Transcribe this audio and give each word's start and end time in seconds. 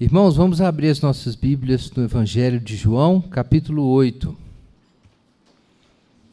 Irmãos, 0.00 0.36
vamos 0.36 0.60
abrir 0.60 0.88
as 0.88 1.00
nossas 1.00 1.36
Bíblias 1.36 1.90
no 1.92 2.02
Evangelho 2.02 2.58
de 2.58 2.74
João, 2.76 3.20
capítulo 3.20 3.86
8. 3.86 4.36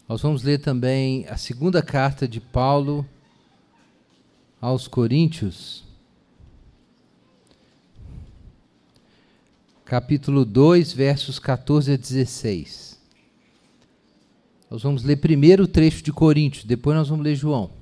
Nós 0.08 0.20
vamos 0.22 0.42
ler 0.42 0.58
também 0.58 1.24
a 1.28 1.36
segunda 1.36 1.80
carta 1.80 2.26
de 2.26 2.40
Paulo 2.40 3.06
aos 4.60 4.88
Coríntios, 4.88 5.84
capítulo 9.84 10.44
2, 10.44 10.92
versos 10.92 11.38
14 11.38 11.92
a 11.92 11.96
16. 11.96 12.98
Nós 14.68 14.82
vamos 14.82 15.04
ler 15.04 15.16
primeiro 15.16 15.64
o 15.64 15.68
trecho 15.68 16.02
de 16.02 16.12
Coríntios, 16.12 16.64
depois 16.64 16.96
nós 16.96 17.08
vamos 17.08 17.24
ler 17.24 17.36
João. 17.36 17.79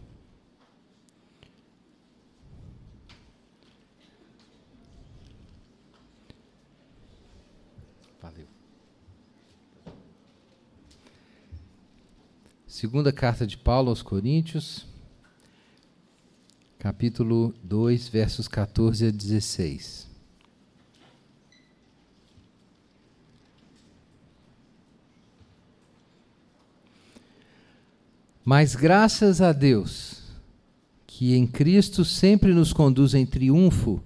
Segunda 12.81 13.13
carta 13.13 13.45
de 13.45 13.57
Paulo 13.57 13.89
aos 13.89 14.03
Coríntios, 14.03 14.87
capítulo 16.79 17.53
2, 17.65 18.07
versos 18.07 18.47
14 18.47 19.09
a 19.09 19.11
16. 19.11 20.07
Mas 28.45 28.77
graças 28.77 29.41
a 29.41 29.53
Deus, 29.53 30.23
que 31.05 31.35
em 31.35 31.49
Cristo 31.49 32.05
sempre 32.05 32.55
nos 32.55 32.73
conduz 32.73 33.13
em 33.13 33.27
triunfo 33.27 34.01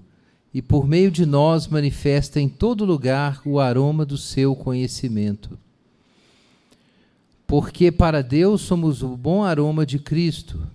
e 0.54 0.62
por 0.62 0.88
meio 0.88 1.10
de 1.10 1.26
nós 1.26 1.68
manifesta 1.68 2.40
em 2.40 2.48
todo 2.48 2.86
lugar 2.86 3.42
o 3.44 3.60
aroma 3.60 4.06
do 4.06 4.16
seu 4.16 4.56
conhecimento 4.56 5.58
porque 7.52 7.92
para 7.92 8.22
Deus 8.22 8.62
somos 8.62 9.02
o 9.02 9.14
bom 9.14 9.44
aroma 9.44 9.84
de 9.84 9.98
Cristo, 9.98 10.66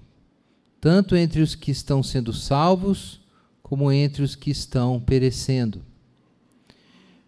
tanto 0.80 1.16
entre 1.16 1.42
os 1.42 1.56
que 1.56 1.72
estão 1.72 2.04
sendo 2.04 2.32
salvos, 2.32 3.20
como 3.64 3.92
entre 3.92 4.22
os 4.22 4.36
que 4.36 4.52
estão 4.52 5.00
perecendo. 5.00 5.82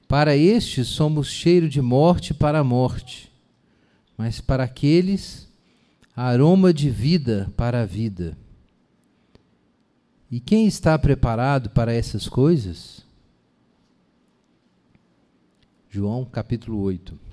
Para 0.08 0.38
estes 0.38 0.88
somos 0.90 1.30
cheiro 1.30 1.68
de 1.68 1.82
morte 1.82 2.32
para 2.32 2.60
a 2.60 2.64
morte, 2.64 3.32
mas 4.16 4.40
para 4.40 4.66
aqueles, 4.66 5.52
aroma 6.16 6.72
de 6.72 6.92
vida 6.92 7.52
para 7.58 7.82
a 7.82 7.86
vida. 7.88 8.38
E 10.30 10.40
quem 10.40 10.68
está 10.68 10.96
preparado 11.00 11.72
para 11.72 11.92
essas 11.92 12.30
coisas? 12.30 13.04
João 15.90 16.24
capítulo 16.24 16.80
8. 16.82 17.29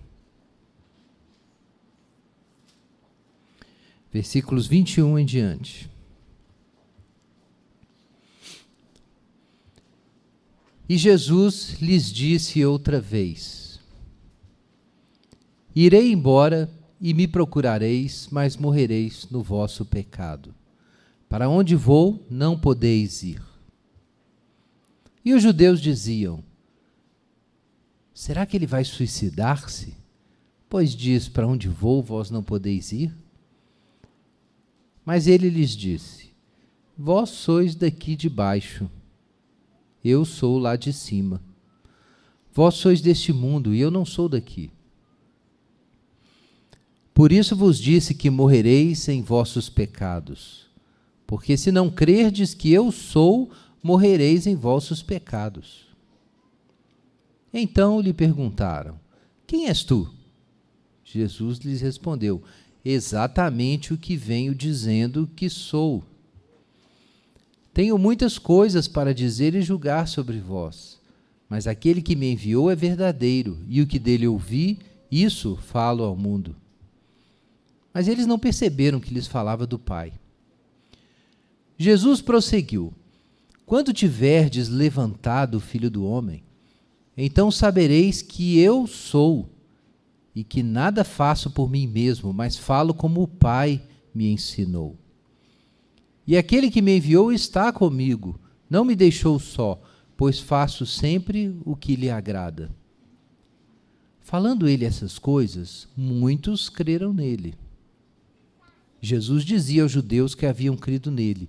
Versículos 4.17 4.67
21 4.67 5.19
em 5.19 5.27
diante. 5.27 5.91
E 10.89 10.97
Jesus 10.97 11.77
lhes 11.83 12.11
disse 12.11 12.64
outra 12.64 12.98
vez: 12.98 13.78
Irei 15.75 16.12
embora 16.12 16.70
e 16.98 17.12
me 17.12 17.28
procurareis, 17.28 18.28
mas 18.31 18.56
morrereis 18.56 19.28
no 19.31 19.42
vosso 19.42 19.84
pecado. 19.84 20.55
Para 21.28 21.47
onde 21.47 21.77
vou, 21.77 22.25
não 22.30 22.58
podeis 22.58 23.23
ir. 23.23 23.42
E 25.23 25.34
os 25.34 25.42
judeus 25.42 25.78
diziam: 25.78 26.42
Será 28.14 28.47
que 28.47 28.56
ele 28.56 28.67
vai 28.67 28.83
suicidar-se? 28.83 29.95
Pois 30.70 30.97
diz: 30.97 31.28
Para 31.28 31.47
onde 31.47 31.69
vou, 31.69 32.03
vós 32.03 32.30
não 32.30 32.42
podeis 32.42 32.92
ir? 32.92 33.26
Mas 35.06 35.28
ele 35.28 35.48
lhes 35.48 35.70
disse: 35.70 36.30
Vós 36.98 37.30
sois 37.30 37.77
daqui 37.77 38.17
de 38.17 38.28
baixo, 38.28 38.90
eu 40.05 40.24
sou 40.24 40.58
lá 40.58 40.74
de 40.74 40.92
cima. 40.92 41.40
Vós 42.52 42.74
sois 42.74 43.00
deste 43.00 43.33
mundo 43.33 43.72
e 43.72 43.80
eu 43.80 43.90
não 43.90 44.05
sou 44.05 44.28
daqui. 44.28 44.70
Por 47.14 47.30
isso 47.30 47.55
vos 47.55 47.78
disse 47.78 48.14
que 48.14 48.28
morrereis 48.28 49.08
em 49.08 49.22
vossos 49.22 49.68
pecados. 49.68 50.67
Porque 51.27 51.56
se 51.56 51.70
não 51.70 51.88
crerdes 51.88 52.52
que 52.52 52.73
eu 52.73 52.90
sou, 52.90 53.50
morrereis 53.83 54.46
em 54.46 54.56
vossos 54.56 55.02
pecados. 55.02 55.86
Então 57.52 58.00
lhe 58.00 58.12
perguntaram: 58.12 58.98
Quem 59.46 59.68
és 59.68 59.84
tu? 59.84 60.12
Jesus 61.05 61.58
lhes 61.58 61.80
respondeu: 61.80 62.42
exatamente 62.89 63.92
o 63.92 63.98
que 63.98 64.17
venho 64.17 64.55
dizendo 64.55 65.29
que 65.35 65.51
sou. 65.51 66.05
Tenho 67.74 67.98
muitas 67.98 68.39
coisas 68.39 68.86
para 68.86 69.13
dizer 69.13 69.57
e 69.57 69.61
julgar 69.61 70.07
sobre 70.07 70.39
vós, 70.39 71.01
mas 71.48 71.67
aquele 71.67 72.01
que 72.01 72.14
me 72.14 72.30
enviou 72.33 72.70
é 72.70 72.77
verdadeiro, 72.77 73.58
e 73.69 73.83
o 73.83 73.89
que 73.89 73.98
dele 73.98 74.29
ouvi, 74.29 74.79
isso 75.11 75.57
falo 75.57 76.05
ao 76.05 76.17
mundo. 76.17 76.55
Mas 77.92 78.07
eles 78.07 78.24
não 78.24 78.39
perceberam 78.39 79.01
que 79.01 79.13
lhes 79.13 79.27
falava 79.27 79.67
do 79.67 79.80
Pai. 79.80 80.13
Jesus 81.77 82.20
prosseguiu: 82.20 82.95
Quando 83.67 83.92
tiverdes 83.92 84.68
levantado 84.68 85.57
o 85.57 85.61
Filho 85.61 85.91
do 85.91 86.05
Homem, 86.05 86.45
então 87.17 87.51
sabereis 87.51 88.23
que 88.23 88.61
eu 88.61 88.86
sou 88.86 89.51
e 90.36 90.45
que 90.45 90.63
nada 90.63 91.02
faço 91.02 91.51
por 91.51 91.70
mim 91.70 91.86
mesmo, 91.86 92.30
mas 92.30 92.58
falo 92.58 92.92
como 92.92 93.23
o 93.23 93.27
Pai 93.27 93.83
me 94.14 94.29
ensinou. 94.29 94.95
E 96.27 96.36
aquele 96.36 96.70
que 96.70 96.83
me 96.83 96.98
enviou 96.98 97.33
está 97.33 97.73
comigo, 97.73 98.39
não 98.69 98.85
me 98.85 98.95
deixou 98.95 99.39
só, 99.41 99.80
pois 100.14 100.39
faço 100.39 100.85
sempre 100.85 101.58
o 101.64 101.74
que 101.74 101.97
lhe 101.97 102.11
agrada. 102.11 102.70
Falando 104.20 104.69
ele 104.69 104.85
essas 104.85 105.19
coisas, 105.19 105.89
muitos 105.97 106.68
creram 106.68 107.14
nele. 107.14 107.55
Jesus 109.01 109.42
dizia 109.42 109.85
aos 109.85 109.92
judeus 109.92 110.35
que 110.35 110.45
haviam 110.45 110.77
crido 110.77 111.11
nele: 111.11 111.48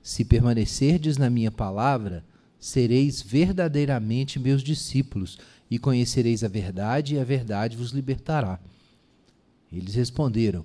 Se 0.00 0.24
permanecerdes 0.24 1.16
na 1.16 1.28
minha 1.28 1.50
palavra, 1.50 2.24
sereis 2.60 3.20
verdadeiramente 3.20 4.38
meus 4.38 4.62
discípulos 4.62 5.38
e 5.70 5.78
conhecereis 5.78 6.42
a 6.42 6.48
verdade, 6.48 7.14
e 7.14 7.18
a 7.18 7.24
verdade 7.24 7.76
vos 7.76 7.90
libertará. 7.90 8.58
Eles 9.72 9.94
responderam: 9.94 10.64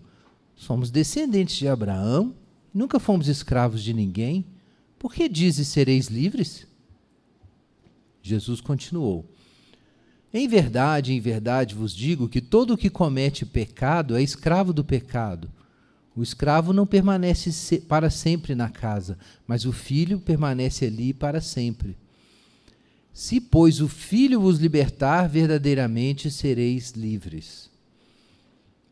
Somos 0.55 0.89
descendentes 0.89 1.55
de 1.55 1.67
Abraão, 1.67 2.35
nunca 2.73 2.99
fomos 2.99 3.27
escravos 3.27 3.83
de 3.83 3.93
ninguém. 3.93 4.45
Por 4.97 5.13
que 5.13 5.27
dizes 5.27 5.67
sereis 5.67 6.07
livres? 6.07 6.65
Jesus 8.21 8.61
continuou: 8.61 9.25
Em 10.33 10.47
verdade, 10.47 11.13
em 11.13 11.19
verdade 11.19 11.75
vos 11.75 11.93
digo 11.93 12.29
que 12.29 12.39
todo 12.39 12.73
o 12.73 12.77
que 12.77 12.89
comete 12.89 13.45
pecado 13.45 14.15
é 14.15 14.23
escravo 14.23 14.71
do 14.71 14.83
pecado. 14.83 15.51
O 16.15 16.21
escravo 16.21 16.71
não 16.71 16.85
permanece 16.85 17.79
para 17.81 18.09
sempre 18.09 18.53
na 18.53 18.69
casa, 18.69 19.17
mas 19.47 19.65
o 19.65 19.71
filho 19.71 20.19
permanece 20.19 20.85
ali 20.85 21.11
para 21.11 21.41
sempre. 21.41 21.97
Se, 23.13 23.39
pois, 23.39 23.79
o 23.79 23.87
Filho 23.87 24.41
vos 24.41 24.57
libertar, 24.57 25.29
verdadeiramente 25.29 26.31
sereis 26.31 26.91
livres. 26.91 27.69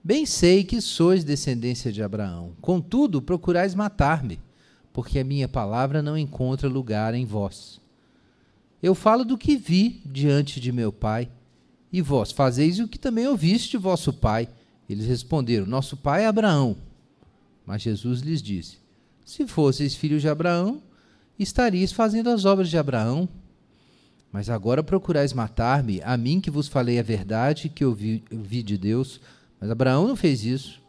Bem 0.03 0.25
sei 0.25 0.63
que 0.63 0.79
sois 0.79 1.23
descendência 1.23 1.91
de 1.91 2.03
Abraão, 2.03 2.53
contudo 2.61 3.21
procurais 3.21 3.73
matar-me, 3.73 4.39
porque 4.93 5.19
a 5.19 5.23
minha 5.23 5.47
palavra 5.47 6.01
não 6.01 6.17
encontra 6.17 6.69
lugar 6.69 7.15
em 7.15 7.25
vós. 7.25 7.81
Eu 8.81 8.95
falo 8.95 9.23
do 9.23 9.37
que 9.37 9.55
vi 9.55 10.01
diante 10.05 10.59
de 10.59 10.71
meu 10.71 10.91
pai, 10.91 11.29
e 11.91 12.01
vós 12.01 12.31
fazeis 12.31 12.79
o 12.79 12.87
que 12.87 12.97
também 12.97 13.27
ouviste 13.27 13.71
de 13.71 13.77
vosso 13.77 14.13
pai. 14.13 14.47
Eles 14.89 15.05
responderam: 15.05 15.65
Nosso 15.65 15.97
pai 15.97 16.23
é 16.23 16.27
Abraão. 16.27 16.77
Mas 17.65 17.81
Jesus 17.81 18.21
lhes 18.21 18.41
disse: 18.41 18.77
Se 19.25 19.45
fosseis 19.45 19.93
filhos 19.93 20.21
de 20.21 20.29
Abraão, 20.29 20.81
estariais 21.37 21.91
fazendo 21.91 22.29
as 22.29 22.45
obras 22.45 22.69
de 22.69 22.77
Abraão. 22.77 23.27
Mas 24.31 24.49
agora 24.49 24.81
procurais 24.81 25.33
matar-me, 25.33 26.01
a 26.03 26.15
mim 26.15 26.39
que 26.39 26.49
vos 26.49 26.67
falei 26.67 26.97
a 26.97 27.03
verdade 27.03 27.67
que 27.67 27.83
eu 27.83 27.93
vi, 27.93 28.23
eu 28.31 28.41
vi 28.41 28.63
de 28.63 28.77
Deus. 28.77 29.19
Mas 29.59 29.69
Abraão 29.69 30.07
não 30.07 30.15
fez 30.15 30.45
isso. 30.45 30.81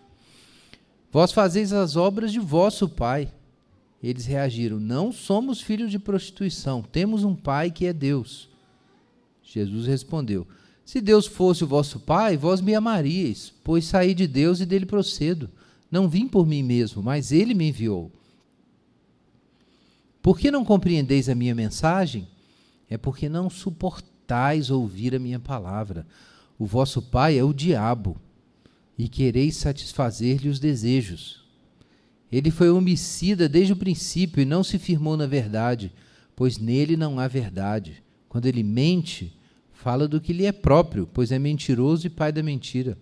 Vós 1.11 1.33
fazeis 1.33 1.73
as 1.73 1.97
obras 1.97 2.33
de 2.33 2.39
vosso 2.39 2.89
pai. 2.89 3.33
Eles 4.03 4.27
reagiram: 4.27 4.79
Não 4.79 5.12
somos 5.12 5.61
filhos 5.61 5.91
de 5.91 5.99
prostituição, 5.99 6.83
temos 6.83 7.25
um 7.25 7.35
pai 7.35 7.71
que 7.71 7.87
é 7.87 7.93
Deus. 7.93 8.49
Jesus 9.43 9.87
respondeu: 9.87 10.47
Se 10.85 11.00
Deus 11.00 11.27
fosse 11.27 11.65
o 11.65 11.67
vosso 11.67 12.00
pai, 12.00 12.37
vós 12.37 12.61
me 12.61 12.75
amaríeis, 12.75 13.53
pois 13.62 13.85
saí 13.85 14.15
de 14.15 14.27
Deus 14.27 14.61
e 14.61 14.67
dele 14.67 14.87
procedo. 14.87 15.50
Não 15.91 16.09
vim 16.09 16.27
por 16.27 16.47
mim 16.47 16.62
mesmo, 16.62 17.03
mas 17.03 17.33
ele 17.33 17.53
me 17.53 17.69
enviou. 17.69 18.11
Por 20.23 20.39
que 20.39 20.50
não 20.50 20.65
compreendeis 20.65 21.29
a 21.29 21.35
minha 21.35 21.55
mensagem? 21.55 22.27
É 22.93 22.99
porque 22.99 23.27
não 23.27 23.49
suportais 23.49 24.71
ouvir 24.71 25.15
a 25.15 25.19
minha 25.19 25.41
palavra. 25.41 26.06
O 26.59 26.67
vosso 26.67 27.00
pai 27.00 27.39
é 27.39 27.43
o 27.43 27.55
diabo, 27.55 28.21
e 28.99 29.09
quereis 29.09 29.56
satisfazer-lhe 29.56 30.50
os 30.50 30.61
desejos. 30.61 31.43
Ele 32.31 32.50
foi 32.50 32.69
homicida 32.69 33.49
desde 33.49 33.73
o 33.73 33.77
princípio 33.77 34.43
e 34.43 34.44
não 34.44 34.62
se 34.62 34.79
firmou 34.79 35.17
na 35.17 35.27
verdade, 35.27 35.91
pois 36.37 36.59
nele 36.59 36.94
não 36.94 37.19
há 37.19 37.27
verdade. 37.27 38.03
Quando 38.29 38.44
ele 38.44 38.62
mente, 38.62 39.35
fala 39.73 40.06
do 40.06 40.21
que 40.21 40.35
lhe 40.35 40.44
é 40.44 40.53
próprio, 40.53 41.09
pois 41.15 41.33
é 41.33 41.39
mentiroso 41.39 42.06
e 42.06 42.11
pai 42.11 42.31
da 42.31 42.43
mentira. 42.43 42.99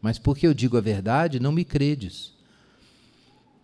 Mas 0.00 0.18
porque 0.18 0.46
eu 0.46 0.54
digo 0.54 0.78
a 0.78 0.80
verdade, 0.80 1.38
não 1.38 1.52
me 1.52 1.62
credes. 1.62 2.32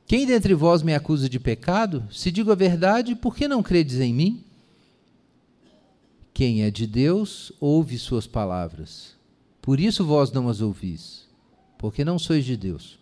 Quem 0.07 0.27
dentre 0.27 0.53
vós 0.53 0.83
me 0.83 0.95
acusa 0.95 1.31
de 1.31 1.41
pecado? 1.41 2.07
Se 2.11 2.31
digo 2.31 2.53
a 2.53 2.55
verdade, 2.55 3.15
por 3.15 3.35
que 3.35 3.49
não 3.49 3.63
credes 3.63 4.01
em 4.01 4.13
mim? 4.13 4.45
Quem 6.41 6.63
é 6.63 6.71
de 6.71 6.87
Deus, 6.87 7.53
ouve 7.61 7.99
suas 7.99 8.27
palavras. 8.27 9.15
Por 9.61 9.79
isso 9.79 10.07
vós 10.07 10.33
não 10.33 10.49
as 10.49 10.63
ouvis, 10.63 11.29
porque 11.77 12.03
não 12.03 12.19
sois 12.19 12.47
de 12.47 12.57
Deus. 12.57 12.99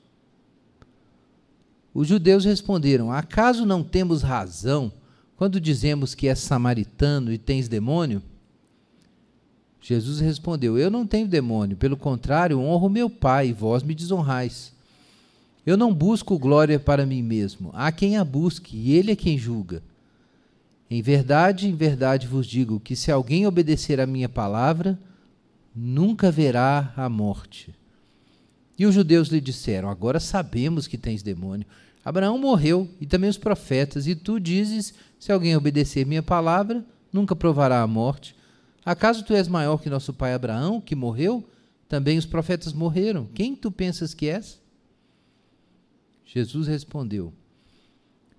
Os 1.95 2.09
judeus 2.09 2.45
responderam: 2.45 3.13
Acaso 3.13 3.65
não 3.65 3.85
temos 3.85 4.23
razão 4.23 4.91
quando 5.37 5.61
dizemos 5.61 6.17
que 6.17 6.27
és 6.27 6.41
samaritano 6.41 7.33
e 7.33 7.39
tens 7.39 7.69
demônio? 7.69 8.21
Jesus 9.81 10.19
respondeu: 10.19 10.77
Eu 10.77 10.91
não 10.91 11.07
tenho 11.07 11.29
demônio, 11.29 11.77
pelo 11.77 11.97
contrário, 11.97 12.59
honro 12.59 12.91
meu 12.91 13.09
Pai, 13.09 13.51
e 13.51 13.53
vós 13.53 13.85
me 13.85 13.95
desonrais. 13.95 14.73
Eu 15.65 15.77
não 15.77 15.95
busco 15.95 16.37
glória 16.41 16.81
para 16.81 17.07
mim 17.07 17.23
mesmo. 17.23 17.71
Há 17.73 17.93
quem 17.93 18.17
a 18.17 18.25
busque, 18.25 18.77
e 18.77 18.95
ele 18.95 19.13
é 19.13 19.15
quem 19.15 19.39
julga. 19.39 19.81
Em 20.91 21.03
verdade, 21.03 21.69
em 21.69 21.75
verdade 21.75 22.27
vos 22.27 22.47
digo 22.47 22.81
que 22.81 22.97
se 22.97 23.11
alguém 23.13 23.47
obedecer 23.47 24.01
à 24.01 24.07
minha 24.07 24.29
palavra, 24.29 24.99
nunca 25.75 26.31
verá 26.31 26.93
a 26.97 27.09
morte. 27.09 27.75
E 28.79 28.87
os 28.87 28.95
judeus 28.95 29.29
lhe 29.29 29.41
disseram: 29.41 29.91
Agora 29.91 30.19
sabemos 30.19 30.87
que 30.87 30.97
tens 30.97 31.23
demônio. 31.23 31.67
Abraão 32.05 32.39
morreu, 32.39 32.89
e 33.01 33.07
também 33.07 33.29
os 33.29 33.37
profetas, 33.37 34.07
e 34.07 34.15
tu 34.15 34.41
dizes: 34.41 34.95
Se 35.19 35.31
alguém 35.31 35.57
obedecer 35.57 36.07
minha 36.07 36.23
palavra, 36.23 36.85
nunca 37.13 37.37
provará 37.37 37.83
a 37.83 37.87
morte. 37.87 38.35
Acaso 38.85 39.25
tu 39.25 39.35
és 39.35 39.49
maior 39.49 39.83
que 39.83 39.91
nosso 39.91 40.15
pai 40.15 40.33
Abraão, 40.33 40.81
que 40.81 40.95
morreu? 40.95 41.47
Também 41.89 42.17
os 42.17 42.25
profetas 42.25 42.73
morreram. 42.73 43.27
Quem 43.35 43.55
tu 43.55 43.71
pensas 43.71 44.15
que 44.15 44.29
és? 44.29 44.59
Jesus 46.25 46.67
respondeu: 46.67 47.33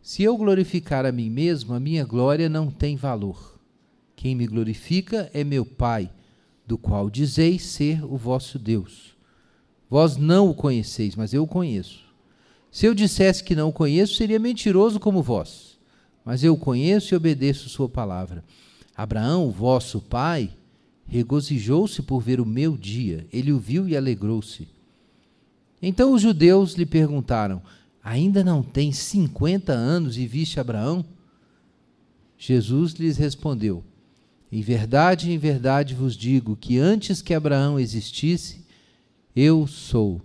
Se 0.01 0.23
eu 0.23 0.37
glorificar 0.37 1.05
a 1.05 1.11
mim 1.11 1.29
mesmo, 1.29 1.73
a 1.73 1.79
minha 1.79 2.05
glória 2.05 2.49
não 2.49 2.71
tem 2.71 2.95
valor. 2.95 3.59
Quem 4.15 4.35
me 4.35 4.47
glorifica 4.47 5.29
é 5.33 5.43
meu 5.43 5.65
Pai, 5.65 6.09
do 6.65 6.77
qual 6.77 7.09
dizeis 7.09 7.65
ser 7.65 8.03
o 8.03 8.15
vosso 8.15 8.57
Deus. 8.59 9.15
Vós 9.89 10.17
não 10.17 10.49
o 10.49 10.53
conheceis, 10.53 11.15
mas 11.15 11.33
eu 11.33 11.43
o 11.43 11.47
conheço. 11.47 12.03
Se 12.71 12.85
eu 12.85 12.93
dissesse 12.93 13.43
que 13.43 13.55
não 13.55 13.69
o 13.69 13.73
conheço, 13.73 14.15
seria 14.15 14.39
mentiroso 14.39 14.99
como 14.99 15.23
vós. 15.23 15.77
Mas 16.23 16.43
eu 16.43 16.53
o 16.53 16.57
conheço 16.57 17.13
e 17.13 17.17
obedeço 17.17 17.69
sua 17.69 17.89
palavra. 17.89 18.43
Abraão, 18.95 19.49
vosso 19.49 19.99
pai, 19.99 20.51
regozijou-se 21.07 22.01
por 22.03 22.19
ver 22.19 22.39
o 22.39 22.45
meu 22.45 22.77
dia. 22.77 23.25
Ele 23.33 23.51
o 23.51 23.59
viu 23.59 23.87
e 23.87 23.97
alegrou-se. 23.97 24.67
Então 25.81 26.13
os 26.13 26.21
judeus 26.21 26.73
lhe 26.73 26.85
perguntaram: 26.85 27.61
Ainda 28.03 28.43
não 28.43 28.63
tens 28.63 28.97
cinquenta 28.97 29.73
anos 29.73 30.17
e 30.17 30.25
viste 30.25 30.59
Abraão? 30.59 31.05
Jesus 32.37 32.93
lhes 32.93 33.17
respondeu: 33.17 33.83
Em 34.51 34.61
verdade, 34.61 35.31
em 35.31 35.37
verdade 35.37 35.93
vos 35.93 36.15
digo 36.15 36.55
que 36.55 36.77
antes 36.77 37.21
que 37.21 37.33
Abraão 37.33 37.79
existisse, 37.79 38.65
eu 39.35 39.67
sou. 39.67 40.21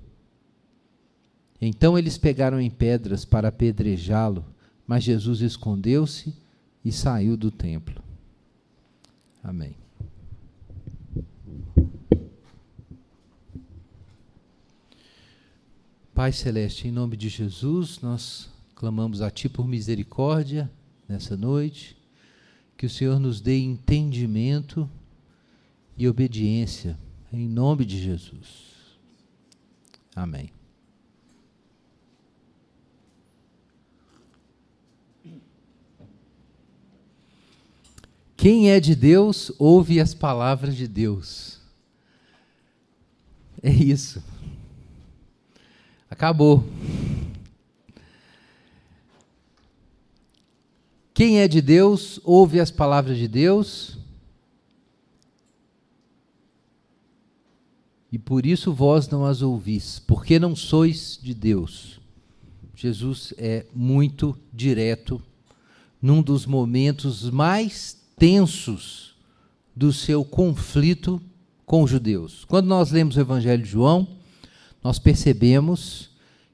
Então 1.60 1.98
eles 1.98 2.18
pegaram 2.18 2.60
em 2.60 2.70
pedras 2.70 3.24
para 3.24 3.48
apedrejá-lo, 3.48 4.44
mas 4.86 5.02
Jesus 5.02 5.40
escondeu-se 5.40 6.34
e 6.84 6.92
saiu 6.92 7.36
do 7.36 7.50
templo. 7.50 8.02
Amém. 9.42 9.83
Pai 16.14 16.30
Celeste, 16.30 16.86
em 16.86 16.92
nome 16.92 17.16
de 17.16 17.28
Jesus, 17.28 18.00
nós 18.00 18.48
clamamos 18.76 19.20
a 19.20 19.32
Ti 19.32 19.48
por 19.48 19.66
misericórdia 19.66 20.70
nessa 21.08 21.36
noite, 21.36 21.96
que 22.76 22.86
o 22.86 22.90
Senhor 22.90 23.18
nos 23.18 23.40
dê 23.40 23.58
entendimento 23.58 24.88
e 25.96 26.06
obediência, 26.06 26.96
em 27.32 27.48
nome 27.48 27.84
de 27.84 28.00
Jesus. 28.00 28.96
Amém. 30.14 30.52
Quem 38.36 38.70
é 38.70 38.78
de 38.78 38.94
Deus, 38.94 39.50
ouve 39.58 39.98
as 39.98 40.14
palavras 40.14 40.76
de 40.76 40.86
Deus. 40.86 41.58
É 43.60 43.72
isso. 43.72 44.22
Acabou. 46.14 46.64
Quem 51.12 51.40
é 51.40 51.48
de 51.48 51.60
Deus, 51.60 52.20
ouve 52.22 52.60
as 52.60 52.70
palavras 52.70 53.18
de 53.18 53.26
Deus. 53.26 53.98
E 58.12 58.18
por 58.18 58.46
isso 58.46 58.72
vós 58.72 59.08
não 59.08 59.24
as 59.24 59.42
ouvis, 59.42 59.98
porque 59.98 60.38
não 60.38 60.54
sois 60.54 61.18
de 61.20 61.34
Deus. 61.34 61.98
Jesus 62.76 63.34
é 63.36 63.66
muito 63.74 64.38
direto 64.52 65.20
num 66.00 66.22
dos 66.22 66.46
momentos 66.46 67.28
mais 67.28 68.00
tensos 68.16 69.16
do 69.74 69.92
seu 69.92 70.24
conflito 70.24 71.20
com 71.66 71.82
os 71.82 71.90
judeus. 71.90 72.44
Quando 72.44 72.68
nós 72.68 72.92
lemos 72.92 73.16
o 73.16 73.20
Evangelho 73.20 73.64
de 73.64 73.68
João, 73.68 74.06
nós 74.84 74.98
percebemos 74.98 76.10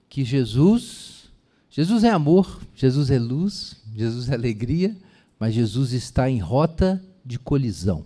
que 0.09 0.25
Jesus, 0.25 1.25
Jesus 1.69 2.05
é 2.05 2.11
amor, 2.11 2.61
Jesus 2.77 3.11
é 3.11 3.19
luz, 3.19 3.83
Jesus 3.93 4.29
é 4.31 4.35
alegria, 4.35 4.97
mas 5.37 5.53
Jesus 5.53 5.93
está 5.93 6.31
em 6.31 6.39
rota 6.39 7.03
de 7.25 7.41
colisão. 7.41 8.05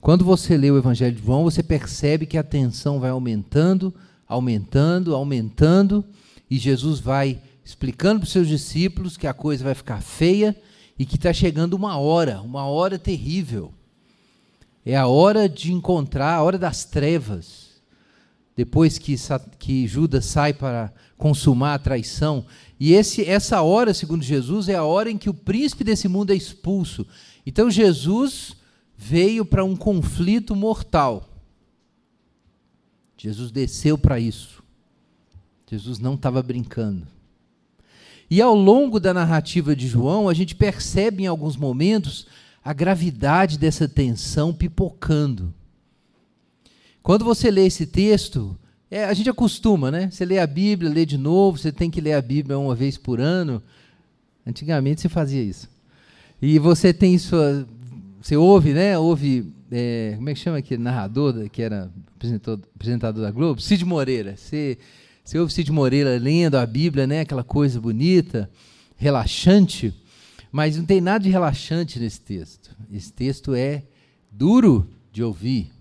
Quando 0.00 0.24
você 0.24 0.56
lê 0.56 0.70
o 0.70 0.78
Evangelho 0.78 1.16
de 1.16 1.22
João, 1.22 1.42
você 1.42 1.64
percebe 1.64 2.26
que 2.26 2.38
a 2.38 2.44
tensão 2.44 3.00
vai 3.00 3.10
aumentando, 3.10 3.92
aumentando, 4.28 5.16
aumentando, 5.16 6.04
e 6.48 6.58
Jesus 6.58 7.00
vai 7.00 7.42
explicando 7.64 8.20
para 8.20 8.26
os 8.26 8.32
seus 8.32 8.46
discípulos 8.46 9.16
que 9.16 9.26
a 9.26 9.34
coisa 9.34 9.64
vai 9.64 9.74
ficar 9.74 10.00
feia 10.00 10.56
e 10.96 11.04
que 11.04 11.16
está 11.16 11.32
chegando 11.32 11.74
uma 11.74 11.98
hora, 11.98 12.40
uma 12.40 12.66
hora 12.66 13.00
terrível. 13.00 13.72
É 14.86 14.96
a 14.96 15.08
hora 15.08 15.48
de 15.48 15.72
encontrar, 15.72 16.34
a 16.34 16.42
hora 16.42 16.56
das 16.56 16.84
trevas 16.84 17.67
depois 18.58 18.98
que, 18.98 19.14
que 19.56 19.86
Judas 19.86 20.24
sai 20.24 20.52
para 20.52 20.92
consumar 21.16 21.74
a 21.74 21.78
traição. 21.78 22.44
E 22.80 22.92
esse, 22.92 23.24
essa 23.24 23.62
hora, 23.62 23.94
segundo 23.94 24.24
Jesus, 24.24 24.68
é 24.68 24.74
a 24.74 24.82
hora 24.82 25.08
em 25.08 25.16
que 25.16 25.30
o 25.30 25.34
príncipe 25.34 25.84
desse 25.84 26.08
mundo 26.08 26.32
é 26.32 26.34
expulso. 26.34 27.06
Então 27.46 27.70
Jesus 27.70 28.56
veio 28.96 29.44
para 29.44 29.64
um 29.64 29.76
conflito 29.76 30.56
mortal. 30.56 31.28
Jesus 33.16 33.52
desceu 33.52 33.96
para 33.96 34.18
isso. 34.18 34.60
Jesus 35.70 36.00
não 36.00 36.14
estava 36.14 36.42
brincando. 36.42 37.06
E 38.28 38.42
ao 38.42 38.56
longo 38.56 38.98
da 38.98 39.14
narrativa 39.14 39.76
de 39.76 39.86
João, 39.86 40.28
a 40.28 40.34
gente 40.34 40.56
percebe 40.56 41.22
em 41.22 41.26
alguns 41.28 41.56
momentos 41.56 42.26
a 42.64 42.72
gravidade 42.72 43.56
dessa 43.56 43.86
tensão 43.86 44.52
pipocando. 44.52 45.54
Quando 47.08 47.24
você 47.24 47.50
lê 47.50 47.64
esse 47.64 47.86
texto, 47.86 48.54
é, 48.90 49.06
a 49.06 49.14
gente 49.14 49.30
acostuma, 49.30 49.90
né? 49.90 50.10
Você 50.10 50.26
lê 50.26 50.38
a 50.38 50.46
Bíblia, 50.46 50.92
lê 50.92 51.06
de 51.06 51.16
novo, 51.16 51.56
você 51.56 51.72
tem 51.72 51.90
que 51.90 52.02
ler 52.02 52.12
a 52.12 52.20
Bíblia 52.20 52.58
uma 52.58 52.74
vez 52.74 52.98
por 52.98 53.18
ano. 53.18 53.62
Antigamente 54.46 55.00
se 55.00 55.08
fazia 55.08 55.42
isso. 55.42 55.70
E 56.42 56.58
você 56.58 56.92
tem 56.92 57.16
sua. 57.16 57.66
Você 58.20 58.36
ouve, 58.36 58.74
né? 58.74 58.98
Ouve. 58.98 59.50
É, 59.72 60.12
como 60.16 60.28
é 60.28 60.34
que 60.34 60.38
chama 60.38 60.58
aquele 60.58 60.82
narrador 60.82 61.48
que 61.48 61.62
era 61.62 61.90
apresentador, 62.14 62.66
apresentador 62.74 63.22
da 63.22 63.30
Globo? 63.30 63.58
Cid 63.58 63.86
Moreira. 63.86 64.36
Você, 64.36 64.76
você 65.24 65.38
ouve 65.38 65.50
Cid 65.50 65.72
Moreira 65.72 66.18
lendo 66.18 66.56
a 66.56 66.66
Bíblia, 66.66 67.06
né? 67.06 67.20
Aquela 67.20 67.42
coisa 67.42 67.80
bonita, 67.80 68.50
relaxante. 68.98 69.94
Mas 70.52 70.76
não 70.76 70.84
tem 70.84 71.00
nada 71.00 71.24
de 71.24 71.30
relaxante 71.30 71.98
nesse 71.98 72.20
texto. 72.20 72.76
Esse 72.92 73.10
texto 73.10 73.54
é 73.54 73.82
duro 74.30 74.86
de 75.10 75.22
ouvir. 75.22 75.77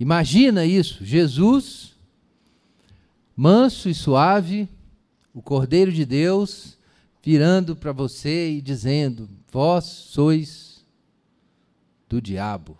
Imagina 0.00 0.64
isso, 0.64 1.04
Jesus, 1.04 1.94
manso 3.36 3.88
e 3.88 3.94
suave, 3.94 4.68
o 5.34 5.42
Cordeiro 5.42 5.92
de 5.92 6.04
Deus, 6.04 6.78
virando 7.22 7.74
para 7.74 7.92
você 7.92 8.50
e 8.52 8.60
dizendo: 8.60 9.28
Vós 9.50 9.84
sois 9.84 10.84
do 12.08 12.22
diabo. 12.22 12.78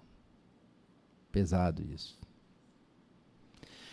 Pesado 1.33 1.85
isso. 1.95 2.17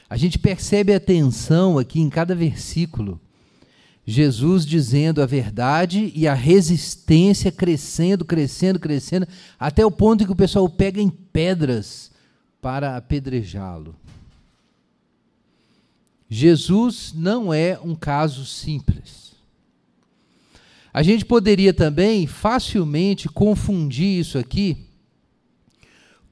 A 0.09 0.17
gente 0.17 0.37
percebe 0.37 0.93
a 0.93 0.99
tensão 0.99 1.79
aqui 1.79 1.99
em 1.99 2.09
cada 2.09 2.35
versículo. 2.35 3.19
Jesus 4.07 4.65
dizendo 4.65 5.19
a 5.19 5.25
verdade 5.25 6.11
e 6.15 6.27
a 6.27 6.35
resistência 6.35 7.51
crescendo, 7.51 8.23
crescendo, 8.23 8.79
crescendo, 8.79 9.27
até 9.59 9.83
o 9.83 9.89
ponto 9.89 10.23
em 10.23 10.27
que 10.27 10.31
o 10.31 10.35
pessoal 10.35 10.69
pega 10.69 11.01
em 11.01 11.09
pedras 11.09 12.11
para 12.65 12.97
apedrejá-lo. 12.97 13.95
Jesus 16.27 17.13
não 17.15 17.53
é 17.53 17.79
um 17.79 17.93
caso 17.93 18.43
simples. 18.43 19.35
A 20.91 21.03
gente 21.03 21.23
poderia 21.23 21.71
também 21.71 22.25
facilmente 22.25 23.29
confundir 23.29 24.19
isso 24.19 24.39
aqui 24.39 24.77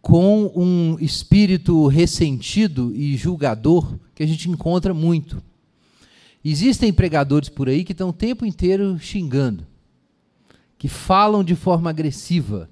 com 0.01 0.51
um 0.55 0.97
espírito 0.99 1.85
ressentido 1.85 2.91
e 2.95 3.15
julgador 3.15 3.99
que 4.15 4.23
a 4.23 4.25
gente 4.25 4.49
encontra 4.49 4.91
muito. 4.91 5.39
Existem 6.43 6.91
pregadores 6.91 7.47
por 7.47 7.69
aí 7.69 7.83
que 7.83 7.91
estão 7.91 8.09
o 8.09 8.11
tempo 8.11 8.43
inteiro 8.43 8.97
xingando, 8.97 9.67
que 10.79 10.87
falam 10.87 11.43
de 11.43 11.53
forma 11.53 11.91
agressiva 11.91 12.67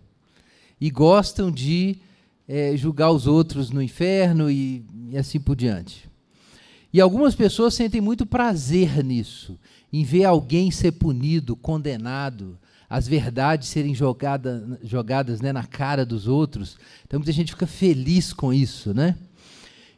e 0.80 0.90
gostam 0.90 1.52
de 1.52 2.00
é, 2.48 2.76
julgar 2.76 3.12
os 3.12 3.28
outros 3.28 3.70
no 3.70 3.82
inferno 3.82 4.50
e, 4.50 4.86
e 5.10 5.18
assim 5.18 5.40
por 5.40 5.56
diante. 5.56 6.10
E 6.94 7.00
algumas 7.00 7.36
pessoas 7.36 7.74
sentem 7.74 8.02
muito 8.02 8.26
prazer 8.26 9.04
nisso, 9.04 9.58
em 9.92 10.04
ver 10.04 10.26
alguém 10.26 10.70
ser 10.72 10.92
punido, 10.94 11.56
condenado, 11.56 12.58
as 12.90 13.08
verdades 13.08 13.70
serem 13.70 13.96
jogada, 13.96 14.78
jogadas 14.84 15.40
né, 15.40 15.54
na 15.54 15.64
cara 15.64 16.06
dos 16.06 16.28
outros. 16.28 16.78
Então 17.08 17.20
muita 17.20 17.32
gente 17.32 17.54
fica 17.54 17.66
feliz 17.66 18.34
com 18.34 18.52
isso, 18.52 18.94
né? 18.94 19.16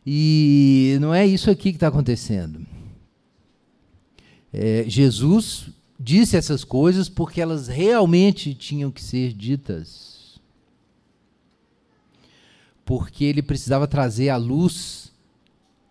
E 0.06 0.98
não 1.02 1.12
é 1.14 1.26
isso 1.26 1.50
aqui 1.50 1.72
que 1.72 1.78
está 1.78 1.88
acontecendo. 1.88 2.64
É, 4.52 4.86
Jesus 4.88 5.70
disse 6.00 6.38
essas 6.38 6.64
coisas 6.64 7.10
porque 7.10 7.42
elas 7.42 7.68
realmente 7.68 8.54
tinham 8.54 8.92
que 8.92 9.02
ser 9.02 9.34
ditas. 9.34 10.13
Porque 12.86 13.24
ele 13.24 13.42
precisava 13.42 13.88
trazer 13.88 14.30
à 14.30 14.38
luz 14.38 15.12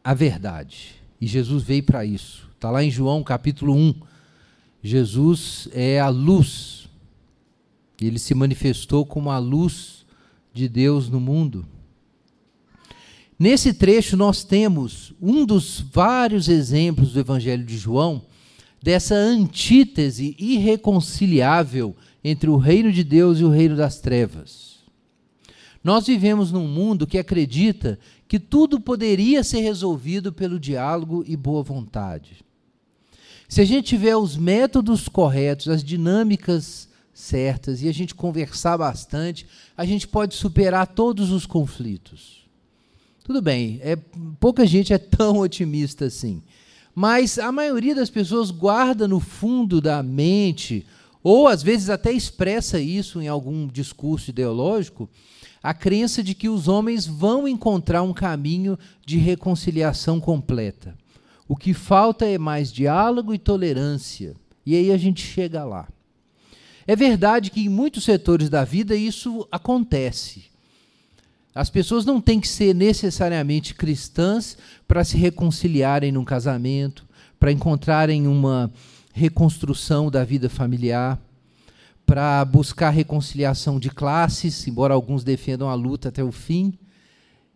a 0.05 0.15
verdade. 0.15 0.97
E 1.21 1.27
Jesus 1.27 1.63
veio 1.63 1.83
para 1.83 2.05
isso. 2.05 2.49
Está 2.55 2.71
lá 2.71 2.83
em 2.83 2.91
João 2.91 3.23
capítulo 3.23 3.75
1. 3.75 3.95
Jesus 4.83 5.69
é 5.73 6.01
a 6.01 6.09
luz 6.09 6.83
ele 8.07 8.19
se 8.19 8.35
manifestou 8.35 9.05
como 9.07 9.31
a 9.31 9.39
luz 9.39 10.05
de 10.53 10.69
Deus 10.69 11.09
no 11.09 11.21
mundo. 11.21 11.67
Nesse 13.39 13.73
trecho, 13.73 14.17
nós 14.17 14.45
temos 14.45 15.13
um 15.21 15.45
dos 15.45 15.81
vários 15.81 16.49
exemplos 16.49 17.13
do 17.13 17.21
Evangelho 17.21 17.65
de 17.65 17.77
João 17.77 18.23
dessa 18.81 19.15
antítese 19.15 20.37
irreconciliável 20.39 21.97
entre 22.23 22.49
o 22.49 22.57
reino 22.57 22.93
de 22.93 23.03
Deus 23.03 23.39
e 23.39 23.45
o 23.45 23.51
reino 23.51 23.77
das 23.77 24.01
trevas. 24.01 24.72
Nós 25.83 26.07
vivemos 26.07 26.53
num 26.53 26.69
mundo 26.69 27.07
que 27.07 27.19
acredita 27.19 27.99
que 28.29 28.39
tudo 28.39 28.81
poderia 28.81 29.43
ser 29.43 29.61
resolvido 29.61 30.33
pelo 30.33 30.59
diálogo 30.59 31.25
e 31.27 31.37
boa 31.37 31.63
vontade. 31.63 32.45
Se 33.49 33.61
a 33.61 33.65
gente 33.65 33.89
tiver 33.89 34.17
os 34.17 34.37
métodos 34.37 35.09
corretos, 35.09 35.69
as 35.69 35.85
dinâmicas 35.85 36.89
certas 37.13 37.83
e 37.83 37.89
a 37.89 37.93
gente 37.93 38.15
conversar 38.15 38.79
bastante, 38.79 39.47
a 39.77 39.85
gente 39.85 40.09
pode 40.09 40.35
superar 40.35 40.87
todos 40.87 41.31
os 41.31 41.45
conflitos. 41.45 42.43
Tudo 43.25 43.43
bem, 43.43 43.79
é, 43.83 43.97
pouca 44.41 44.67
gente 44.67 44.93
é 44.93 44.99
tão 44.99 45.39
otimista 45.39 46.07
assim. 46.07 46.43
Mas 46.95 47.39
a 47.39 47.53
maioria 47.53 47.95
das 47.95 48.11
pessoas 48.11 48.51
guarda 48.51 49.07
no 49.07 49.21
fundo 49.21 49.81
da 49.81 50.03
mente, 50.03 50.87
ou 51.23 51.47
às 51.47 51.63
vezes 51.63 51.91
até 51.91 52.13
expressa 52.13 52.81
isso 52.81 53.21
em 53.21 53.29
algum 53.29 53.67
discurso 53.67 54.31
ideológico, 54.31 55.09
a 55.63 55.73
crença 55.73 56.23
de 56.23 56.35
que 56.35 56.49
os 56.49 56.67
homens 56.67 57.07
vão 57.07 57.47
encontrar 57.47 58.03
um 58.03 58.13
caminho 58.13 58.79
de 59.07 59.17
reconciliação 59.17 60.21
completa. 60.21 60.97
O 61.47 61.55
que 61.55 61.73
falta 61.73 62.27
é 62.27 62.39
mais 62.39 62.73
diálogo 62.73 63.33
e 63.33 63.39
tolerância. 63.39 64.35
E 64.65 64.75
aí 64.75 64.91
a 64.91 64.97
gente 64.97 65.25
chega 65.25 65.65
lá. 65.65 65.89
É 66.87 66.97
verdade 66.97 67.51
que 67.51 67.61
em 67.61 67.69
muitos 67.69 68.05
setores 68.05 68.49
da 68.49 68.65
vida 68.65 68.97
isso 68.97 69.47
acontece. 69.53 70.45
As 71.55 71.69
pessoas 71.69 72.05
não 72.05 72.21
têm 72.21 72.41
que 72.41 72.49
ser 72.49 72.75
necessariamente 72.75 73.75
cristãs 73.75 74.57
para 74.89 75.05
se 75.05 75.17
reconciliarem 75.17 76.11
num 76.11 76.25
casamento, 76.25 77.07
para 77.39 77.53
encontrarem 77.53 78.27
uma 78.27 78.73
reconstrução 79.13 80.11
da 80.11 80.25
vida 80.25 80.49
familiar, 80.49 81.21
para 82.13 82.45
buscar 82.45 82.91
reconciliação 82.91 83.81
de 83.81 83.89
classes, 83.89 84.69
embora 84.69 84.93
alguns 84.93 85.25
defendam 85.25 85.71
a 85.71 85.75
luta 85.75 86.11
até 86.11 86.23
o 86.23 86.31
fim. 86.31 86.75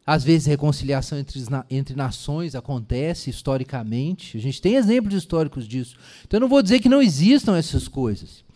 Às 0.07 0.25
vezes, 0.25 0.47
reconciliação 0.47 1.19
entre, 1.19 1.39
entre 1.69 1.95
nações 1.95 2.55
acontece 2.55 3.29
historicamente. 3.29 4.39
A 4.39 4.41
gente 4.41 4.63
tem 4.63 4.77
exemplos 4.77 5.13
históricos 5.13 5.69
disso. 5.69 5.95
Então, 6.25 6.39
eu 6.39 6.41
não 6.41 6.49
vou 6.49 6.63
dizer 6.63 6.81
que 6.81 6.89
não 6.89 7.03
existam 7.03 7.55
essas 7.55 7.87
coisas. 7.87 8.47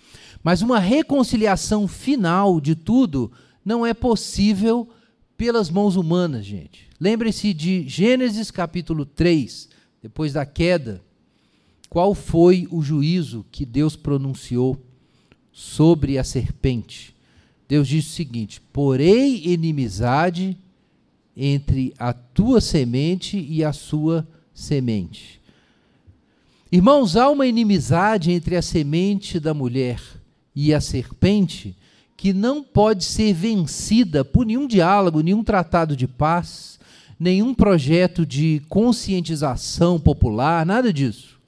Mas 0.43 0.63
uma 0.63 0.79
reconciliação 0.79 1.87
final 1.87 2.63
de 2.63 2.75
tudo 2.75 3.31
não 3.63 3.85
é 3.85 3.93
possível 3.93 4.89
pelas 5.37 5.69
mãos 5.69 5.97
humanas, 5.97 6.47
gente. 6.47 6.89
Lembre-se 6.99 7.53
de 7.53 7.87
Gênesis 7.87 8.51
capítulo 8.51 9.05
3, 9.05 9.69
depois 10.03 10.33
da 10.33 10.47
queda. 10.47 11.03
Qual 11.91 12.15
foi 12.15 12.67
o 12.71 12.81
juízo 12.81 13.45
que 13.53 13.67
Deus 13.67 13.97
pronunciou 13.97 14.81
sobre 15.61 16.17
a 16.17 16.25
serpente? 16.25 17.15
Deus 17.69 17.87
disse 17.87 18.09
o 18.09 18.13
seguinte: 18.13 18.61
Porei 18.73 19.43
inimizade 19.45 20.57
entre 21.37 21.93
a 21.99 22.13
tua 22.13 22.61
semente 22.61 23.39
e 23.39 23.63
a 23.63 23.73
sua 23.73 24.27
semente. 24.55 25.41
Irmãos, 26.73 27.15
há 27.15 27.29
uma 27.29 27.47
inimizade 27.47 28.33
entre 28.33 28.57
a 28.57 28.63
semente 28.63 29.39
da 29.39 29.53
mulher 29.53 30.01
e 30.57 30.73
a 30.73 30.81
serpente, 30.81 31.77
que 32.17 32.33
não 32.33 32.63
pode 32.63 33.05
ser 33.05 33.33
vencida 33.35 34.25
por 34.25 34.47
nenhum 34.47 34.67
diálogo, 34.67 35.21
nenhum 35.21 35.45
tratado 35.45 35.95
de 35.95 36.07
paz, 36.07 36.79
nenhum 37.19 37.55
projeto 37.55 38.25
de 38.25 38.63
conscientização 38.69 40.01
popular, 40.01 40.65
nada 40.65 40.93
disso. 40.93 41.39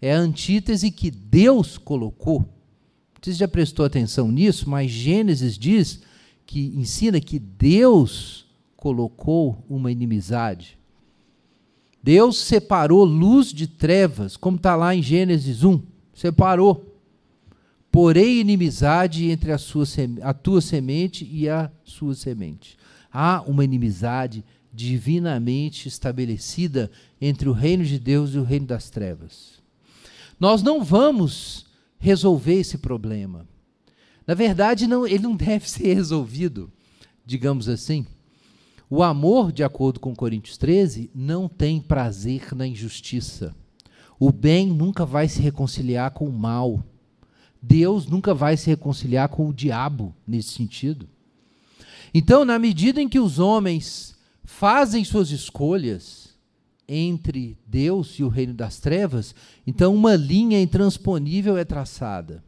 É 0.00 0.12
a 0.12 0.18
antítese 0.18 0.90
que 0.90 1.10
Deus 1.10 1.78
colocou. 1.78 2.61
Você 3.22 3.32
já 3.34 3.46
prestou 3.46 3.86
atenção 3.86 4.32
nisso, 4.32 4.68
mas 4.68 4.90
Gênesis 4.90 5.56
diz 5.56 6.00
que 6.44 6.72
ensina 6.76 7.20
que 7.20 7.38
Deus 7.38 8.46
colocou 8.76 9.64
uma 9.70 9.92
inimizade. 9.92 10.76
Deus 12.02 12.36
separou 12.36 13.04
luz 13.04 13.52
de 13.52 13.68
trevas, 13.68 14.36
como 14.36 14.56
está 14.56 14.74
lá 14.74 14.92
em 14.92 15.00
Gênesis 15.00 15.62
1. 15.62 15.80
Separou 16.12 16.92
porém 17.92 18.40
inimizade 18.40 19.30
entre 19.30 19.52
a, 19.52 19.58
sua, 19.58 19.84
a 20.22 20.34
tua 20.34 20.60
semente 20.60 21.28
e 21.30 21.48
a 21.48 21.70
sua 21.84 22.16
semente. 22.16 22.76
Há 23.12 23.42
uma 23.46 23.62
inimizade 23.62 24.42
divinamente 24.72 25.86
estabelecida 25.86 26.90
entre 27.20 27.48
o 27.48 27.52
reino 27.52 27.84
de 27.84 28.00
Deus 28.00 28.34
e 28.34 28.38
o 28.38 28.42
reino 28.42 28.66
das 28.66 28.90
trevas. 28.90 29.62
Nós 30.40 30.60
não 30.62 30.82
vamos 30.82 31.70
resolver 32.02 32.54
esse 32.54 32.78
problema. 32.78 33.46
Na 34.26 34.34
verdade, 34.34 34.88
não, 34.88 35.06
ele 35.06 35.20
não 35.20 35.36
deve 35.36 35.70
ser 35.70 35.94
resolvido, 35.94 36.70
digamos 37.24 37.68
assim. 37.68 38.04
O 38.90 39.04
amor, 39.04 39.52
de 39.52 39.62
acordo 39.62 40.00
com 40.00 40.14
Coríntios 40.14 40.58
13, 40.58 41.10
não 41.14 41.48
tem 41.48 41.80
prazer 41.80 42.54
na 42.54 42.66
injustiça. 42.66 43.54
O 44.18 44.32
bem 44.32 44.66
nunca 44.66 45.06
vai 45.06 45.28
se 45.28 45.40
reconciliar 45.40 46.10
com 46.10 46.28
o 46.28 46.32
mal. 46.32 46.84
Deus 47.62 48.06
nunca 48.06 48.34
vai 48.34 48.56
se 48.56 48.68
reconciliar 48.68 49.28
com 49.28 49.48
o 49.48 49.54
diabo 49.54 50.12
nesse 50.26 50.50
sentido. 50.50 51.08
Então, 52.12 52.44
na 52.44 52.58
medida 52.58 53.00
em 53.00 53.08
que 53.08 53.20
os 53.20 53.38
homens 53.38 54.16
fazem 54.44 55.04
suas 55.04 55.30
escolhas 55.30 56.21
entre 56.88 57.56
Deus 57.66 58.18
e 58.18 58.24
o 58.24 58.28
reino 58.28 58.54
das 58.54 58.78
trevas, 58.78 59.34
então 59.66 59.94
uma 59.94 60.14
linha 60.14 60.60
intransponível 60.60 61.56
é 61.56 61.64
traçada. 61.64 62.42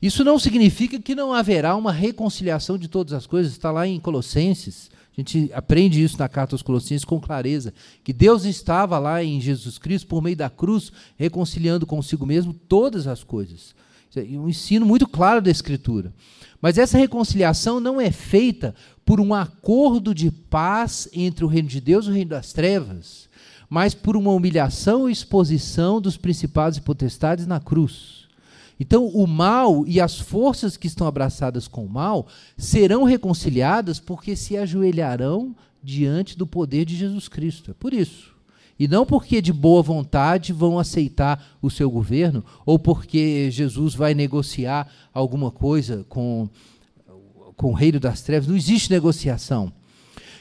Isso 0.00 0.22
não 0.22 0.38
significa 0.38 1.00
que 1.00 1.14
não 1.14 1.32
haverá 1.32 1.74
uma 1.74 1.92
reconciliação 1.92 2.76
de 2.76 2.88
todas 2.88 3.12
as 3.12 3.26
coisas, 3.26 3.52
está 3.52 3.70
lá 3.70 3.86
em 3.86 3.98
Colossenses. 3.98 4.90
A 5.16 5.20
gente 5.20 5.50
aprende 5.54 6.02
isso 6.02 6.18
na 6.18 6.28
carta 6.28 6.54
aos 6.54 6.62
Colossenses 6.62 7.04
com 7.04 7.18
clareza, 7.18 7.72
que 8.04 8.12
Deus 8.12 8.44
estava 8.44 8.98
lá 8.98 9.24
em 9.24 9.40
Jesus 9.40 9.78
Cristo, 9.78 10.06
por 10.06 10.22
meio 10.22 10.36
da 10.36 10.50
cruz, 10.50 10.92
reconciliando 11.16 11.86
consigo 11.86 12.26
mesmo 12.26 12.52
todas 12.52 13.06
as 13.06 13.24
coisas. 13.24 13.74
É 14.14 14.38
um 14.38 14.48
ensino 14.48 14.86
muito 14.86 15.06
claro 15.06 15.42
da 15.42 15.50
Escritura. 15.50 16.12
Mas 16.60 16.78
essa 16.78 16.96
reconciliação 16.96 17.80
não 17.80 18.00
é 18.00 18.10
feita 18.10 18.74
por 19.04 19.20
um 19.20 19.34
acordo 19.34 20.14
de 20.14 20.30
paz 20.30 21.08
entre 21.12 21.44
o 21.44 21.48
reino 21.48 21.68
de 21.68 21.80
Deus 21.80 22.06
e 22.06 22.10
o 22.10 22.12
reino 22.12 22.30
das 22.30 22.52
trevas, 22.52 23.25
mas 23.68 23.94
por 23.94 24.16
uma 24.16 24.30
humilhação 24.30 25.08
e 25.08 25.12
exposição 25.12 26.00
dos 26.00 26.16
principados 26.16 26.78
e 26.78 26.82
potestades 26.82 27.46
na 27.46 27.60
cruz. 27.60 28.26
Então, 28.78 29.06
o 29.06 29.26
mal 29.26 29.86
e 29.86 30.00
as 30.00 30.18
forças 30.18 30.76
que 30.76 30.86
estão 30.86 31.06
abraçadas 31.06 31.66
com 31.66 31.84
o 31.84 31.88
mal 31.88 32.26
serão 32.58 33.04
reconciliadas 33.04 33.98
porque 33.98 34.36
se 34.36 34.56
ajoelharão 34.56 35.56
diante 35.82 36.36
do 36.36 36.46
poder 36.46 36.84
de 36.84 36.96
Jesus 36.96 37.26
Cristo. 37.28 37.70
É 37.70 37.74
por 37.74 37.94
isso. 37.94 38.34
E 38.78 38.86
não 38.86 39.06
porque 39.06 39.40
de 39.40 39.52
boa 39.52 39.82
vontade 39.82 40.52
vão 40.52 40.78
aceitar 40.78 41.56
o 41.62 41.70
seu 41.70 41.90
governo 41.90 42.44
ou 42.66 42.78
porque 42.78 43.50
Jesus 43.50 43.94
vai 43.94 44.12
negociar 44.12 44.86
alguma 45.14 45.50
coisa 45.50 46.04
com, 46.10 46.46
com 47.56 47.70
o 47.70 47.74
reino 47.74 47.98
das 47.98 48.20
trevas. 48.20 48.46
Não 48.46 48.56
existe 48.56 48.90
negociação. 48.90 49.72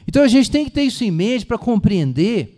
Então 0.06 0.22
a 0.22 0.28
gente 0.28 0.52
tem 0.52 0.66
que 0.66 0.72
ter 0.72 0.84
isso 0.84 1.06
em 1.06 1.12
mente 1.12 1.46
para 1.46 1.58
compreender 1.58 2.55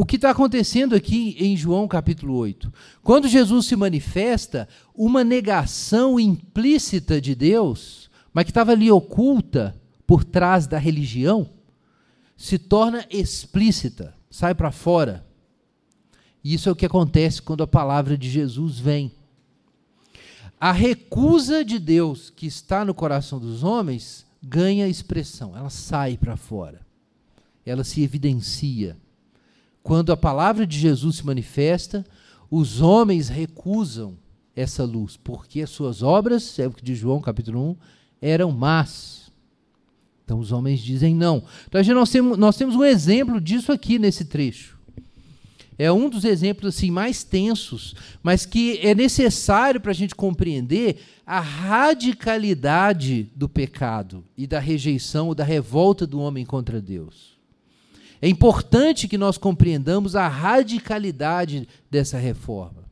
o 0.00 0.06
que 0.06 0.14
está 0.14 0.30
acontecendo 0.30 0.94
aqui 0.94 1.34
em 1.40 1.56
João 1.56 1.88
capítulo 1.88 2.36
8. 2.36 2.72
Quando 3.02 3.26
Jesus 3.26 3.66
se 3.66 3.74
manifesta, 3.74 4.68
uma 4.94 5.24
negação 5.24 6.20
implícita 6.20 7.20
de 7.20 7.34
Deus, 7.34 8.08
mas 8.32 8.44
que 8.44 8.52
estava 8.52 8.70
ali 8.70 8.92
oculta 8.92 9.76
por 10.06 10.22
trás 10.22 10.68
da 10.68 10.78
religião, 10.78 11.50
se 12.36 12.60
torna 12.60 13.04
explícita, 13.10 14.14
sai 14.30 14.54
para 14.54 14.70
fora. 14.70 15.26
E 16.44 16.54
isso 16.54 16.68
é 16.68 16.72
o 16.72 16.76
que 16.76 16.86
acontece 16.86 17.42
quando 17.42 17.64
a 17.64 17.66
palavra 17.66 18.16
de 18.16 18.30
Jesus 18.30 18.78
vem. 18.78 19.10
A 20.60 20.70
recusa 20.70 21.64
de 21.64 21.80
Deus 21.80 22.30
que 22.30 22.46
está 22.46 22.84
no 22.84 22.94
coração 22.94 23.40
dos 23.40 23.64
homens 23.64 24.24
ganha 24.40 24.86
expressão, 24.86 25.56
ela 25.56 25.70
sai 25.70 26.16
para 26.16 26.36
fora, 26.36 26.86
ela 27.66 27.82
se 27.82 28.00
evidencia 28.00 28.96
quando 29.88 30.12
a 30.12 30.16
palavra 30.18 30.66
de 30.66 30.78
Jesus 30.78 31.16
se 31.16 31.24
manifesta, 31.24 32.04
os 32.50 32.82
homens 32.82 33.30
recusam 33.30 34.18
essa 34.54 34.84
luz, 34.84 35.16
porque 35.16 35.62
as 35.62 35.70
suas 35.70 36.02
obras, 36.02 36.58
é 36.58 36.66
o 36.66 36.70
que 36.70 36.84
diz 36.84 36.98
João 36.98 37.22
capítulo 37.22 37.70
1, 37.70 37.76
eram 38.20 38.52
más. 38.52 39.32
Então 40.22 40.38
os 40.38 40.52
homens 40.52 40.80
dizem 40.80 41.14
não. 41.14 41.42
Então 41.66 41.82
nós 41.94 42.10
temos, 42.10 42.36
nós 42.36 42.54
temos 42.58 42.76
um 42.76 42.84
exemplo 42.84 43.40
disso 43.40 43.72
aqui 43.72 43.98
nesse 43.98 44.26
trecho. 44.26 44.78
É 45.78 45.90
um 45.90 46.10
dos 46.10 46.26
exemplos 46.26 46.76
assim 46.76 46.90
mais 46.90 47.24
tensos, 47.24 47.96
mas 48.22 48.44
que 48.44 48.78
é 48.86 48.94
necessário 48.94 49.80
para 49.80 49.92
a 49.92 49.94
gente 49.94 50.14
compreender 50.14 50.98
a 51.24 51.40
radicalidade 51.40 53.30
do 53.34 53.48
pecado 53.48 54.22
e 54.36 54.46
da 54.46 54.58
rejeição 54.58 55.28
ou 55.28 55.34
da 55.34 55.44
revolta 55.44 56.06
do 56.06 56.20
homem 56.20 56.44
contra 56.44 56.78
Deus. 56.78 57.37
É 58.20 58.28
importante 58.28 59.06
que 59.06 59.16
nós 59.16 59.38
compreendamos 59.38 60.16
a 60.16 60.26
radicalidade 60.26 61.68
dessa 61.90 62.18
reforma. 62.18 62.84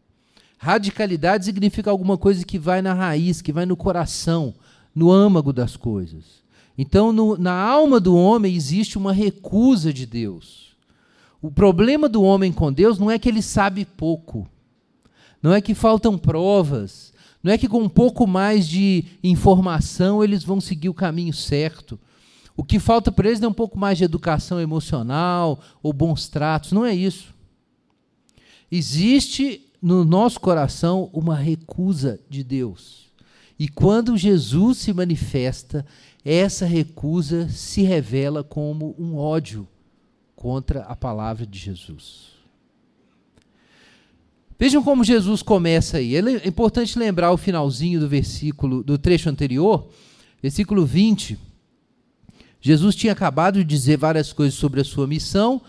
Radicalidade 0.59 1.45
significa 1.45 1.91
alguma 1.91 2.17
coisa 2.17 2.45
que 2.45 2.59
vai 2.59 2.81
na 2.81 2.95
raiz, 2.95 3.43
que 3.43 3.53
vai 3.53 3.67
no 3.67 3.77
coração, 3.77 4.55
no 4.95 5.11
âmago 5.11 5.53
das 5.53 5.77
coisas. 5.77 6.43
Então, 6.79 7.13
no, 7.13 7.37
na 7.37 7.53
alma 7.53 7.99
do 7.99 8.17
homem 8.17 8.55
existe 8.55 8.97
uma 8.97 9.13
recusa 9.13 9.93
de 9.93 10.07
Deus. 10.07 10.77
O 11.41 11.51
problema 11.51 12.09
do 12.09 12.23
homem 12.23 12.53
com 12.53 12.73
Deus 12.73 12.99
não 12.99 13.11
é 13.11 13.19
que 13.19 13.29
ele 13.29 13.43
sabe 13.43 13.85
pouco, 13.85 14.49
não 15.43 15.53
é 15.53 15.61
que 15.61 15.75
faltam 15.75 16.17
provas, 16.17 17.13
não 17.43 17.53
é 17.53 17.59
que 17.59 17.69
com 17.69 17.81
um 17.81 17.89
pouco 17.89 18.27
mais 18.27 18.67
de 18.67 19.05
informação 19.23 20.25
eles 20.25 20.43
vão 20.43 20.61
seguir 20.61 20.89
o 20.89 20.95
caminho 20.95 21.33
certo. 21.33 21.99
O 22.57 22.65
que 22.65 22.79
falta 22.79 23.13
para 23.13 23.29
eles 23.29 23.43
é 23.43 23.47
um 23.47 23.53
pouco 23.53 23.79
mais 23.79 23.99
de 23.99 24.05
educação 24.05 24.59
emocional 24.59 25.61
ou 25.83 25.93
bons 25.93 26.29
tratos, 26.29 26.73
não 26.73 26.87
é 26.87 26.95
isso. 26.95 27.35
Existe 28.73 29.63
no 29.81 30.05
nosso 30.05 30.41
coração 30.41 31.11
uma 31.13 31.37
recusa 31.37 32.19
de 32.31 32.43
Deus. 32.43 33.07
E 33.59 33.69
quando 33.69 34.17
Jesus 34.17 34.79
se 34.79 34.93
manifesta, 34.93 35.85
essa 36.25 36.65
recusa 36.65 37.49
se 37.49 37.83
revela 37.83 38.43
como 38.43 38.95
um 38.99 39.17
ódio 39.17 39.69
contra 40.35 40.81
a 40.81 40.97
palavra 40.97 41.47
de 41.47 41.59
Jesus. 41.59 42.37
Vejam 44.59 44.83
como 44.83 45.05
Jesus 45.05 45.43
começa 45.43 45.99
aí. 45.99 46.17
É 46.17 46.49
importante 46.49 46.99
lembrar 46.99 47.33
o 47.33 47.37
finalzinho 47.37 48.01
do 48.01 48.09
versículo 48.09 48.83
do 48.83 48.97
trecho 48.97 49.29
anterior, 49.29 49.89
versículo 50.43 50.87
20 50.87 51.39
Jesus 52.61 52.95
tinha 52.95 53.13
acabado 53.13 53.59
de 53.59 53.65
dizer 53.65 53.97
várias 53.97 54.33
coisas 54.33 54.59
sobre 54.59 54.81
a 54.81 54.85
sua 54.85 55.07
missão, 55.07 55.63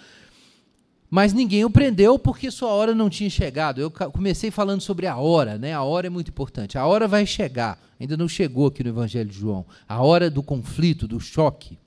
mas 1.09 1.33
ninguém 1.33 1.63
o 1.63 1.69
prendeu 1.69 2.19
porque 2.19 2.51
sua 2.51 2.69
hora 2.69 2.93
não 2.93 3.09
tinha 3.09 3.29
chegado. 3.29 3.79
Eu 3.79 3.89
comecei 3.89 4.51
falando 4.51 4.81
sobre 4.81 5.07
a 5.07 5.15
hora, 5.15 5.57
né? 5.57 5.73
A 5.73 5.83
hora 5.83 6.07
é 6.07 6.09
muito 6.09 6.29
importante. 6.29 6.77
A 6.77 6.85
hora 6.85 7.07
vai 7.07 7.25
chegar. 7.25 7.79
Ainda 7.99 8.17
não 8.17 8.27
chegou 8.27 8.67
aqui 8.67 8.83
no 8.83 8.89
Evangelho 8.89 9.29
de 9.29 9.37
João. 9.37 9.65
A 9.87 10.01
hora 10.01 10.29
do 10.29 10.43
conflito, 10.43 11.07
do 11.07 11.19
choque. 11.19 11.77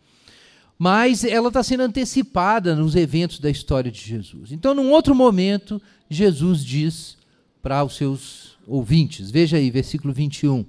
Mas 0.78 1.24
ela 1.24 1.48
está 1.48 1.62
sendo 1.62 1.82
antecipada 1.82 2.74
nos 2.74 2.96
eventos 2.96 3.38
da 3.38 3.50
história 3.50 3.90
de 3.90 4.00
Jesus. 4.00 4.50
Então, 4.50 4.74
num 4.74 4.90
outro 4.90 5.14
momento, 5.14 5.80
Jesus 6.08 6.64
diz 6.64 7.18
para 7.62 7.84
os 7.84 7.96
seus 7.96 8.56
ouvintes, 8.66 9.30
veja 9.30 9.58
aí, 9.58 9.70
versículo 9.70 10.14
21, 10.14 10.64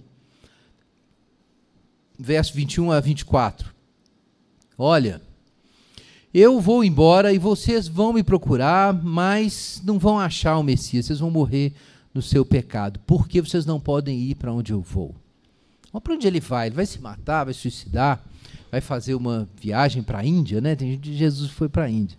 verso 2.19 2.53
21 2.53 2.91
a 2.91 2.99
24. 2.99 3.73
Olha, 4.77 5.21
eu 6.33 6.59
vou 6.61 6.83
embora 6.83 7.33
e 7.33 7.37
vocês 7.37 7.87
vão 7.87 8.13
me 8.13 8.23
procurar, 8.23 8.93
mas 8.93 9.81
não 9.83 9.99
vão 9.99 10.19
achar 10.19 10.57
o 10.57 10.63
Messias, 10.63 11.05
vocês 11.05 11.19
vão 11.19 11.29
morrer 11.29 11.73
no 12.13 12.21
seu 12.21 12.45
pecado, 12.45 12.99
porque 13.05 13.41
vocês 13.41 13.65
não 13.65 13.79
podem 13.79 14.19
ir 14.19 14.35
para 14.35 14.53
onde 14.53 14.71
eu 14.71 14.81
vou. 14.81 15.15
Para 16.01 16.13
onde 16.13 16.25
ele 16.25 16.39
vai? 16.39 16.67
Ele 16.67 16.75
vai 16.75 16.85
se 16.85 16.99
matar, 16.99 17.43
vai 17.43 17.53
se 17.53 17.61
suicidar, 17.61 18.23
vai 18.71 18.79
fazer 18.79 19.15
uma 19.15 19.47
viagem 19.59 20.01
para 20.01 20.19
a 20.19 20.25
Índia, 20.25 20.61
né? 20.61 20.75
Tem 20.75 20.91
gente 20.91 21.13
Jesus 21.13 21.51
foi 21.51 21.67
para 21.67 21.83
a 21.83 21.89
Índia. 21.89 22.17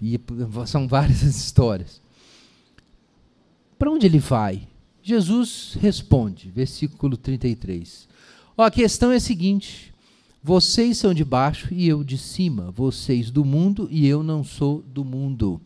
E 0.00 0.20
são 0.66 0.86
várias 0.86 1.24
as 1.24 1.36
histórias. 1.36 2.00
Para 3.78 3.90
onde 3.90 4.06
ele 4.06 4.18
vai? 4.18 4.68
Jesus 5.02 5.76
responde, 5.80 6.50
versículo 6.50 7.16
33. 7.16 8.08
Ó, 8.56 8.62
a 8.62 8.70
questão 8.70 9.10
é 9.10 9.16
a 9.16 9.20
seguinte: 9.20 9.93
vocês 10.46 10.98
são 10.98 11.14
de 11.14 11.24
baixo 11.24 11.72
e 11.72 11.88
eu 11.88 12.04
de 12.04 12.18
cima, 12.18 12.70
vocês 12.70 13.30
do 13.30 13.46
mundo 13.46 13.88
e 13.90 14.06
eu 14.06 14.22
não 14.22 14.44
sou 14.44 14.82
do 14.82 15.02
mundo. 15.02 15.58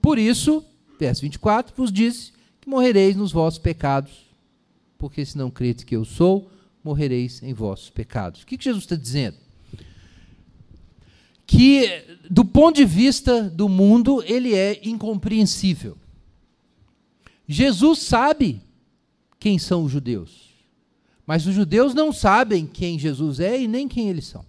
Por 0.00 0.20
isso, 0.20 0.64
verso 1.00 1.22
24, 1.22 1.74
vos 1.76 1.90
disse 1.90 2.32
que 2.60 2.70
morrereis 2.70 3.16
nos 3.16 3.32
vossos 3.32 3.58
pecados, 3.58 4.12
porque 4.96 5.26
se 5.26 5.36
não 5.36 5.50
crede 5.50 5.84
que 5.84 5.96
eu 5.96 6.04
sou, 6.04 6.48
morrereis 6.84 7.42
em 7.42 7.52
vossos 7.52 7.90
pecados. 7.90 8.42
O 8.42 8.46
que 8.46 8.56
Jesus 8.56 8.84
está 8.84 8.94
dizendo? 8.94 9.38
Que, 11.44 12.04
do 12.30 12.44
ponto 12.44 12.76
de 12.76 12.84
vista 12.84 13.50
do 13.50 13.68
mundo, 13.68 14.22
ele 14.28 14.54
é 14.54 14.80
incompreensível. 14.84 15.98
Jesus 17.48 17.98
sabe 17.98 18.62
quem 19.40 19.58
são 19.58 19.82
os 19.82 19.90
judeus. 19.90 20.49
Mas 21.30 21.46
os 21.46 21.54
judeus 21.54 21.94
não 21.94 22.12
sabem 22.12 22.66
quem 22.66 22.98
Jesus 22.98 23.38
é 23.38 23.62
e 23.62 23.68
nem 23.68 23.86
quem 23.86 24.08
eles 24.08 24.26
são. 24.26 24.44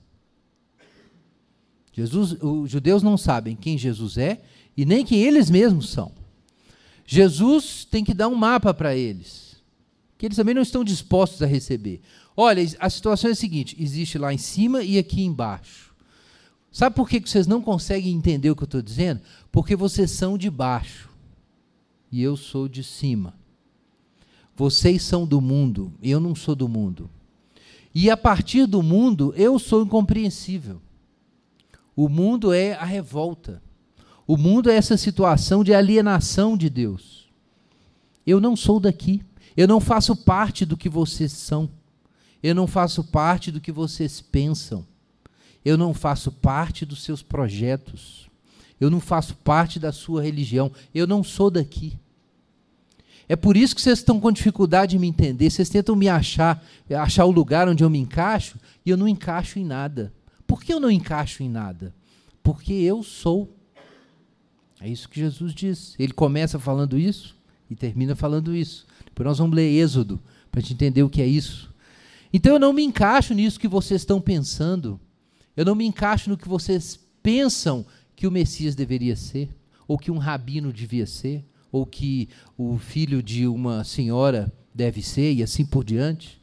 Jesus, 1.94 2.36
os 2.41 2.72
judeus 2.72 3.04
não 3.04 3.17
sabem 3.17 3.56
quem 3.56 3.78
Jesus 3.78 4.17
é 4.17 4.41
e 4.76 4.84
nem 4.84 5.06
quem 5.06 5.22
eles 5.22 5.52
mesmos 5.52 5.91
são. 5.91 6.12
Jesus 7.06 7.86
tem 7.86 8.04
que 8.04 8.15
dar 8.15 8.30
um 8.30 8.34
mapa 8.34 8.74
para 8.74 8.96
eles, 8.96 9.62
que 10.17 10.26
eles 10.26 10.36
também 10.36 10.56
não 10.56 10.63
estão 10.63 10.84
dispostos 10.84 11.44
a 11.44 11.46
receber. 11.46 12.02
Olha, 12.36 12.63
a 12.80 12.89
situação 12.89 13.30
é 13.30 13.34
a 13.34 13.36
seguinte: 13.36 13.76
existe 13.80 14.17
lá 14.17 14.34
em 14.34 14.39
cima 14.39 14.82
e 14.82 14.98
aqui 14.98 15.22
embaixo. 15.22 15.94
Sabe 16.72 16.96
por 16.96 17.08
que 17.08 17.20
vocês 17.20 17.46
não 17.46 17.62
conseguem 17.62 18.12
entender 18.12 18.50
o 18.50 18.56
que 18.56 18.63
eu 18.63 18.65
estou 18.65 18.82
dizendo? 18.82 19.22
Porque 19.52 19.76
vocês 19.76 20.10
são 20.10 20.36
de 20.36 20.50
baixo 20.50 21.12
e 22.12 22.24
eu 22.24 22.36
sou 22.36 22.67
de 22.67 22.84
cima. 22.84 23.39
Vocês 24.56 25.02
são 25.02 25.26
do 25.26 25.42
mundo, 25.42 25.94
eu 26.02 26.20
não 26.20 26.36
sou 26.36 26.56
do 26.56 26.68
mundo. 26.68 27.10
E 27.94 28.10
a 28.10 28.16
partir 28.16 28.66
do 28.66 28.82
mundo, 28.82 29.34
eu 29.36 29.60
sou 29.60 29.84
incompreensível. 29.84 30.82
O 31.96 32.08
mundo 32.08 32.54
é 32.54 32.74
a 32.74 32.86
revolta. 32.86 33.62
O 34.26 34.38
mundo 34.38 34.70
é 34.70 34.76
essa 34.76 34.96
situação 34.96 35.64
de 35.64 35.74
alienação 35.74 36.56
de 36.56 36.70
Deus. 36.70 37.30
Eu 38.26 38.40
não 38.40 38.56
sou 38.56 38.80
daqui. 38.80 39.22
Eu 39.58 39.68
não 39.68 39.82
faço 39.82 40.16
parte 40.16 40.66
do 40.66 40.78
que 40.78 40.88
vocês 40.88 41.34
são. 41.34 41.70
Eu 42.42 42.56
não 42.56 42.66
faço 42.66 43.04
parte 43.04 43.52
do 43.52 43.60
que 43.60 43.72
vocês 43.72 44.22
pensam. 44.22 44.86
Eu 45.64 45.78
não 45.78 45.94
faço 45.94 46.32
parte 46.32 46.86
dos 46.86 47.04
seus 47.04 47.22
projetos. 47.22 48.30
Eu 48.80 48.90
não 48.90 49.00
faço 49.00 49.36
parte 49.36 49.80
da 49.80 49.92
sua 49.92 50.24
religião. 50.24 50.72
Eu 50.94 51.06
não 51.06 51.24
sou 51.24 51.52
daqui. 51.52 52.00
É 53.27 53.36
por 53.36 53.55
isso 53.55 53.75
que 53.75 53.81
vocês 53.81 53.99
estão 53.99 54.19
com 54.19 54.31
dificuldade 54.31 54.91
de 54.91 54.99
me 54.99 55.07
entender. 55.07 55.49
Vocês 55.49 55.69
tentam 55.69 55.95
me 55.95 56.10
achar, 56.10 56.63
achar 56.89 57.25
o 57.25 57.31
lugar 57.31 57.67
onde 57.69 57.84
eu 57.84 57.89
me 57.89 57.99
encaixo, 57.99 58.57
e 58.86 58.89
eu 58.89 58.97
não 58.97 59.07
encaixo 59.07 59.60
em 59.60 59.65
nada. 59.65 60.13
Por 60.45 60.62
que 60.62 60.73
eu 60.73 60.79
não 60.79 60.91
encaixo 60.91 61.43
em 61.43 61.49
nada? 61.49 61.93
Porque 62.43 62.73
eu 62.73 63.03
sou. 63.03 63.55
É 64.79 64.89
isso 64.89 65.07
que 65.07 65.19
Jesus 65.19 65.53
diz. 65.53 65.95
Ele 65.97 66.12
começa 66.12 66.60
falando 66.60 66.97
isso 66.97 67.36
e 67.69 67.75
termina 67.75 68.15
falando 68.15 68.53
isso. 68.55 68.86
Depois 69.05 69.25
nós 69.25 69.38
vamos 69.38 69.55
ler 69.55 69.69
Êxodo 69.69 70.19
para 70.51 70.60
a 70.60 70.62
gente 70.62 70.73
entender 70.73 71.03
o 71.03 71.10
que 71.10 71.21
é 71.21 71.27
isso. 71.27 71.73
Então 72.34 72.53
eu 72.53 72.60
não 72.60 72.73
me 72.73 72.84
encaixo 72.84 73.34
nisso 73.34 73.60
que 73.60 73.67
vocês 73.67 74.01
estão 74.01 74.19
pensando. 74.19 74.99
Eu 75.55 75.65
não 75.65 75.75
me 75.75 75.86
encaixo 75.86 76.29
no 76.29 76.38
que 76.38 76.47
vocês 76.47 76.99
pensam 77.21 77.86
que 78.15 78.27
o 78.27 78.31
Messias 78.31 78.75
deveria 78.75 79.15
ser, 79.15 79.49
ou 79.88 79.97
que 79.97 80.12
um 80.12 80.17
rabino 80.17 80.71
devia 80.71 81.05
ser, 81.05 81.43
ou 81.71 81.86
que 81.86 82.27
o 82.57 82.77
filho 82.77 83.23
de 83.23 83.47
uma 83.47 83.84
senhora 83.84 84.51
deve 84.73 85.01
ser, 85.01 85.34
e 85.34 85.43
assim 85.43 85.65
por 85.65 85.84
diante. 85.84 86.39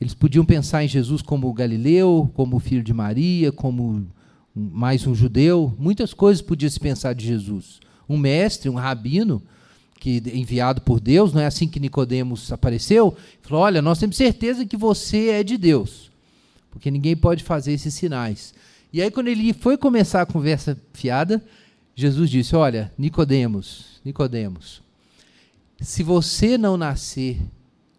Eles 0.00 0.14
podiam 0.14 0.44
pensar 0.44 0.84
em 0.84 0.88
Jesus 0.88 1.22
como 1.22 1.52
Galileu, 1.52 2.30
como 2.34 2.58
filho 2.58 2.82
de 2.82 2.92
Maria, 2.92 3.50
como 3.50 4.06
mais 4.54 5.06
um 5.06 5.14
judeu. 5.14 5.74
Muitas 5.78 6.12
coisas 6.12 6.42
podia 6.42 6.68
se 6.68 6.78
pensar 6.78 7.14
de 7.14 7.26
Jesus. 7.26 7.80
Um 8.08 8.16
mestre, 8.16 8.68
um 8.68 8.74
rabino, 8.74 9.42
que 9.98 10.22
enviado 10.32 10.82
por 10.82 11.00
Deus, 11.00 11.32
não 11.32 11.40
é 11.40 11.46
assim 11.46 11.66
que 11.66 11.80
Nicodemos 11.80 12.52
apareceu? 12.52 13.16
Falou: 13.42 13.64
"Olha, 13.64 13.82
nós 13.82 13.98
temos 13.98 14.16
certeza 14.16 14.66
que 14.66 14.76
você 14.76 15.30
é 15.30 15.42
de 15.42 15.56
Deus, 15.56 16.10
porque 16.70 16.90
ninguém 16.90 17.16
pode 17.16 17.42
fazer 17.42 17.72
esses 17.72 17.94
sinais". 17.94 18.54
E 18.92 19.02
aí 19.02 19.10
quando 19.10 19.28
ele 19.28 19.52
foi 19.52 19.76
começar 19.76 20.22
a 20.22 20.26
conversa 20.26 20.78
fiada, 20.92 21.42
Jesus 21.96 22.30
disse: 22.30 22.54
"Olha, 22.54 22.92
Nicodemos, 22.96 24.00
Nicodemos, 24.04 24.82
se 25.80 26.04
você 26.04 26.56
não 26.56 26.76
nascer 26.76 27.40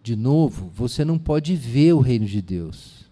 de 0.07 0.15
novo, 0.15 0.71
você 0.73 1.03
não 1.03 1.17
pode 1.17 1.53
ver 1.53 1.91
o 1.91 1.99
reino 1.99 2.25
de 2.25 2.41
Deus. 2.41 3.05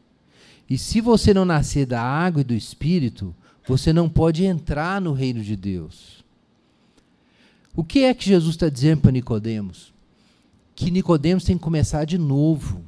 E 0.69 0.77
se 0.77 1.01
você 1.01 1.33
não 1.33 1.43
nascer 1.43 1.85
da 1.85 2.01
água 2.01 2.39
e 2.39 2.45
do 2.45 2.53
espírito, 2.53 3.35
você 3.67 3.91
não 3.91 4.07
pode 4.07 4.45
entrar 4.45 5.01
no 5.01 5.11
reino 5.11 5.43
de 5.43 5.57
Deus. 5.57 6.23
O 7.75 7.83
que 7.83 8.05
é 8.05 8.13
que 8.13 8.25
Jesus 8.25 8.55
está 8.55 8.69
dizendo 8.69 9.01
para 9.01 9.11
Nicodemos? 9.11 9.93
Que 10.73 10.89
Nicodemos 10.89 11.43
tem 11.43 11.57
que 11.57 11.63
começar 11.63 12.05
de 12.05 12.17
novo. 12.17 12.81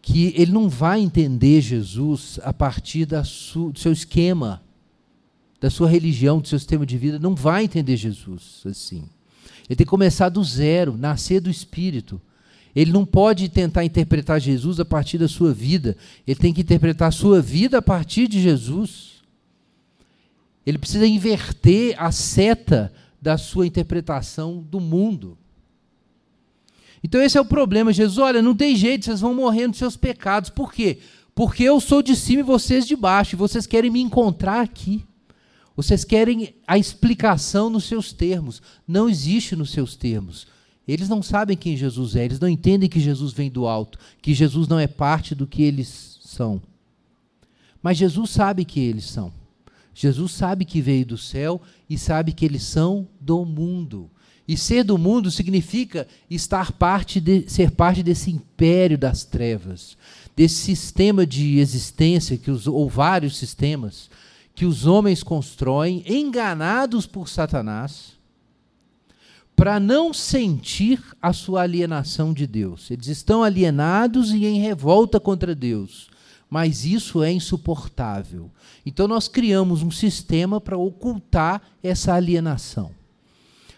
Que 0.00 0.32
ele 0.34 0.50
não 0.50 0.70
vai 0.70 1.00
entender 1.00 1.60
Jesus 1.60 2.40
a 2.42 2.54
partir 2.54 3.04
da 3.04 3.20
do 3.20 3.78
seu 3.78 3.92
esquema, 3.92 4.62
da 5.60 5.68
sua 5.68 5.88
religião, 5.88 6.40
do 6.40 6.48
seu 6.48 6.58
sistema 6.58 6.86
de 6.86 6.96
vida. 6.96 7.18
Não 7.18 7.34
vai 7.34 7.64
entender 7.64 7.96
Jesus 7.96 8.62
assim. 8.64 9.08
Ele 9.68 9.76
tem 9.76 9.84
que 9.84 9.90
começar 9.90 10.28
do 10.28 10.42
zero, 10.42 10.96
nascer 10.96 11.40
do 11.40 11.50
Espírito. 11.50 12.20
Ele 12.74 12.92
não 12.92 13.04
pode 13.04 13.48
tentar 13.48 13.84
interpretar 13.84 14.40
Jesus 14.40 14.80
a 14.80 14.84
partir 14.84 15.18
da 15.18 15.28
sua 15.28 15.52
vida. 15.52 15.96
Ele 16.26 16.38
tem 16.38 16.52
que 16.52 16.62
interpretar 16.62 17.08
a 17.08 17.12
sua 17.12 17.40
vida 17.40 17.78
a 17.78 17.82
partir 17.82 18.26
de 18.26 18.40
Jesus. 18.40 19.22
Ele 20.64 20.78
precisa 20.78 21.06
inverter 21.06 21.94
a 21.98 22.10
seta 22.10 22.92
da 23.20 23.36
sua 23.36 23.66
interpretação 23.66 24.62
do 24.62 24.80
mundo. 24.80 25.36
Então 27.02 27.20
esse 27.20 27.36
é 27.36 27.40
o 27.40 27.44
problema. 27.44 27.92
Jesus, 27.92 28.18
olha, 28.18 28.42
não 28.42 28.54
tem 28.54 28.76
jeito, 28.76 29.04
vocês 29.04 29.20
vão 29.20 29.34
morrer 29.34 29.66
nos 29.66 29.78
seus 29.78 29.96
pecados. 29.96 30.50
Por 30.50 30.72
quê? 30.72 30.98
Porque 31.34 31.64
eu 31.64 31.80
sou 31.80 32.02
de 32.02 32.14
cima 32.14 32.40
e 32.40 32.44
vocês 32.44 32.86
de 32.86 32.94
baixo, 32.94 33.34
e 33.34 33.38
vocês 33.38 33.66
querem 33.66 33.90
me 33.90 34.00
encontrar 34.00 34.60
aqui. 34.60 35.04
Vocês 35.80 36.04
querem 36.04 36.54
a 36.66 36.76
explicação 36.76 37.70
nos 37.70 37.84
seus 37.84 38.12
termos. 38.12 38.60
Não 38.86 39.08
existe 39.08 39.56
nos 39.56 39.70
seus 39.70 39.96
termos. 39.96 40.46
Eles 40.86 41.08
não 41.08 41.22
sabem 41.22 41.56
quem 41.56 41.74
Jesus 41.74 42.14
é, 42.16 42.22
eles 42.22 42.38
não 42.38 42.50
entendem 42.50 42.86
que 42.86 43.00
Jesus 43.00 43.32
vem 43.32 43.50
do 43.50 43.66
alto, 43.66 43.98
que 44.20 44.34
Jesus 44.34 44.68
não 44.68 44.78
é 44.78 44.86
parte 44.86 45.34
do 45.34 45.46
que 45.46 45.62
eles 45.62 46.18
são. 46.22 46.60
Mas 47.82 47.96
Jesus 47.96 48.28
sabe 48.28 48.62
que 48.66 48.78
eles 48.78 49.06
são. 49.06 49.32
Jesus 49.94 50.32
sabe 50.32 50.66
que 50.66 50.82
veio 50.82 51.06
do 51.06 51.16
céu 51.16 51.62
e 51.88 51.96
sabe 51.96 52.34
que 52.34 52.44
eles 52.44 52.62
são 52.62 53.08
do 53.18 53.42
mundo. 53.46 54.10
E 54.46 54.58
ser 54.58 54.84
do 54.84 54.98
mundo 54.98 55.30
significa 55.30 56.06
estar 56.28 56.72
parte 56.72 57.22
de, 57.22 57.48
ser 57.48 57.70
parte 57.70 58.02
desse 58.02 58.30
império 58.30 58.98
das 58.98 59.24
trevas, 59.24 59.96
desse 60.36 60.56
sistema 60.56 61.26
de 61.26 61.58
existência 61.58 62.36
que 62.36 62.50
os, 62.50 62.66
ou 62.66 62.86
vários 62.86 63.38
sistemas 63.38 64.10
que 64.60 64.66
os 64.66 64.84
homens 64.84 65.22
constroem, 65.22 66.04
enganados 66.06 67.06
por 67.06 67.30
Satanás, 67.30 68.12
para 69.56 69.80
não 69.80 70.12
sentir 70.12 71.02
a 71.22 71.32
sua 71.32 71.62
alienação 71.62 72.34
de 72.34 72.46
Deus. 72.46 72.90
Eles 72.90 73.06
estão 73.06 73.42
alienados 73.42 74.34
e 74.34 74.44
em 74.44 74.60
revolta 74.60 75.18
contra 75.18 75.54
Deus 75.54 76.10
mas 76.50 76.84
isso 76.84 77.22
é 77.22 77.32
insuportável. 77.32 78.50
Então 78.84 79.06
nós 79.06 79.28
criamos 79.28 79.82
um 79.82 79.90
sistema 79.90 80.60
para 80.60 80.76
ocultar 80.76 81.62
essa 81.80 82.12
alienação. 82.12 82.90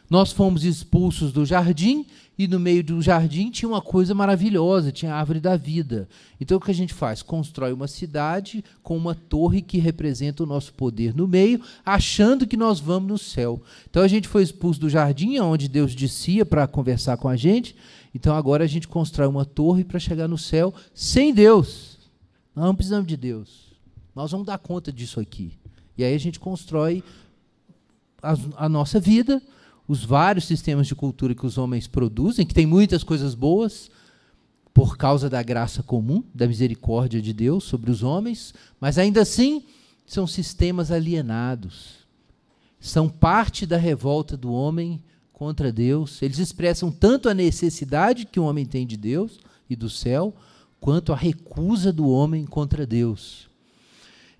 Nós 0.09 0.33
fomos 0.33 0.65
expulsos 0.65 1.33
do 1.33 1.45
jardim 1.45 2.07
e 2.39 2.49
no 2.49 2.59
meio 2.59 2.83
do 2.83 3.03
jardim 3.03 3.51
tinha 3.51 3.69
uma 3.69 3.83
coisa 3.83 4.15
maravilhosa, 4.15 4.91
tinha 4.91 5.13
a 5.13 5.19
árvore 5.19 5.41
da 5.41 5.57
vida. 5.57 6.09
Então 6.41 6.57
o 6.57 6.61
que 6.61 6.71
a 6.71 6.75
gente 6.75 6.95
faz? 6.95 7.23
Constrói 7.23 7.73
uma 7.73 7.87
cidade 7.87 8.65
com 8.83 8.97
uma 8.97 9.15
torre 9.15 9.61
que 9.61 9.79
representa 9.79 10.43
o 10.43 10.47
nosso 10.47 10.73
poder 10.73 11.15
no 11.15 11.29
meio, 11.29 11.61
achando 11.85 12.47
que 12.47 12.57
nós 12.57 12.81
vamos 12.81 13.09
no 13.09 13.19
céu. 13.19 13.63
Então 13.89 14.03
a 14.03 14.09
gente 14.09 14.29
foi 14.29 14.43
expulso 14.43 14.81
do 14.81 14.89
jardim, 14.89 15.39
onde 15.39 15.69
Deus 15.69 15.95
descia 15.95 16.45
para 16.47 16.67
conversar 16.67 17.17
com 17.17 17.29
a 17.29 17.37
gente. 17.37 17.77
Então 18.15 18.35
agora 18.35 18.65
a 18.65 18.69
gente 18.69 18.89
constrói 18.89 19.29
uma 19.29 19.45
torre 19.45 19.85
para 19.85 19.99
chegar 19.99 20.29
no 20.29 20.39
céu 20.39 20.75
sem 20.95 21.33
Deus. 21.33 21.99
Nós 22.55 22.67
não 22.67 22.75
precisamos 22.75 23.07
de 23.07 23.17
Deus. 23.17 23.73
Nós 24.15 24.31
vamos 24.31 24.47
dar 24.47 24.59
conta 24.59 24.93
disso 24.93 25.21
aqui. 25.21 25.59
E 25.97 26.05
aí 26.05 26.15
a 26.15 26.19
gente 26.19 26.41
constrói 26.41 27.03
a, 28.23 28.35
a, 28.57 28.69
nossa 28.69 29.01
vida, 29.01 29.43
os 29.93 30.03
vários 30.03 30.47
sistemas 30.47 30.87
de 30.87 30.95
cultura 30.95 31.35
que 31.35 31.45
os 31.45 31.59
homens 31.59 31.87
produzem, 31.87 32.47
que 32.47 32.55
tem 32.55 32.65
muitas 32.65 33.05
coisas 33.05 33.35
boas, 33.35 33.91
por 34.73 34.97
causa 34.97 35.29
da 35.29 35.43
graça 35.43 35.83
comum, 35.83 36.25
da 36.35 36.49
misericórdia 36.49 37.21
de 37.21 37.31
Deus 37.35 37.65
sobre 37.65 37.91
os 37.91 38.03
homens, 38.03 38.55
mas 38.81 38.97
ainda 38.97 39.21
assim 39.21 39.63
são 40.07 40.27
sistemas 40.27 40.91
alienados. 40.91 42.07
São 42.81 43.07
parte 43.07 43.67
da 43.67 43.77
revolta 43.77 44.35
do 44.35 44.51
homem 44.51 44.99
contra 45.31 45.71
Deus. 45.71 46.23
Eles 46.23 46.39
expressam 46.39 46.91
tanto 46.91 47.29
a 47.29 47.35
necessidade 47.35 48.25
que 48.25 48.41
o 48.41 48.45
homem 48.45 48.65
tem 48.65 48.87
de 48.87 48.97
Deus 48.97 49.41
e 49.69 49.77
do 49.77 49.91
céu, 49.91 50.35
quanto 50.81 51.13
à 51.13 51.17
recusa 51.17 51.93
do 51.93 52.09
homem 52.09 52.47
contra 52.47 52.87
Deus. 52.87 53.47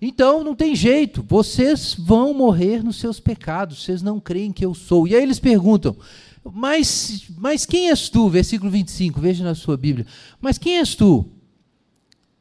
Então, 0.05 0.43
não 0.43 0.53
tem 0.53 0.75
jeito, 0.75 1.23
vocês 1.25 1.95
vão 1.97 2.33
morrer 2.33 2.83
nos 2.83 2.97
seus 2.97 3.21
pecados, 3.21 3.85
vocês 3.85 4.01
não 4.01 4.19
creem 4.19 4.51
que 4.51 4.65
eu 4.65 4.73
sou. 4.73 5.07
E 5.07 5.15
aí 5.15 5.23
eles 5.23 5.39
perguntam, 5.39 5.95
mas, 6.43 7.23
mas 7.37 7.65
quem 7.65 7.89
és 7.89 8.09
tu? 8.09 8.27
Versículo 8.27 8.69
25, 8.69 9.21
veja 9.21 9.45
na 9.45 9.55
sua 9.55 9.77
Bíblia. 9.77 10.05
Mas 10.41 10.57
quem 10.57 10.79
és 10.79 10.93
tu? 10.93 11.25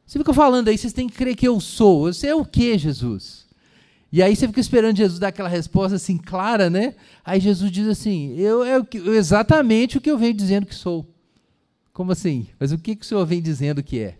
Você 0.04 0.18
fica 0.18 0.34
falando 0.34 0.66
aí, 0.66 0.76
vocês 0.76 0.92
têm 0.92 1.08
que 1.08 1.14
crer 1.14 1.36
que 1.36 1.46
eu 1.46 1.60
sou. 1.60 2.12
Você 2.12 2.26
é 2.26 2.34
o 2.34 2.44
que, 2.44 2.76
Jesus? 2.76 3.46
E 4.10 4.20
aí 4.20 4.34
você 4.34 4.48
fica 4.48 4.60
esperando 4.60 4.96
Jesus 4.96 5.20
dar 5.20 5.28
aquela 5.28 5.48
resposta 5.48 5.94
assim 5.94 6.18
clara, 6.18 6.68
né? 6.68 6.96
Aí 7.24 7.38
Jesus 7.38 7.70
diz 7.70 7.86
assim: 7.86 8.34
eu 8.36 8.64
é 8.64 8.84
exatamente 9.16 9.96
o 9.96 10.00
que 10.00 10.10
eu 10.10 10.18
venho 10.18 10.34
dizendo 10.34 10.66
que 10.66 10.74
sou. 10.74 11.08
Como 11.92 12.10
assim? 12.10 12.48
Mas 12.58 12.72
o 12.72 12.78
que, 12.78 12.96
que 12.96 13.04
o 13.04 13.08
senhor 13.08 13.24
vem 13.24 13.40
dizendo 13.40 13.84
que 13.84 14.00
é? 14.00 14.18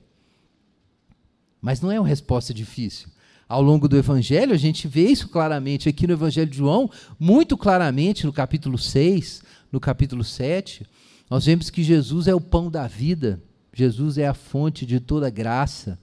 Mas 1.61 1.81
não 1.81 1.90
é 1.90 1.98
uma 1.98 2.09
resposta 2.09 2.55
difícil. 2.55 3.09
Ao 3.53 3.61
longo 3.61 3.87
do 3.87 3.99
Evangelho, 3.99 4.55
a 4.55 4.57
gente 4.57 4.88
vê 4.88 5.09
isso 5.09 5.29
claramente 5.29 5.87
aqui 5.87 6.07
no 6.07 6.15
Evangelho 6.15 6.51
de 6.51 6.57
João, 6.57 6.91
muito 7.21 7.55
claramente 7.55 8.25
no 8.25 8.33
capítulo 8.33 8.79
6, 8.79 9.43
no 9.71 9.79
capítulo 9.79 10.25
7. 10.25 10.87
Nós 11.29 11.45
vemos 11.45 11.69
que 11.69 11.83
Jesus 11.83 12.27
é 12.27 12.35
o 12.35 12.41
pão 12.41 12.71
da 12.71 12.87
vida, 12.87 13.43
Jesus 13.71 14.17
é 14.17 14.27
a 14.27 14.33
fonte 14.33 14.87
de 14.87 14.99
toda 14.99 15.29
graça, 15.29 15.99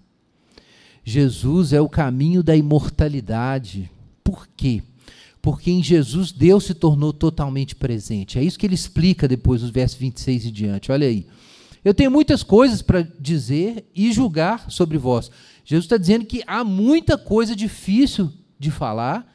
Jesus 1.03 1.73
é 1.73 1.81
o 1.81 1.89
caminho 1.89 2.43
da 2.43 2.55
imortalidade. 2.55 3.89
Por 4.23 4.47
quê? 4.55 4.83
Porque 5.41 5.71
em 5.71 5.81
Jesus 5.81 6.31
Deus 6.31 6.65
se 6.65 6.75
tornou 6.75 7.11
totalmente 7.11 7.75
presente. 7.75 8.37
É 8.37 8.43
isso 8.43 8.59
que 8.59 8.67
ele 8.67 8.75
explica 8.75 9.27
depois, 9.27 9.63
nos 9.63 9.71
versos 9.71 9.97
26 9.97 10.45
e 10.45 10.51
diante. 10.51 10.91
Olha 10.91 11.07
aí. 11.07 11.25
Eu 11.83 11.93
tenho 11.93 12.11
muitas 12.11 12.43
coisas 12.43 12.81
para 12.81 13.01
dizer 13.01 13.85
e 13.95 14.11
julgar 14.11 14.69
sobre 14.69 14.97
vós. 14.97 15.31
Jesus 15.63 15.85
está 15.85 15.97
dizendo 15.97 16.25
que 16.25 16.43
há 16.45 16.63
muita 16.63 17.17
coisa 17.17 17.55
difícil 17.55 18.31
de 18.57 18.69
falar 18.69 19.31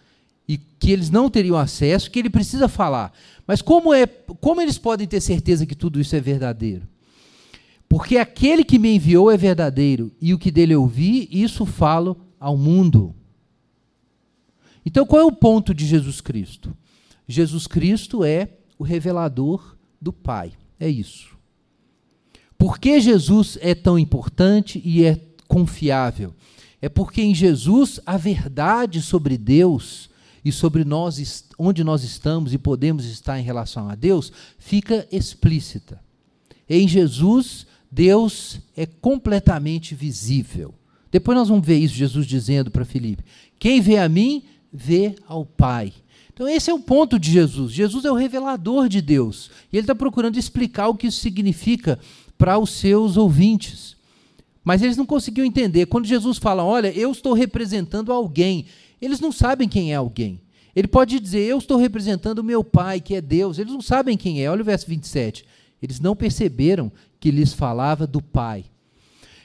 e 0.47 0.59
que 0.59 0.91
eles 0.91 1.11
não 1.11 1.31
teriam 1.31 1.57
acesso, 1.57 2.11
que 2.11 2.19
ele 2.19 2.29
precisa 2.29 2.69
falar. 2.69 3.13
Mas 3.47 3.63
como, 3.63 3.95
é, 3.95 4.07
como 4.07 4.61
eles 4.61 4.77
podem 4.77 5.07
ter 5.07 5.21
certeza 5.21 5.65
que 5.65 5.75
tudo 5.75 6.01
isso 6.01 6.15
é 6.15 6.21
verdadeiro? 6.21 6.87
Porque 7.89 8.19
aquele 8.19 8.65
que 8.65 8.79
me 8.79 8.95
enviou 8.95 9.31
é 9.31 9.37
verdadeiro, 9.37 10.11
e 10.21 10.35
o 10.35 10.39
que 10.39 10.51
dele 10.51 10.75
ouvi, 10.75 11.29
isso 11.31 11.65
falo 11.65 12.21
ao 12.41 12.57
mundo. 12.57 13.15
Então, 14.85 15.07
qual 15.07 15.23
é 15.23 15.25
o 15.25 15.33
ponto 15.33 15.73
de 15.73 15.87
Jesus 15.87 16.21
Cristo? 16.21 16.77
Jesus 17.27 17.67
Cristo 17.67 18.25
é 18.25 18.49
o 18.79 18.85
revelador 18.85 19.77
do 20.01 20.13
Pai. 20.13 20.53
É 20.79 20.89
isso. 20.89 21.34
Por 22.59 22.79
que 22.79 23.01
Jesus 23.01 23.59
é 23.61 23.75
tão 23.75 23.99
importante 23.99 24.81
e 24.85 25.05
é 25.05 25.21
confiável? 25.47 26.35
É 26.81 26.89
porque 26.89 27.23
em 27.23 27.35
Jesus 27.35 28.01
a 28.05 28.17
verdade 28.17 29.01
sobre 29.01 29.39
Deus 29.39 30.11
e 30.45 30.53
sobre 30.53 30.85
nós, 30.85 31.45
onde 31.59 31.83
nós 31.83 32.05
estamos 32.05 32.53
e 32.53 32.59
podemos 32.59 33.07
estar 33.07 33.39
em 33.41 33.43
relação 33.43 33.89
a 33.89 33.95
Deus, 33.95 34.31
fica 34.59 35.07
explícita. 35.11 35.99
Em 36.69 36.87
Jesus, 36.87 37.67
Deus 37.91 38.61
é 38.77 38.85
completamente 38.87 39.95
visível. 39.95 40.75
Depois 41.11 41.39
nós 41.39 41.49
vamos 41.49 41.67
ver 41.67 41.79
isso, 41.79 41.95
Jesus 41.95 42.27
dizendo 42.27 42.71
para 42.71 42.85
Filipe: 42.85 43.25
Quem 43.59 43.81
vê 43.81 43.99
a 43.99 44.09
mim, 44.09 44.43
vê 44.73 45.15
ao 45.27 45.47
Pai. 45.47 45.93
Então, 46.33 46.49
esse 46.49 46.69
é 46.69 46.75
o 46.75 46.81
ponto 46.81 47.17
de 47.17 47.31
Jesus. 47.31 47.73
Jesus 47.73 48.05
é 48.05 48.11
o 48.11 48.17
revelador 48.17 48.89
de 48.89 49.01
Deus. 49.01 49.49
E 49.73 49.77
ele 49.77 49.85
está 49.85 49.95
procurando 49.95 50.37
explicar 50.37 50.89
o 50.89 50.97
que 50.97 51.07
isso 51.07 51.21
significa 51.21 51.97
para 52.37 52.59
os 52.59 52.71
seus 52.71 53.17
ouvintes. 53.17 53.97
Mas 54.65 54.83
eles 54.83 54.97
não 54.97 55.05
conseguiam 55.05 55.45
entender. 55.45 55.87
Quando 55.87 56.07
Jesus 56.07 56.39
fala, 56.39 56.65
olha, 56.65 56.97
eu 56.97 57.13
estou 57.13 57.35
representando 57.35 58.13
alguém, 58.13 58.67
eles 59.01 59.21
não 59.21 59.31
sabem 59.31 59.69
quem 59.69 59.93
é 59.93 59.97
alguém. 59.97 60.41
Ele 60.75 60.89
pode 60.89 61.21
dizer, 61.21 61.41
eu 61.41 61.59
estou 61.59 61.77
representando 61.77 62.41
o 62.41 62.45
meu 62.45 62.65
Pai, 62.65 63.01
que 63.01 63.15
é 63.15 63.21
Deus. 63.21 63.59
Eles 63.59 63.73
não 63.73 63.81
sabem 63.81 64.17
quem 64.17 64.43
é. 64.43 64.51
Olha 64.51 64.63
o 64.63 64.65
verso 64.65 64.87
27. 64.89 65.45
Eles 65.81 66.01
não 66.01 66.17
perceberam 66.17 66.91
que 67.21 67.31
lhes 67.31 67.53
falava 67.53 68.07
do 68.07 68.21
Pai. 68.21 68.65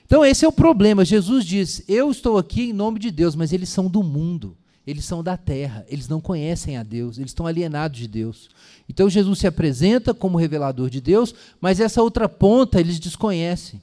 Então, 0.06 0.26
esse 0.26 0.44
é 0.44 0.48
o 0.48 0.52
problema. 0.52 1.06
Jesus 1.06 1.46
diz: 1.46 1.84
Eu 1.88 2.10
estou 2.10 2.38
aqui 2.38 2.70
em 2.70 2.74
nome 2.74 2.98
de 2.98 3.12
Deus, 3.12 3.36
mas 3.36 3.54
eles 3.54 3.70
são 3.70 3.88
do 3.88 4.02
mundo. 4.02 4.58
Eles 4.90 5.06
são 5.06 5.22
da 5.22 5.38
terra, 5.38 5.86
eles 5.88 6.08
não 6.08 6.20
conhecem 6.20 6.76
a 6.76 6.82
Deus, 6.82 7.20
eles 7.20 7.30
estão 7.30 7.46
alienados 7.46 8.00
de 8.00 8.08
Deus. 8.08 8.50
Então 8.90 9.08
Jesus 9.08 9.38
se 9.38 9.46
apresenta 9.46 10.16
como 10.16 10.36
revelador 10.36 10.90
de 10.90 11.00
Deus, 11.00 11.36
mas 11.62 11.80
essa 11.80 12.02
outra 12.02 12.28
ponta 12.28 12.80
eles 12.80 13.00
desconhecem. 13.00 13.80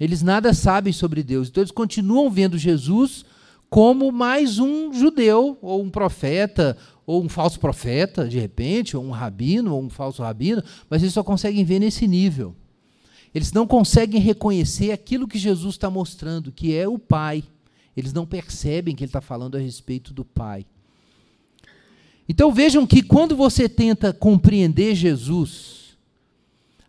Eles 0.00 0.20
nada 0.20 0.52
sabem 0.52 0.92
sobre 0.92 1.22
Deus. 1.22 1.48
Então 1.48 1.62
eles 1.62 1.70
continuam 1.70 2.28
vendo 2.28 2.58
Jesus 2.58 3.24
como 3.70 4.10
mais 4.10 4.58
um 4.58 4.92
judeu, 4.92 5.56
ou 5.62 5.80
um 5.80 5.88
profeta, 5.88 6.76
ou 7.06 7.22
um 7.22 7.28
falso 7.28 7.60
profeta, 7.60 8.28
de 8.28 8.40
repente, 8.40 8.96
ou 8.96 9.04
um 9.04 9.12
rabino, 9.12 9.76
ou 9.76 9.80
um 9.80 9.88
falso 9.88 10.24
rabino, 10.24 10.60
mas 10.90 11.02
eles 11.02 11.14
só 11.14 11.22
conseguem 11.22 11.64
ver 11.64 11.78
nesse 11.78 12.08
nível. 12.08 12.52
Eles 13.32 13.52
não 13.52 13.64
conseguem 13.64 14.20
reconhecer 14.20 14.90
aquilo 14.90 15.28
que 15.28 15.38
Jesus 15.38 15.74
está 15.76 15.88
mostrando, 15.88 16.50
que 16.50 16.74
é 16.74 16.88
o 16.88 16.98
Pai. 16.98 17.44
Eles 17.96 18.12
não 18.12 18.26
percebem 18.26 18.94
que 18.94 19.04
ele 19.04 19.08
está 19.08 19.20
falando 19.20 19.56
a 19.56 19.60
respeito 19.60 20.12
do 20.12 20.24
Pai. 20.24 20.66
Então 22.28 22.52
vejam 22.52 22.86
que 22.86 23.02
quando 23.02 23.36
você 23.36 23.68
tenta 23.68 24.12
compreender 24.12 24.94
Jesus, 24.94 25.96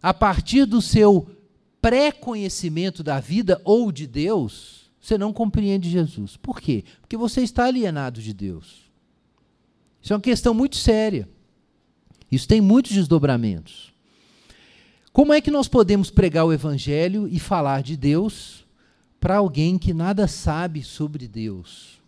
a 0.01 0.13
partir 0.13 0.65
do 0.65 0.81
seu 0.81 1.27
pré-conhecimento 1.81 3.03
da 3.03 3.19
vida 3.19 3.59
ou 3.65 3.91
de 3.91 4.07
Deus, 4.07 4.89
você 5.01 5.17
não 5.17 5.33
compreende 5.33 5.89
Jesus. 5.89 6.37
Por 6.37 6.61
quê? 6.61 6.85
Porque 7.01 7.17
você 7.17 7.41
está 7.41 7.65
alienado 7.65 8.21
de 8.21 8.33
Deus. 8.33 8.83
Isso 10.01 10.13
é 10.13 10.15
uma 10.15 10.21
questão 10.21 10.53
muito 10.53 10.77
séria. 10.77 11.27
Isso 12.31 12.47
tem 12.47 12.61
muitos 12.61 12.93
desdobramentos. 12.93 13.93
Como 15.11 15.33
é 15.33 15.41
que 15.41 15.51
nós 15.51 15.67
podemos 15.67 16.09
pregar 16.09 16.45
o 16.45 16.53
Evangelho 16.53 17.27
e 17.27 17.37
falar 17.37 17.83
de 17.83 17.95
Deus 17.95 18.62
para 19.23 19.37
alguém 19.37 19.77
que 19.77 19.93
nada 19.93 20.27
sabe 20.27 20.83
sobre 20.83 21.29
Deus. 21.29 22.01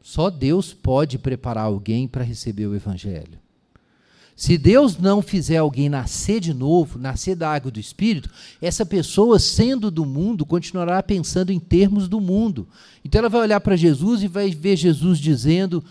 Só 0.00 0.30
Deus 0.30 0.72
pode 0.72 1.18
preparar 1.18 1.64
alguém 1.64 2.08
para 2.08 2.24
receber 2.24 2.66
o 2.66 2.74
Evangelho. 2.74 3.38
Se 4.34 4.56
Deus 4.56 4.96
não 4.96 5.20
fizer 5.20 5.58
alguém 5.58 5.90
nascer 5.90 6.40
de 6.40 6.54
novo, 6.54 6.98
nascer 6.98 7.36
da 7.36 7.52
água 7.52 7.70
do 7.70 7.78
Espírito, 7.78 8.30
essa 8.62 8.86
pessoa, 8.86 9.38
sendo 9.38 9.90
do 9.90 10.06
mundo, 10.06 10.46
continuará 10.46 11.02
pensando 11.02 11.52
em 11.52 11.60
termos 11.60 12.08
do 12.08 12.18
mundo. 12.18 12.66
Então 13.04 13.18
ela 13.18 13.28
vai 13.28 13.42
olhar 13.42 13.60
para 13.60 13.76
Jesus 13.76 14.22
e 14.22 14.26
vai 14.26 14.48
ver 14.52 14.74
Jesus 14.74 15.18
dizendo: 15.18 15.84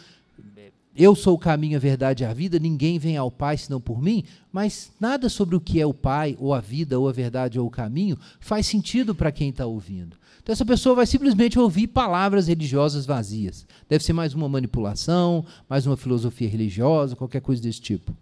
eu 0.95 1.13
sou 1.13 1.35
o 1.35 1.39
caminho, 1.39 1.75
a 1.75 1.79
verdade 1.79 2.23
e 2.23 2.25
a 2.25 2.33
vida, 2.33 2.57
ninguém 2.57 2.97
vem 2.97 3.17
ao 3.17 3.29
Pai 3.29 3.57
senão 3.57 3.81
por 3.81 4.01
mim, 4.01 4.23
mas 4.51 4.91
nada 4.99 5.27
sobre 5.27 5.55
o 5.55 5.59
que 5.59 5.81
é 5.81 5.85
o 5.85 5.93
Pai, 5.93 6.37
ou 6.39 6.53
a 6.53 6.61
vida, 6.61 6.97
ou 6.97 7.09
a 7.09 7.11
verdade, 7.11 7.59
ou 7.59 7.67
o 7.67 7.71
caminho, 7.71 8.17
faz 8.39 8.65
sentido 8.65 9.13
para 9.13 9.31
quem 9.31 9.49
está 9.49 9.65
ouvindo. 9.65 10.15
Então 10.41 10.53
essa 10.53 10.65
pessoa 10.65 10.95
vai 10.95 11.05
simplesmente 11.05 11.59
ouvir 11.59 11.87
palavras 11.87 12.47
religiosas 12.47 13.05
vazias. 13.05 13.65
Deve 13.89 14.03
ser 14.03 14.13
mais 14.13 14.33
uma 14.33 14.47
manipulação, 14.47 15.45
mais 15.67 15.85
uma 15.85 15.97
filosofia 15.97 16.47
religiosa, 16.47 17.15
qualquer 17.15 17.41
coisa 17.41 17.61
desse 17.61 17.81
tipo. 17.81 18.15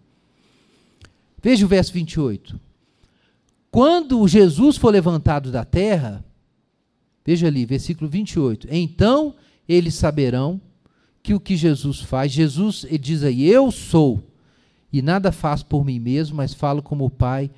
Veja 1.40 1.66
o 1.66 1.68
verso 1.68 1.92
28. 1.92 2.58
Quando 3.70 4.26
Jesus 4.26 4.76
for 4.76 4.90
levantado 4.90 5.52
da 5.52 5.64
terra, 5.64 6.24
veja 7.24 7.46
ali, 7.46 7.66
versículo 7.66 8.08
28. 8.08 8.68
Então 8.70 9.34
eles 9.68 9.94
saberão 9.94 10.60
que 11.24 11.32
o 11.32 11.40
que 11.40 11.56
Jesus 11.56 12.00
faz, 12.00 12.30
Jesus 12.30 12.84
ele 12.84 12.98
diz 12.98 13.24
aí, 13.24 13.48
eu 13.48 13.72
sou, 13.72 14.22
e 14.92 15.00
nada 15.00 15.32
faço 15.32 15.64
por 15.64 15.82
mim 15.82 15.98
mesmo, 15.98 16.36
mas 16.36 16.52
falo 16.52 16.82
como 16.82 17.06
o 17.06 17.10
Pai 17.10 17.50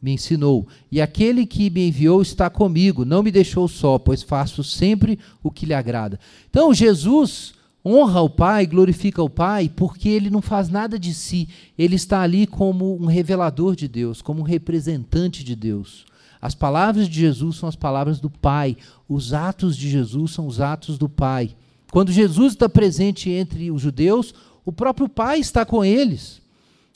me 0.00 0.12
ensinou. 0.12 0.66
E 0.90 1.02
aquele 1.02 1.44
que 1.44 1.68
me 1.68 1.86
enviou 1.86 2.22
está 2.22 2.48
comigo, 2.48 3.04
não 3.04 3.22
me 3.22 3.30
deixou 3.30 3.68
só, 3.68 3.98
pois 3.98 4.22
faço 4.22 4.64
sempre 4.64 5.18
o 5.42 5.50
que 5.50 5.66
lhe 5.66 5.74
agrada. 5.74 6.18
Então, 6.48 6.72
Jesus 6.72 7.52
honra 7.84 8.22
o 8.22 8.30
Pai, 8.30 8.64
glorifica 8.64 9.22
o 9.22 9.28
Pai, 9.28 9.70
porque 9.76 10.08
ele 10.08 10.30
não 10.30 10.40
faz 10.40 10.70
nada 10.70 10.98
de 10.98 11.12
si, 11.12 11.46
ele 11.76 11.96
está 11.96 12.22
ali 12.22 12.46
como 12.46 12.96
um 12.96 13.04
revelador 13.04 13.76
de 13.76 13.86
Deus, 13.86 14.22
como 14.22 14.40
um 14.40 14.44
representante 14.44 15.44
de 15.44 15.54
Deus. 15.54 16.06
As 16.40 16.54
palavras 16.54 17.06
de 17.06 17.20
Jesus 17.20 17.56
são 17.56 17.68
as 17.68 17.76
palavras 17.76 18.18
do 18.18 18.30
Pai, 18.30 18.78
os 19.06 19.34
atos 19.34 19.76
de 19.76 19.90
Jesus 19.90 20.30
são 20.30 20.46
os 20.46 20.58
atos 20.58 20.96
do 20.96 21.08
Pai. 21.08 21.54
Quando 21.94 22.10
Jesus 22.10 22.54
está 22.54 22.68
presente 22.68 23.30
entre 23.30 23.70
os 23.70 23.80
judeus, 23.80 24.34
o 24.64 24.72
próprio 24.72 25.08
Pai 25.08 25.38
está 25.38 25.64
com 25.64 25.84
eles. 25.84 26.42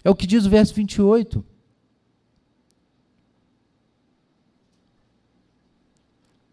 É 0.03 0.11
o 0.11 0.15
que 0.15 0.27
diz 0.27 0.45
o 0.45 0.51
verso 0.51 0.75
28. 0.75 1.45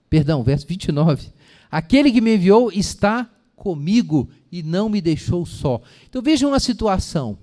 Perdão, 0.08 0.44
verso 0.44 0.68
29. 0.68 1.32
Aquele 1.72 2.12
que 2.12 2.22
me 2.22 2.36
enviou 2.36 2.72
está 2.72 3.28
comigo 3.56 4.30
e 4.52 4.62
não 4.62 4.90
me 4.90 5.02
deixou 5.02 5.44
só. 5.44 5.82
Então 6.08 6.22
vejam 6.22 6.54
a 6.54 6.60
situação. 6.60 7.40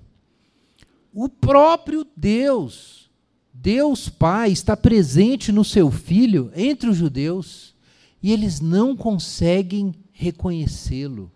O 1.13 1.27
próprio 1.27 2.07
Deus, 2.15 3.09
Deus 3.53 4.07
Pai, 4.07 4.53
está 4.53 4.77
presente 4.77 5.51
no 5.51 5.65
seu 5.65 5.91
Filho 5.91 6.49
entre 6.55 6.89
os 6.89 6.95
judeus 6.95 7.75
e 8.21 8.31
eles 8.31 8.61
não 8.61 8.95
conseguem 8.95 9.93
reconhecê-lo. 10.13 11.31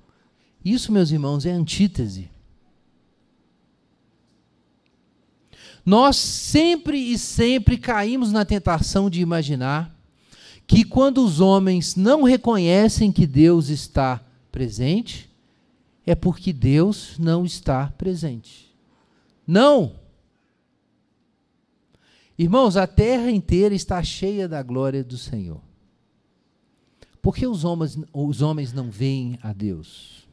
Isso, 0.64 0.92
meus 0.92 1.12
irmãos, 1.12 1.46
é 1.46 1.52
antítese. 1.52 2.30
Nós 5.86 6.18
sempre 6.18 6.98
e 6.98 7.18
sempre 7.18 7.78
caímos 7.78 8.32
na 8.32 8.44
tentação 8.46 9.10
de 9.10 9.22
imaginar 9.22 9.96
que 10.68 10.84
quando 10.84 11.24
os 11.24 11.40
homens 11.40 11.96
não 11.96 12.24
reconhecem 12.24 13.12
que 13.12 13.26
Deus 13.26 13.70
está 13.70 14.22
presente, 14.52 15.30
é 16.06 16.14
porque 16.14 16.52
Deus 16.52 17.18
não 17.18 17.46
está 17.46 17.88
presente. 17.98 18.76
Não! 19.46 19.96
Irmãos, 22.38 22.76
a 22.78 22.86
terra 22.86 23.32
inteira 23.32 23.74
está 23.74 24.04
cheia 24.04 24.48
da 24.48 24.62
glória 24.62 25.04
do 25.04 25.18
Senhor. 25.18 25.67
Por 27.22 27.36
que 27.36 27.46
os 27.46 27.64
homens, 27.64 27.98
os 28.14 28.42
homens 28.42 28.74
não 28.74 28.90
veem 28.90 29.38
a 29.42 29.54
Deus? 29.54 30.28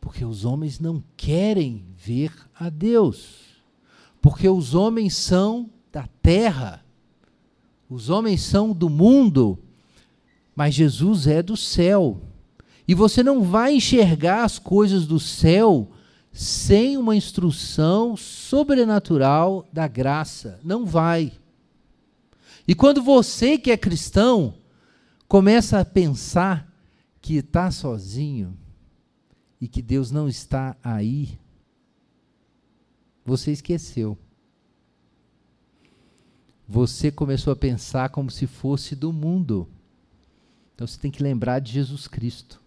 Porque 0.00 0.24
os 0.24 0.44
homens 0.44 0.80
não 0.80 1.02
querem 1.16 1.84
ver 1.96 2.32
a 2.58 2.68
Deus. 2.68 3.40
Porque 4.20 4.48
os 4.48 4.74
homens 4.74 5.16
são 5.16 5.70
da 5.92 6.08
terra. 6.20 6.84
Os 7.88 8.10
homens 8.10 8.42
são 8.42 8.72
do 8.72 8.90
mundo. 8.90 9.58
Mas 10.54 10.74
Jesus 10.74 11.26
é 11.26 11.42
do 11.42 11.56
céu. 11.56 12.20
E 12.86 12.94
você 12.94 13.22
não 13.22 13.42
vai 13.42 13.76
enxergar 13.76 14.44
as 14.44 14.58
coisas 14.58 15.06
do 15.06 15.20
céu 15.20 15.88
sem 16.32 16.96
uma 16.96 17.14
instrução 17.14 18.16
sobrenatural 18.16 19.68
da 19.72 19.86
graça. 19.86 20.58
Não 20.64 20.84
vai. 20.84 21.32
E 22.66 22.74
quando 22.74 23.02
você 23.02 23.58
que 23.58 23.70
é 23.70 23.76
cristão 23.76 24.54
começa 25.32 25.80
a 25.80 25.84
pensar 25.84 26.70
que 27.18 27.36
está 27.36 27.70
sozinho 27.70 28.54
e 29.58 29.66
que 29.66 29.80
Deus 29.80 30.10
não 30.10 30.28
está 30.28 30.76
aí, 30.84 31.38
você 33.24 33.50
esqueceu. 33.50 34.18
você 36.68 37.10
começou 37.10 37.50
a 37.50 37.56
pensar 37.56 38.10
como 38.10 38.30
se 38.30 38.46
fosse 38.46 38.94
do 38.94 39.10
mundo. 39.10 39.66
Então 40.74 40.86
você 40.86 40.98
tem 40.98 41.10
que 41.10 41.22
lembrar 41.22 41.60
de 41.60 41.72
Jesus 41.72 42.06
Cristo. 42.06 42.60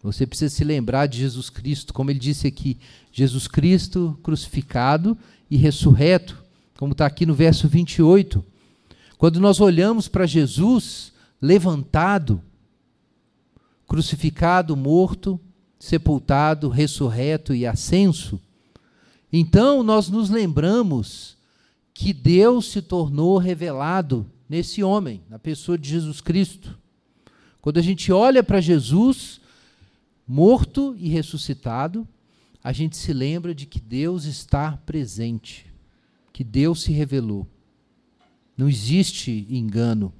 Você 0.00 0.24
precisa 0.24 0.54
se 0.54 0.62
lembrar 0.62 1.06
de 1.06 1.18
Jesus 1.18 1.50
Cristo, 1.50 1.92
como 1.92 2.12
ele 2.12 2.20
disse 2.20 2.46
aqui: 2.46 2.78
Jesus 3.10 3.48
Cristo 3.48 4.16
crucificado 4.22 5.18
e 5.50 5.56
ressurreto, 5.56 6.40
como 6.78 6.92
está 6.92 7.04
aqui 7.04 7.26
no 7.26 7.34
verso 7.34 7.66
28. 7.66 8.44
Quando 9.18 9.40
nós 9.40 9.60
olhamos 9.60 10.06
para 10.06 10.24
Jesus 10.24 11.11
levantado, 11.42 12.40
crucificado, 13.86 14.76
morto, 14.76 15.40
sepultado, 15.78 16.68
ressurreto 16.68 17.52
e 17.52 17.66
ascenso, 17.66 18.40
então 19.32 19.82
nós 19.82 20.08
nos 20.08 20.30
lembramos 20.30 21.36
que 21.92 22.12
Deus 22.12 22.70
se 22.70 22.80
tornou 22.80 23.38
revelado 23.38 24.30
nesse 24.48 24.82
homem, 24.82 25.22
na 25.28 25.38
pessoa 25.38 25.76
de 25.76 25.88
Jesus 25.88 26.20
Cristo. 26.20 26.78
Quando 27.60 27.78
a 27.78 27.82
gente 27.82 28.12
olha 28.12 28.42
para 28.42 28.60
Jesus, 28.60 29.40
morto 30.26 30.94
e 30.98 31.08
ressuscitado, 31.08 32.06
a 32.62 32.72
gente 32.72 32.96
se 32.96 33.12
lembra 33.12 33.54
de 33.54 33.66
que 33.66 33.80
Deus 33.80 34.24
está 34.24 34.76
presente, 34.86 35.66
que 36.32 36.44
Deus 36.44 36.82
se 36.82 36.92
revelou. 36.92 37.46
Não 38.56 38.68
existe 38.68 39.46
engano. 39.50 40.12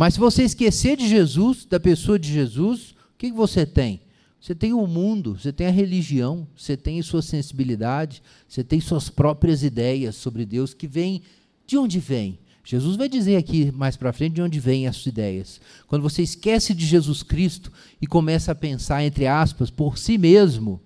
Mas 0.00 0.14
se 0.14 0.20
você 0.20 0.44
esquecer 0.44 0.96
de 0.96 1.06
Jesus, 1.06 1.66
da 1.66 1.78
pessoa 1.78 2.18
de 2.18 2.32
Jesus, 2.32 2.92
o 2.92 3.18
que 3.18 3.30
você 3.30 3.66
tem? 3.66 4.00
Você 4.40 4.54
tem 4.54 4.72
o 4.72 4.86
mundo, 4.86 5.36
você 5.38 5.52
tem 5.52 5.66
a 5.66 5.70
religião, 5.70 6.48
você 6.56 6.74
tem 6.74 7.02
sua 7.02 7.20
sensibilidade, 7.20 8.22
você 8.48 8.64
tem 8.64 8.80
suas 8.80 9.10
próprias 9.10 9.62
ideias 9.62 10.16
sobre 10.16 10.46
Deus 10.46 10.72
que 10.72 10.86
vêm. 10.86 11.20
De 11.66 11.76
onde 11.76 11.98
vem? 11.98 12.38
Jesus 12.64 12.96
vai 12.96 13.10
dizer 13.10 13.36
aqui 13.36 13.70
mais 13.72 13.94
para 13.94 14.10
frente 14.10 14.36
de 14.36 14.40
onde 14.40 14.58
vêm 14.58 14.86
essas 14.86 15.04
ideias. 15.04 15.60
Quando 15.86 16.00
você 16.00 16.22
esquece 16.22 16.72
de 16.72 16.86
Jesus 16.86 17.22
Cristo 17.22 17.70
e 18.00 18.06
começa 18.06 18.52
a 18.52 18.54
pensar, 18.54 19.04
entre 19.04 19.26
aspas, 19.26 19.68
por 19.68 19.98
si 19.98 20.16
mesmo, 20.16 20.80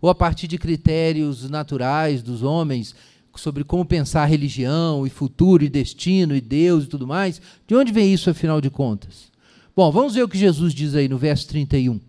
ou 0.00 0.08
a 0.08 0.14
partir 0.14 0.46
de 0.46 0.56
critérios 0.56 1.50
naturais 1.50 2.22
dos 2.22 2.44
homens, 2.44 2.94
sobre 3.36 3.64
como 3.64 3.84
pensar 3.84 4.26
religião 4.26 5.06
e 5.06 5.10
futuro 5.10 5.64
e 5.64 5.68
destino 5.68 6.34
e 6.34 6.40
Deus 6.40 6.84
e 6.84 6.86
tudo 6.86 7.06
mais, 7.06 7.40
de 7.66 7.74
onde 7.74 7.92
vem 7.92 8.12
isso 8.12 8.30
afinal 8.30 8.60
de 8.60 8.70
contas? 8.70 9.30
Bom, 9.74 9.90
vamos 9.90 10.14
ver 10.14 10.22
o 10.22 10.28
que 10.28 10.38
Jesus 10.38 10.74
diz 10.74 10.94
aí 10.94 11.08
no 11.08 11.16
verso 11.18 11.48
31. 11.48 12.00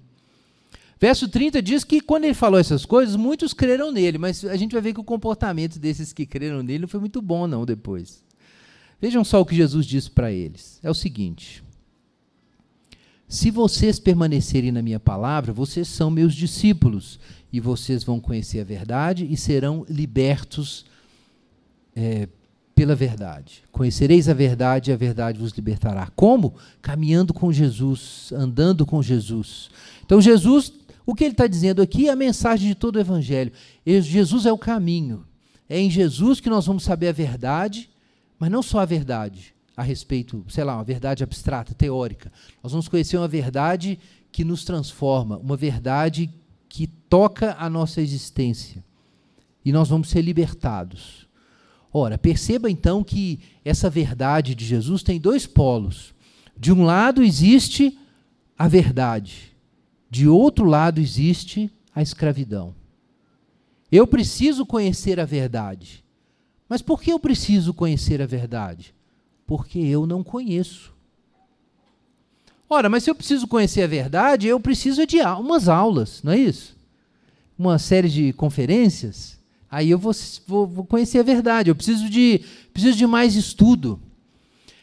Verso 0.99 1.27
30 1.27 1.61
diz 1.61 1.83
que 1.83 1.99
quando 1.99 2.25
ele 2.25 2.33
falou 2.33 2.59
essas 2.59 2.85
coisas, 2.85 3.15
muitos 3.15 3.53
creram 3.53 3.91
nele, 3.91 4.17
mas 4.17 4.45
a 4.45 4.55
gente 4.55 4.71
vai 4.71 4.81
ver 4.81 4.93
que 4.93 4.99
o 4.99 5.03
comportamento 5.03 5.79
desses 5.79 6.13
que 6.13 6.25
creram 6.25 6.63
nele 6.63 6.79
não 6.79 6.87
foi 6.87 6.99
muito 6.99 7.21
bom, 7.21 7.45
não, 7.47 7.65
depois. 7.65 8.23
Vejam 9.01 9.23
só 9.23 9.41
o 9.41 9.45
que 9.45 9.55
Jesus 9.55 9.85
disse 9.85 10.09
para 10.09 10.31
eles: 10.31 10.79
é 10.81 10.89
o 10.89 10.93
seguinte. 10.93 11.63
Se 13.27 13.49
vocês 13.49 13.99
permanecerem 13.99 14.71
na 14.71 14.81
minha 14.81 14.99
palavra, 14.99 15.51
vocês 15.51 15.87
são 15.87 16.11
meus 16.11 16.33
discípulos, 16.33 17.19
e 17.51 17.59
vocês 17.59 18.03
vão 18.03 18.19
conhecer 18.19 18.61
a 18.61 18.63
verdade 18.63 19.27
e 19.29 19.37
serão 19.37 19.85
libertos 19.89 20.85
é, 21.95 22.27
pela 22.75 22.95
verdade. 22.95 23.63
Conhecereis 23.71 24.27
a 24.27 24.33
verdade 24.33 24.91
e 24.91 24.93
a 24.93 24.97
verdade 24.97 25.39
vos 25.39 25.51
libertará. 25.51 26.09
Como? 26.15 26.55
Caminhando 26.81 27.33
com 27.33 27.51
Jesus, 27.51 28.31
andando 28.33 28.85
com 28.85 29.01
Jesus. 29.01 29.69
Então, 30.03 30.21
Jesus 30.21 30.73
o 31.05 31.13
que 31.13 31.23
ele 31.23 31.33
está 31.33 31.47
dizendo 31.47 31.81
aqui 31.81 32.07
é 32.07 32.11
a 32.11 32.15
mensagem 32.15 32.69
de 32.69 32.75
todo 32.75 32.95
o 32.95 32.99
Evangelho. 32.99 33.51
Jesus 33.85 34.45
é 34.45 34.51
o 34.51 34.57
caminho. 34.57 35.25
É 35.67 35.79
em 35.79 35.89
Jesus 35.89 36.39
que 36.39 36.49
nós 36.49 36.65
vamos 36.65 36.83
saber 36.83 37.09
a 37.09 37.11
verdade, 37.11 37.89
mas 38.39 38.49
não 38.49 38.61
só 38.61 38.79
a 38.79 38.85
verdade 38.85 39.53
a 39.75 39.81
respeito, 39.81 40.45
sei 40.49 40.63
lá, 40.63 40.75
uma 40.75 40.83
verdade 40.83 41.23
abstrata, 41.23 41.73
teórica. 41.73 42.31
Nós 42.61 42.71
vamos 42.71 42.87
conhecer 42.87 43.17
uma 43.17 43.27
verdade 43.27 43.99
que 44.31 44.43
nos 44.43 44.63
transforma, 44.63 45.37
uma 45.37 45.57
verdade 45.57 46.29
que 46.69 46.87
toca 46.87 47.55
a 47.59 47.69
nossa 47.69 48.01
existência. 48.01 48.83
E 49.65 49.71
nós 49.71 49.89
vamos 49.89 50.09
ser 50.09 50.21
libertados. 50.21 51.27
Ora, 51.93 52.17
perceba 52.17 52.71
então 52.71 53.03
que 53.03 53.39
essa 53.63 53.87
verdade 53.87 54.55
de 54.55 54.65
Jesus 54.65 55.03
tem 55.03 55.19
dois 55.19 55.45
polos. 55.45 56.11
De 56.57 56.73
um 56.73 56.83
lado 56.83 57.23
existe 57.23 57.97
a 58.57 58.67
verdade, 58.67 59.55
de 60.09 60.27
outro 60.27 60.65
lado 60.65 60.99
existe 60.99 61.71
a 61.93 62.01
escravidão. 62.01 62.73
Eu 63.91 64.07
preciso 64.07 64.65
conhecer 64.65 65.19
a 65.19 65.25
verdade. 65.25 66.03
Mas 66.67 66.81
por 66.81 66.99
que 66.99 67.11
eu 67.11 67.19
preciso 67.19 67.73
conhecer 67.73 68.21
a 68.21 68.25
verdade? 68.25 68.95
Porque 69.45 69.77
eu 69.77 70.07
não 70.07 70.23
conheço. 70.23 70.91
Ora, 72.67 72.89
mas 72.89 73.03
se 73.03 73.11
eu 73.11 73.15
preciso 73.15 73.47
conhecer 73.47 73.83
a 73.83 73.87
verdade, 73.87 74.47
eu 74.47 74.59
preciso 74.59 75.05
de 75.05 75.21
umas 75.21 75.67
aulas, 75.67 76.23
não 76.23 76.31
é 76.31 76.39
isso? 76.39 76.75
Uma 77.55 77.77
série 77.77 78.09
de 78.09 78.33
conferências. 78.33 79.39
Aí 79.73 79.89
eu 79.89 79.97
vou, 79.97 80.13
vou, 80.45 80.67
vou 80.67 80.85
conhecer 80.85 81.17
a 81.17 81.23
verdade. 81.23 81.71
Eu 81.71 81.75
preciso 81.75 82.07
de, 82.07 82.41
preciso 82.71 82.95
de 82.95 83.07
mais 83.07 83.33
estudo. 83.33 83.99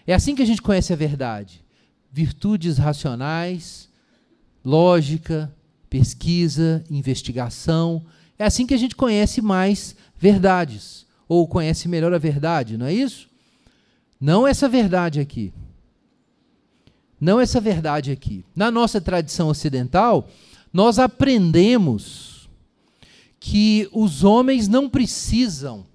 É 0.04 0.12
assim 0.12 0.34
que 0.34 0.42
a 0.42 0.44
gente 0.44 0.60
conhece 0.60 0.92
a 0.92 0.96
verdade. 0.96 1.62
Virtudes 2.10 2.76
racionais, 2.76 3.88
lógica, 4.64 5.54
pesquisa, 5.88 6.82
investigação. 6.90 8.04
É 8.36 8.44
assim 8.44 8.66
que 8.66 8.74
a 8.74 8.76
gente 8.76 8.96
conhece 8.96 9.40
mais 9.40 9.94
verdades, 10.18 11.06
ou 11.28 11.46
conhece 11.46 11.86
melhor 11.86 12.12
a 12.12 12.18
verdade, 12.18 12.76
não 12.76 12.86
é 12.86 12.92
isso? 12.92 13.28
Não 14.20 14.44
essa 14.44 14.68
verdade 14.68 15.20
aqui. 15.20 15.52
Não 17.20 17.40
essa 17.40 17.60
verdade 17.60 18.10
aqui. 18.10 18.44
Na 18.56 18.72
nossa 18.72 19.00
tradição 19.00 19.50
ocidental, 19.50 20.28
nós 20.72 20.98
aprendemos 20.98 22.29
que 23.40 23.88
os 23.90 24.22
homens 24.22 24.68
não 24.68 24.88
precisam 24.88 25.86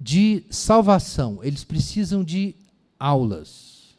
de 0.00 0.44
salvação, 0.48 1.42
eles 1.42 1.64
precisam 1.64 2.22
de 2.22 2.54
aulas. 2.98 3.96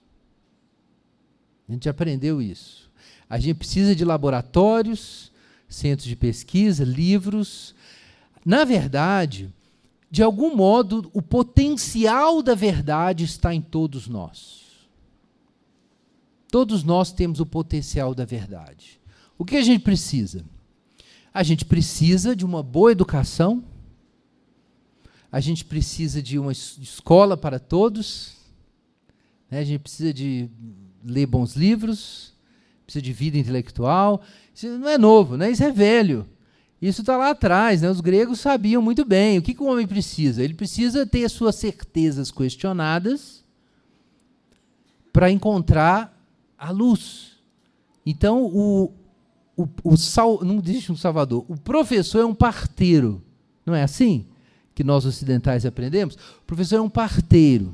A 1.67 1.71
gente 1.73 1.89
aprendeu 1.89 2.41
isso. 2.41 2.89
A 3.29 3.37
gente 3.39 3.57
precisa 3.57 3.95
de 3.95 4.05
laboratórios, 4.05 5.31
centros 5.67 6.07
de 6.07 6.15
pesquisa, 6.15 6.85
livros. 6.85 7.75
Na 8.45 8.63
verdade, 8.63 9.51
de 10.09 10.23
algum 10.23 10.55
modo, 10.55 11.09
o 11.13 11.21
potencial 11.21 12.41
da 12.41 12.55
verdade 12.55 13.25
está 13.25 13.53
em 13.53 13.61
todos 13.61 14.07
nós. 14.07 14.63
Todos 16.49 16.83
nós 16.83 17.11
temos 17.11 17.39
o 17.39 17.45
potencial 17.45 18.15
da 18.15 18.23
verdade. 18.23 19.01
O 19.37 19.43
que 19.43 19.57
a 19.57 19.63
gente 19.63 19.81
precisa? 19.81 20.45
A 21.35 21.43
gente 21.43 21.65
precisa 21.65 22.33
de 22.33 22.45
uma 22.45 22.63
boa 22.63 22.93
educação, 22.93 23.61
a 25.29 25.41
gente 25.41 25.65
precisa 25.65 26.21
de 26.21 26.39
uma 26.39 26.53
escola 26.53 27.35
para 27.35 27.59
todos, 27.59 28.37
né? 29.51 29.59
a 29.59 29.63
gente 29.65 29.81
precisa 29.81 30.13
de 30.13 30.49
ler 31.03 31.25
bons 31.25 31.57
livros, 31.57 32.33
precisa 32.85 33.01
de 33.01 33.11
vida 33.11 33.37
intelectual. 33.37 34.21
Isso 34.53 34.65
não 34.77 34.87
é 34.87 34.97
novo, 34.97 35.35
né? 35.35 35.51
isso 35.51 35.61
é 35.61 35.73
velho. 35.73 36.25
Isso 36.81 37.01
está 37.01 37.17
lá 37.17 37.31
atrás. 37.31 37.81
Né? 37.81 37.89
Os 37.89 37.99
gregos 37.99 38.39
sabiam 38.39 38.81
muito 38.81 39.03
bem. 39.03 39.37
O 39.37 39.41
que, 39.41 39.53
que 39.53 39.61
o 39.61 39.67
homem 39.67 39.85
precisa? 39.85 40.41
Ele 40.41 40.53
precisa 40.53 41.05
ter 41.05 41.25
as 41.25 41.33
suas 41.33 41.55
certezas 41.55 42.31
questionadas 42.31 43.43
para 45.11 45.29
encontrar 45.29 46.17
a 46.57 46.71
luz. 46.71 47.33
Então, 48.05 48.45
o, 48.45 48.93
o, 49.57 49.67
o 49.83 49.97
sal, 49.97 50.43
não 50.43 50.59
existe 50.59 50.91
um 50.91 50.97
salvador. 50.97 51.45
O 51.47 51.57
professor 51.57 52.19
é 52.19 52.25
um 52.25 52.35
parteiro. 52.35 53.21
Não 53.65 53.73
é 53.73 53.83
assim 53.83 54.25
que 54.73 54.83
nós 54.83 55.05
ocidentais 55.05 55.65
aprendemos? 55.65 56.15
O 56.15 56.45
professor 56.45 56.75
é 56.75 56.81
um 56.81 56.89
parteiro. 56.89 57.73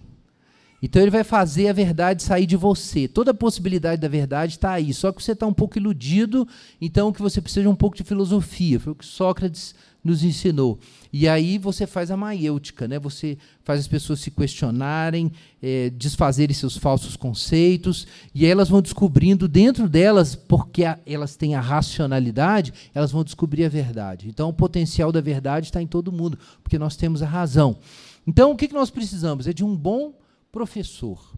Então 0.83 1.01
ele 1.01 1.11
vai 1.11 1.23
fazer 1.23 1.67
a 1.67 1.73
verdade 1.73 2.23
sair 2.23 2.45
de 2.45 2.55
você. 2.55 3.07
Toda 3.07 3.31
a 3.31 3.35
possibilidade 3.35 4.01
da 4.01 4.07
verdade 4.07 4.53
está 4.53 4.71
aí. 4.71 4.93
Só 4.93 5.11
que 5.11 5.21
você 5.21 5.33
está 5.33 5.45
um 5.45 5.53
pouco 5.53 5.77
iludido, 5.77 6.47
então 6.79 7.09
o 7.09 7.13
que 7.13 7.21
você 7.21 7.39
precisa 7.39 7.67
é 7.67 7.69
um 7.69 7.75
pouco 7.75 7.95
de 7.95 8.03
filosofia. 8.03 8.79
Foi 8.79 8.93
o 8.93 8.95
que 8.95 9.05
Sócrates 9.05 9.75
nos 10.03 10.23
ensinou. 10.23 10.79
E 11.13 11.27
aí 11.27 11.57
você 11.57 11.85
faz 11.85 12.09
a 12.09 12.17
maiêutica, 12.17 12.87
né? 12.87 12.97
você 12.97 13.37
faz 13.63 13.81
as 13.81 13.87
pessoas 13.87 14.19
se 14.19 14.31
questionarem, 14.31 15.31
é, 15.61 15.89
desfazerem 15.89 16.53
seus 16.53 16.77
falsos 16.77 17.15
conceitos, 17.15 18.07
e 18.33 18.45
elas 18.45 18.69
vão 18.69 18.81
descobrindo 18.81 19.47
dentro 19.47 19.87
delas, 19.87 20.35
porque 20.35 20.83
a, 20.85 20.97
elas 21.05 21.35
têm 21.35 21.55
a 21.55 21.61
racionalidade, 21.61 22.73
elas 22.93 23.11
vão 23.11 23.23
descobrir 23.23 23.65
a 23.65 23.69
verdade. 23.69 24.27
Então 24.29 24.49
o 24.49 24.53
potencial 24.53 25.11
da 25.11 25.21
verdade 25.21 25.67
está 25.67 25.81
em 25.81 25.87
todo 25.87 26.11
mundo, 26.11 26.37
porque 26.63 26.79
nós 26.79 26.95
temos 26.95 27.21
a 27.21 27.27
razão. 27.27 27.77
Então 28.25 28.51
o 28.51 28.55
que, 28.55 28.67
que 28.67 28.73
nós 28.73 28.89
precisamos? 28.89 29.47
É 29.47 29.53
de 29.53 29.63
um 29.63 29.75
bom 29.75 30.13
professor. 30.51 31.31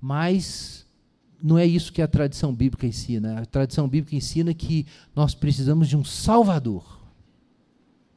Mas 0.00 0.84
não 1.42 1.58
é 1.58 1.66
isso 1.66 1.92
que 1.92 2.00
a 2.00 2.08
tradição 2.08 2.54
bíblica 2.54 2.86
ensina. 2.86 3.40
A 3.40 3.44
tradição 3.44 3.86
bíblica 3.86 4.16
ensina 4.16 4.54
que 4.54 4.86
nós 5.14 5.34
precisamos 5.34 5.88
de 5.88 5.96
um 5.96 6.04
salvador, 6.04 7.03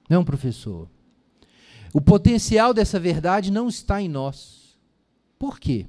não 0.09 0.21
um 0.21 0.25
professor. 0.25 0.87
O 1.93 2.01
potencial 2.01 2.73
dessa 2.73 2.99
verdade 2.99 3.51
não 3.51 3.67
está 3.67 4.01
em 4.01 4.09
nós. 4.09 4.77
Por 5.39 5.59
quê? 5.59 5.85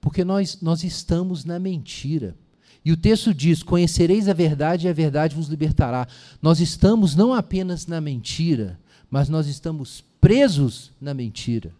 Porque 0.00 0.24
nós, 0.24 0.60
nós 0.60 0.82
estamos 0.84 1.44
na 1.44 1.58
mentira. 1.58 2.36
E 2.84 2.90
o 2.90 2.96
texto 2.96 3.32
diz: 3.32 3.62
Conhecereis 3.62 4.28
a 4.28 4.32
verdade 4.32 4.86
e 4.86 4.90
a 4.90 4.92
verdade 4.92 5.36
vos 5.36 5.48
libertará. 5.48 6.06
Nós 6.40 6.60
estamos 6.60 7.14
não 7.14 7.32
apenas 7.32 7.86
na 7.86 8.00
mentira, 8.00 8.78
mas 9.10 9.28
nós 9.28 9.46
estamos 9.46 10.04
presos 10.20 10.90
na 11.00 11.14
mentira. 11.14 11.72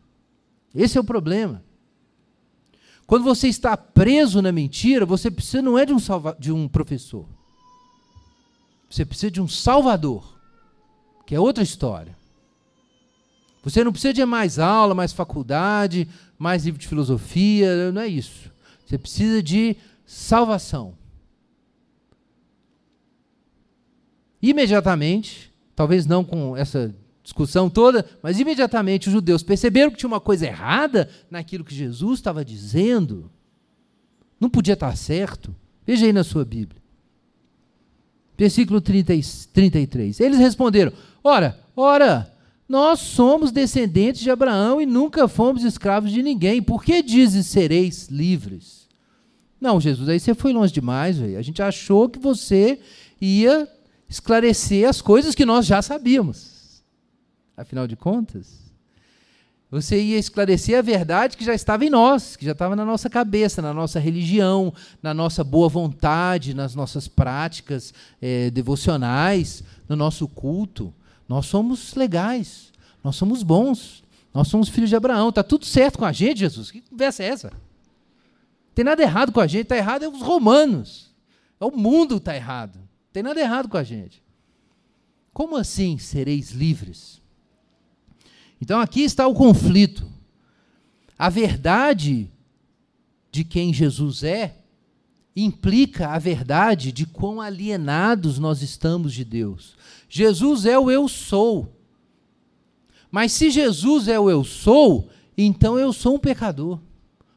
Esse 0.74 0.96
é 0.96 1.00
o 1.00 1.04
problema. 1.04 1.62
Quando 3.06 3.24
você 3.24 3.48
está 3.48 3.76
preso 3.76 4.40
na 4.40 4.52
mentira, 4.52 5.04
você 5.04 5.30
precisa 5.30 5.60
não 5.60 5.78
é 5.78 5.84
de 5.84 5.92
um, 5.92 5.98
salva, 5.98 6.36
de 6.38 6.52
um 6.52 6.68
professor. 6.68 7.26
Você 8.88 9.04
precisa 9.04 9.30
de 9.30 9.40
um 9.40 9.48
salvador, 9.48 10.38
que 11.32 11.36
é 11.36 11.40
outra 11.40 11.64
história. 11.64 12.14
Você 13.64 13.82
não 13.82 13.90
precisa 13.90 14.12
de 14.12 14.22
mais 14.22 14.58
aula, 14.58 14.94
mais 14.94 15.14
faculdade, 15.14 16.06
mais 16.38 16.66
livro 16.66 16.78
de 16.78 16.86
filosofia, 16.86 17.90
não 17.90 18.02
é 18.02 18.06
isso. 18.06 18.52
Você 18.84 18.98
precisa 18.98 19.42
de 19.42 19.74
salvação. 20.04 20.92
Imediatamente, 24.42 25.50
talvez 25.74 26.04
não 26.04 26.22
com 26.22 26.54
essa 26.54 26.94
discussão 27.22 27.70
toda, 27.70 28.04
mas 28.22 28.38
imediatamente 28.38 29.08
os 29.08 29.14
judeus 29.14 29.42
perceberam 29.42 29.90
que 29.90 29.96
tinha 29.96 30.08
uma 30.08 30.20
coisa 30.20 30.46
errada 30.46 31.08
naquilo 31.30 31.64
que 31.64 31.74
Jesus 31.74 32.18
estava 32.18 32.44
dizendo. 32.44 33.30
Não 34.38 34.50
podia 34.50 34.74
estar 34.74 34.94
certo. 34.98 35.56
Veja 35.86 36.04
aí 36.04 36.12
na 36.12 36.24
sua 36.24 36.44
Bíblia. 36.44 36.81
Versículo 38.42 38.80
30, 38.80 39.12
33. 39.52 40.18
Eles 40.18 40.38
responderam: 40.38 40.92
Ora, 41.22 41.58
ora, 41.76 42.32
nós 42.68 42.98
somos 42.98 43.52
descendentes 43.52 44.20
de 44.20 44.30
Abraão 44.30 44.80
e 44.80 44.86
nunca 44.86 45.28
fomos 45.28 45.62
escravos 45.62 46.10
de 46.10 46.22
ninguém. 46.22 46.60
Por 46.60 46.82
que 46.82 47.02
dizes 47.02 47.46
sereis 47.46 48.08
livres? 48.08 48.88
Não, 49.60 49.80
Jesus, 49.80 50.08
aí 50.08 50.18
você 50.18 50.34
foi 50.34 50.52
longe 50.52 50.72
demais. 50.72 51.22
A 51.22 51.42
gente 51.42 51.62
achou 51.62 52.08
que 52.08 52.18
você 52.18 52.80
ia 53.20 53.68
esclarecer 54.08 54.88
as 54.88 55.00
coisas 55.00 55.36
que 55.36 55.46
nós 55.46 55.64
já 55.64 55.80
sabíamos 55.80 56.52
afinal 57.62 57.86
de 57.86 57.96
contas? 57.96 58.61
Você 59.72 59.98
ia 59.98 60.18
esclarecer 60.18 60.78
a 60.78 60.82
verdade 60.82 61.34
que 61.34 61.42
já 61.42 61.54
estava 61.54 61.82
em 61.82 61.88
nós, 61.88 62.36
que 62.36 62.44
já 62.44 62.52
estava 62.52 62.76
na 62.76 62.84
nossa 62.84 63.08
cabeça, 63.08 63.62
na 63.62 63.72
nossa 63.72 63.98
religião, 63.98 64.70
na 65.02 65.14
nossa 65.14 65.42
boa 65.42 65.66
vontade, 65.66 66.52
nas 66.52 66.74
nossas 66.74 67.08
práticas 67.08 67.94
é, 68.20 68.50
devocionais, 68.50 69.64
no 69.88 69.96
nosso 69.96 70.28
culto. 70.28 70.92
Nós 71.26 71.46
somos 71.46 71.94
legais, 71.94 72.70
nós 73.02 73.16
somos 73.16 73.42
bons, 73.42 74.04
nós 74.34 74.48
somos 74.48 74.68
filhos 74.68 74.90
de 74.90 74.96
Abraão. 74.96 75.30
Está 75.30 75.42
tudo 75.42 75.64
certo 75.64 76.00
com 76.00 76.04
a 76.04 76.12
gente, 76.12 76.40
Jesus? 76.40 76.70
Que 76.70 76.82
conversa 76.82 77.22
é 77.22 77.28
essa? 77.28 77.48
Não 77.48 78.74
tem 78.74 78.84
nada 78.84 79.02
errado 79.02 79.32
com 79.32 79.40
a 79.40 79.46
gente, 79.46 79.62
está 79.62 79.76
errado 79.78 80.02
é 80.02 80.08
os 80.08 80.20
romanos. 80.20 81.10
É 81.58 81.64
o 81.64 81.70
mundo 81.70 82.16
que 82.16 82.20
está 82.20 82.36
errado. 82.36 82.76
Não 82.76 82.88
tem 83.10 83.22
nada 83.22 83.40
errado 83.40 83.70
com 83.70 83.78
a 83.78 83.82
gente. 83.82 84.22
Como 85.32 85.56
assim 85.56 85.96
sereis 85.96 86.50
livres? 86.50 87.21
Então 88.62 88.78
aqui 88.78 89.00
está 89.00 89.26
o 89.26 89.34
conflito. 89.34 90.08
A 91.18 91.28
verdade 91.28 92.30
de 93.32 93.42
quem 93.42 93.74
Jesus 93.74 94.22
é 94.22 94.56
implica 95.34 96.10
a 96.10 96.18
verdade 96.20 96.92
de 96.92 97.04
quão 97.04 97.40
alienados 97.40 98.38
nós 98.38 98.62
estamos 98.62 99.12
de 99.14 99.24
Deus. 99.24 99.76
Jesus 100.08 100.64
é 100.64 100.78
o 100.78 100.88
eu 100.92 101.08
sou. 101.08 101.76
Mas 103.10 103.32
se 103.32 103.50
Jesus 103.50 104.06
é 104.06 104.20
o 104.20 104.30
eu 104.30 104.44
sou, 104.44 105.10
então 105.36 105.76
eu 105.76 105.92
sou 105.92 106.14
um 106.14 106.20
pecador, 106.20 106.78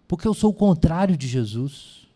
porque 0.08 0.28
eu 0.28 0.34
sou 0.36 0.52
o 0.52 0.56
contrário 0.56 1.18
de 1.18 1.28
Jesus. 1.28 2.08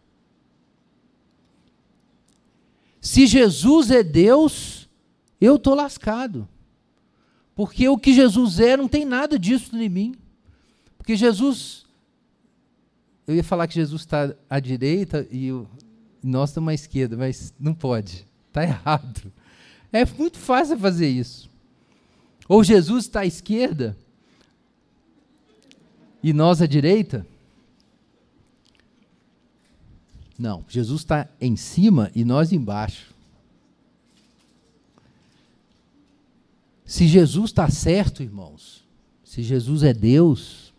Se 3.02 3.26
Jesus 3.26 3.90
é 3.90 4.04
Deus, 4.04 4.88
eu 5.42 5.56
estou 5.56 5.74
lascado. 5.74 6.48
Porque 7.60 7.90
o 7.90 7.98
que 7.98 8.14
Jesus 8.14 8.58
é 8.62 8.78
não 8.78 8.88
tem 8.88 9.04
nada 9.04 9.38
disso 9.38 9.76
em 9.76 9.90
mim. 9.90 10.16
Porque 10.98 11.18
Jesus. 11.18 11.86
Eu 13.28 13.36
ia 13.36 13.44
falar 13.44 13.68
que 13.68 13.74
Jesus 13.74 14.02
está 14.02 14.34
à 14.50 14.62
direita 14.62 15.28
e 15.30 15.52
nós 16.24 16.52
estamos 16.52 16.70
à 16.70 16.74
esquerda, 16.74 17.18
mas 17.18 17.54
não 17.60 17.74
pode. 17.74 18.26
Está 18.48 18.64
errado. 18.64 19.30
É 19.92 20.06
muito 20.06 20.38
fácil 20.38 20.80
fazer 20.80 21.10
isso. 21.10 21.50
Ou 22.48 22.64
Jesus 22.64 23.04
está 23.04 23.20
à 23.20 23.26
esquerda 23.26 23.98
e 26.24 26.32
nós 26.32 26.62
à 26.62 26.66
direita. 26.66 27.28
Não, 30.38 30.64
Jesus 30.70 31.02
está 31.02 31.28
em 31.42 31.58
cima 31.58 32.10
e 32.16 32.24
nós 32.24 32.54
embaixo. 32.54 33.14
Se 36.90 37.08
Jesus 37.08 37.52
está 37.52 37.70
certo, 37.70 38.24
irmãos, 38.24 38.84
se 39.24 39.44
Jesus 39.44 39.84
é 39.84 39.94
Deus, 39.94 40.74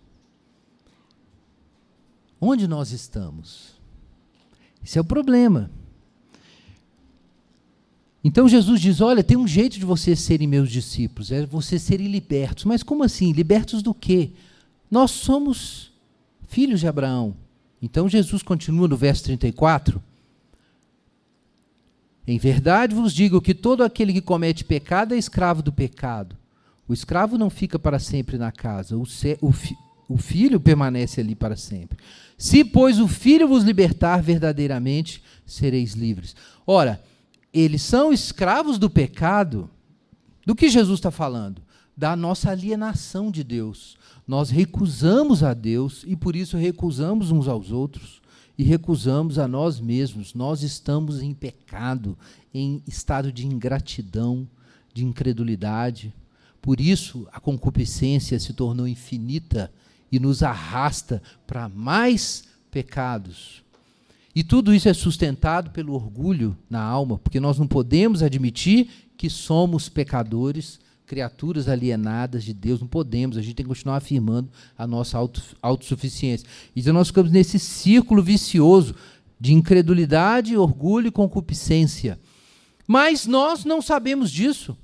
onde 2.40 2.66
nós 2.66 2.90
estamos? 2.90 3.80
Esse 4.84 4.98
é 4.98 5.00
o 5.00 5.04
problema. 5.04 5.70
Então 8.24 8.48
Jesus 8.48 8.80
diz: 8.80 9.00
Olha, 9.00 9.22
tem 9.22 9.36
um 9.36 9.46
jeito 9.46 9.78
de 9.78 9.84
vocês 9.84 10.18
serem 10.18 10.48
meus 10.48 10.68
discípulos, 10.68 11.30
é 11.30 11.46
vocês 11.46 11.80
serem 11.80 12.08
libertos. 12.08 12.64
Mas 12.64 12.82
como 12.82 13.04
assim? 13.04 13.30
Libertos 13.30 13.80
do 13.80 13.94
quê? 13.94 14.32
Nós 14.90 15.12
somos 15.12 15.92
filhos 16.48 16.80
de 16.80 16.88
Abraão. 16.88 17.36
Então 17.80 18.08
Jesus 18.08 18.42
continua 18.42 18.88
no 18.88 18.96
verso 18.96 19.22
34. 19.22 20.02
Em 22.30 22.38
verdade 22.38 22.94
vos 22.94 23.12
digo 23.12 23.40
que 23.40 23.52
todo 23.52 23.82
aquele 23.82 24.12
que 24.12 24.20
comete 24.20 24.64
pecado 24.64 25.14
é 25.14 25.18
escravo 25.18 25.62
do 25.62 25.72
pecado. 25.72 26.36
O 26.86 26.92
escravo 26.92 27.36
não 27.36 27.50
fica 27.50 27.76
para 27.76 27.98
sempre 27.98 28.38
na 28.38 28.52
casa, 28.52 28.96
o, 28.96 29.02
o, 29.40 29.50
fi, 29.50 29.76
o 30.08 30.16
filho 30.16 30.60
permanece 30.60 31.20
ali 31.20 31.34
para 31.34 31.56
sempre. 31.56 31.98
Se, 32.38 32.64
pois, 32.64 33.00
o 33.00 33.08
filho 33.08 33.48
vos 33.48 33.64
libertar 33.64 34.22
verdadeiramente, 34.22 35.20
sereis 35.44 35.94
livres. 35.94 36.36
Ora, 36.64 37.02
eles 37.52 37.82
são 37.82 38.12
escravos 38.12 38.78
do 38.78 38.88
pecado. 38.88 39.68
Do 40.46 40.54
que 40.54 40.68
Jesus 40.68 41.00
está 41.00 41.10
falando? 41.10 41.60
Da 41.96 42.14
nossa 42.14 42.48
alienação 42.48 43.28
de 43.28 43.42
Deus. 43.42 43.96
Nós 44.24 44.50
recusamos 44.50 45.42
a 45.42 45.52
Deus 45.52 46.04
e 46.06 46.14
por 46.14 46.36
isso 46.36 46.56
recusamos 46.56 47.32
uns 47.32 47.48
aos 47.48 47.72
outros 47.72 48.19
e 48.60 48.62
recusamos 48.62 49.38
a 49.38 49.48
nós 49.48 49.80
mesmos. 49.80 50.34
Nós 50.34 50.62
estamos 50.62 51.22
em 51.22 51.32
pecado, 51.32 52.14
em 52.52 52.82
estado 52.86 53.32
de 53.32 53.46
ingratidão, 53.46 54.46
de 54.92 55.02
incredulidade. 55.02 56.12
Por 56.60 56.78
isso 56.78 57.26
a 57.32 57.40
concupiscência 57.40 58.38
se 58.38 58.52
tornou 58.52 58.86
infinita 58.86 59.72
e 60.12 60.20
nos 60.20 60.42
arrasta 60.42 61.22
para 61.46 61.70
mais 61.70 62.44
pecados. 62.70 63.62
E 64.34 64.44
tudo 64.44 64.74
isso 64.74 64.90
é 64.90 64.92
sustentado 64.92 65.70
pelo 65.70 65.94
orgulho 65.94 66.54
na 66.68 66.82
alma, 66.82 67.16
porque 67.16 67.40
nós 67.40 67.58
não 67.58 67.66
podemos 67.66 68.22
admitir 68.22 68.90
que 69.16 69.30
somos 69.30 69.88
pecadores 69.88 70.78
criaturas 71.10 71.68
alienadas 71.68 72.44
de 72.44 72.54
Deus, 72.54 72.80
não 72.80 72.86
podemos, 72.86 73.36
a 73.36 73.42
gente 73.42 73.56
tem 73.56 73.64
que 73.64 73.68
continuar 73.68 73.96
afirmando 73.96 74.48
a 74.78 74.86
nossa 74.86 75.18
autossuficiência. 75.60 76.46
Então 76.76 76.92
nós 76.92 77.08
ficamos 77.08 77.32
nesse 77.32 77.58
círculo 77.58 78.22
vicioso 78.22 78.94
de 79.40 79.52
incredulidade, 79.52 80.56
orgulho 80.56 81.08
e 81.08 81.10
concupiscência. 81.10 82.16
Mas 82.86 83.26
nós 83.26 83.64
não 83.64 83.82
sabemos 83.82 84.30
disso. 84.30 84.78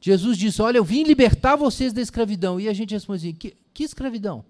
Jesus 0.00 0.36
disse: 0.36 0.60
Olha, 0.60 0.78
eu 0.78 0.84
vim 0.84 1.04
libertar 1.04 1.54
vocês 1.54 1.92
da 1.92 2.02
escravidão. 2.02 2.58
E 2.58 2.68
a 2.68 2.72
gente 2.72 2.92
responde 2.92 3.28
assim: 3.28 3.36
Que, 3.36 3.56
que 3.72 3.84
escravidão? 3.84 4.44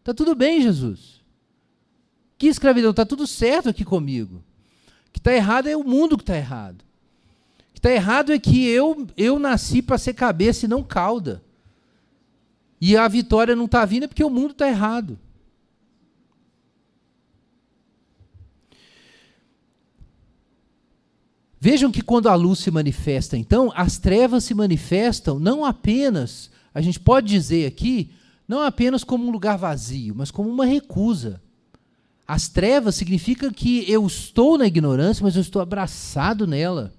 Está 0.00 0.12
tudo 0.12 0.34
bem, 0.34 0.60
Jesus. 0.60 1.22
Que 2.36 2.46
escravidão? 2.46 2.90
Está 2.90 3.06
tudo 3.06 3.26
certo 3.26 3.70
aqui 3.70 3.86
comigo. 3.86 4.44
O 5.08 5.12
que 5.12 5.18
está 5.18 5.32
errado 5.32 5.66
é 5.66 5.74
o 5.74 5.82
mundo 5.82 6.18
que 6.18 6.24
está 6.24 6.36
errado 6.36 6.84
está 7.82 7.90
errado 7.90 8.32
é 8.32 8.38
que 8.38 8.64
eu, 8.64 9.08
eu 9.16 9.40
nasci 9.40 9.82
para 9.82 9.98
ser 9.98 10.14
cabeça 10.14 10.66
e 10.66 10.68
não 10.68 10.84
cauda. 10.84 11.42
E 12.80 12.96
a 12.96 13.08
vitória 13.08 13.56
não 13.56 13.64
está 13.64 13.84
vindo 13.84 14.04
é 14.04 14.06
porque 14.06 14.22
o 14.22 14.30
mundo 14.30 14.52
está 14.52 14.68
errado. 14.68 15.18
Vejam 21.58 21.90
que 21.90 22.02
quando 22.02 22.28
a 22.28 22.34
luz 22.36 22.60
se 22.60 22.70
manifesta, 22.70 23.36
então, 23.36 23.72
as 23.74 23.98
trevas 23.98 24.44
se 24.44 24.54
manifestam 24.54 25.40
não 25.40 25.64
apenas, 25.64 26.50
a 26.72 26.80
gente 26.80 27.00
pode 27.00 27.26
dizer 27.26 27.66
aqui, 27.66 28.12
não 28.46 28.60
apenas 28.60 29.02
como 29.02 29.26
um 29.26 29.30
lugar 29.30 29.58
vazio, 29.58 30.14
mas 30.16 30.30
como 30.30 30.48
uma 30.48 30.64
recusa. 30.64 31.42
As 32.26 32.48
trevas 32.48 32.94
significam 32.94 33.50
que 33.52 33.90
eu 33.90 34.06
estou 34.06 34.56
na 34.56 34.66
ignorância, 34.66 35.22
mas 35.22 35.34
eu 35.34 35.42
estou 35.42 35.60
abraçado 35.60 36.46
nela. 36.46 36.92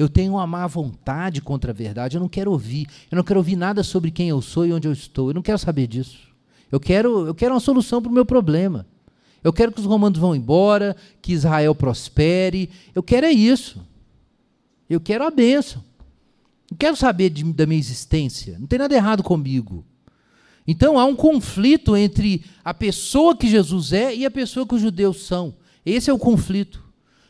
Eu 0.00 0.08
tenho 0.08 0.32
uma 0.32 0.46
má 0.46 0.66
vontade 0.66 1.42
contra 1.42 1.72
a 1.72 1.74
verdade. 1.74 2.16
Eu 2.16 2.22
não 2.22 2.28
quero 2.28 2.50
ouvir. 2.50 2.86
Eu 3.10 3.16
não 3.16 3.22
quero 3.22 3.38
ouvir 3.38 3.54
nada 3.54 3.82
sobre 3.82 4.10
quem 4.10 4.30
eu 4.30 4.40
sou 4.40 4.64
e 4.64 4.72
onde 4.72 4.88
eu 4.88 4.92
estou. 4.94 5.28
Eu 5.28 5.34
não 5.34 5.42
quero 5.42 5.58
saber 5.58 5.86
disso. 5.86 6.16
Eu 6.72 6.80
quero, 6.80 7.26
eu 7.26 7.34
quero 7.34 7.52
uma 7.52 7.60
solução 7.60 8.00
para 8.00 8.10
o 8.10 8.14
meu 8.14 8.24
problema. 8.24 8.86
Eu 9.44 9.52
quero 9.52 9.70
que 9.70 9.78
os 9.78 9.84
romanos 9.84 10.18
vão 10.18 10.34
embora, 10.34 10.96
que 11.20 11.34
Israel 11.34 11.74
prospere. 11.74 12.70
Eu 12.94 13.02
quero 13.02 13.26
é 13.26 13.30
isso. 13.30 13.78
Eu 14.88 15.02
quero 15.02 15.22
a 15.22 15.30
bênção. 15.30 15.84
Não 16.70 16.78
quero 16.78 16.96
saber 16.96 17.28
de, 17.28 17.44
da 17.52 17.66
minha 17.66 17.78
existência. 17.78 18.58
Não 18.58 18.66
tem 18.66 18.78
nada 18.78 18.94
errado 18.94 19.22
comigo. 19.22 19.84
Então 20.66 20.98
há 20.98 21.04
um 21.04 21.14
conflito 21.14 21.94
entre 21.94 22.42
a 22.64 22.72
pessoa 22.72 23.36
que 23.36 23.50
Jesus 23.50 23.92
é 23.92 24.16
e 24.16 24.24
a 24.24 24.30
pessoa 24.30 24.66
que 24.66 24.76
os 24.76 24.80
judeus 24.80 25.26
são. 25.26 25.54
Esse 25.84 26.08
é 26.08 26.12
o 26.12 26.18
conflito. 26.18 26.82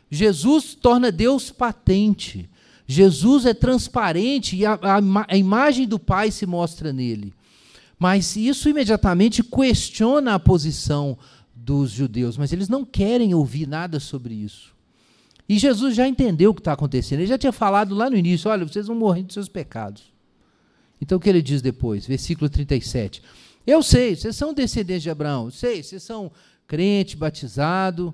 Jesus 0.09 0.73
torna 0.75 1.11
Deus 1.11 1.51
patente. 1.51 2.50
Jesus 2.93 3.47
é 3.47 3.55
transparente 3.55 4.57
e 4.57 4.66
a, 4.66 4.72
a, 4.72 5.01
a 5.28 5.36
imagem 5.36 5.86
do 5.86 5.97
Pai 5.97 6.32
se 6.32 6.45
mostra 6.45 6.93
nele. 6.93 7.32
Mas 7.97 8.34
isso 8.34 8.68
imediatamente 8.68 9.45
questiona 9.45 10.34
a 10.34 10.41
posição 10.41 11.16
dos 11.55 11.93
judeus, 11.93 12.36
mas 12.36 12.53
eles 12.53 12.68
não 12.68 12.84
querem 12.84 13.32
ouvir 13.32 13.68
nada 13.68 14.01
sobre 14.01 14.34
isso. 14.34 14.74
E 15.49 15.57
Jesus 15.57 15.95
já 15.95 16.09
entendeu 16.09 16.51
o 16.51 16.55
que 16.55 16.61
está 16.61 16.72
acontecendo. 16.72 17.20
Ele 17.20 17.28
já 17.28 17.38
tinha 17.38 17.53
falado 17.53 17.95
lá 17.95 18.11
no 18.11 18.16
início: 18.16 18.51
olha, 18.51 18.66
vocês 18.66 18.88
vão 18.88 18.97
morrer 18.97 19.22
dos 19.22 19.34
seus 19.34 19.49
pecados. 19.49 20.12
Então 21.01 21.16
o 21.16 21.20
que 21.20 21.28
ele 21.28 21.43
diz 21.43 21.62
depois? 21.62 22.09
Versículo 22.09 22.51
37. 22.51 23.22
Eu 23.64 23.84
sei, 23.84 24.16
vocês 24.16 24.34
são 24.34 24.53
descendentes 24.53 25.05
de 25.05 25.11
Abraão. 25.11 25.45
Eu 25.45 25.51
sei, 25.53 25.80
vocês 25.80 26.03
são 26.03 26.32
crente, 26.66 27.16
batizado, 27.16 28.12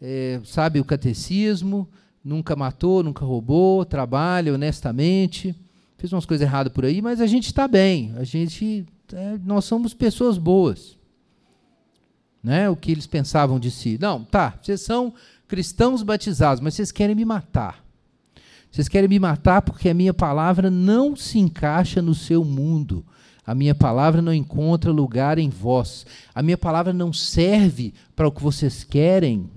é, 0.00 0.40
sabe 0.44 0.80
o 0.80 0.84
catecismo, 0.84 1.86
nunca 2.24 2.56
matou, 2.56 3.02
nunca 3.02 3.24
roubou, 3.24 3.84
trabalha 3.84 4.54
honestamente. 4.54 5.54
Fez 5.98 6.12
umas 6.12 6.24
coisas 6.24 6.46
erradas 6.46 6.72
por 6.72 6.84
aí, 6.84 7.02
mas 7.02 7.20
a 7.20 7.26
gente 7.26 7.46
está 7.46 7.68
bem. 7.68 8.14
A 8.16 8.24
gente, 8.24 8.86
é, 9.12 9.38
nós 9.44 9.64
somos 9.64 9.92
pessoas 9.92 10.38
boas. 10.38 10.96
Né? 12.42 12.68
O 12.68 12.76
que 12.76 12.90
eles 12.90 13.06
pensavam 13.06 13.60
de 13.60 13.70
si. 13.70 13.98
Não, 14.00 14.24
tá, 14.24 14.58
vocês 14.60 14.80
são 14.80 15.12
cristãos 15.46 16.02
batizados, 16.02 16.62
mas 16.62 16.74
vocês 16.74 16.90
querem 16.90 17.14
me 17.14 17.24
matar. 17.24 17.84
Vocês 18.70 18.88
querem 18.88 19.08
me 19.08 19.20
matar 19.20 19.62
porque 19.62 19.88
a 19.88 19.94
minha 19.94 20.12
palavra 20.12 20.70
não 20.70 21.14
se 21.14 21.38
encaixa 21.38 22.02
no 22.02 22.14
seu 22.14 22.44
mundo. 22.44 23.04
A 23.46 23.54
minha 23.54 23.74
palavra 23.74 24.22
não 24.22 24.32
encontra 24.32 24.90
lugar 24.90 25.38
em 25.38 25.50
vós. 25.50 26.04
A 26.34 26.42
minha 26.42 26.58
palavra 26.58 26.92
não 26.92 27.12
serve 27.12 27.94
para 28.16 28.26
o 28.26 28.32
que 28.32 28.42
vocês 28.42 28.82
querem. 28.82 29.48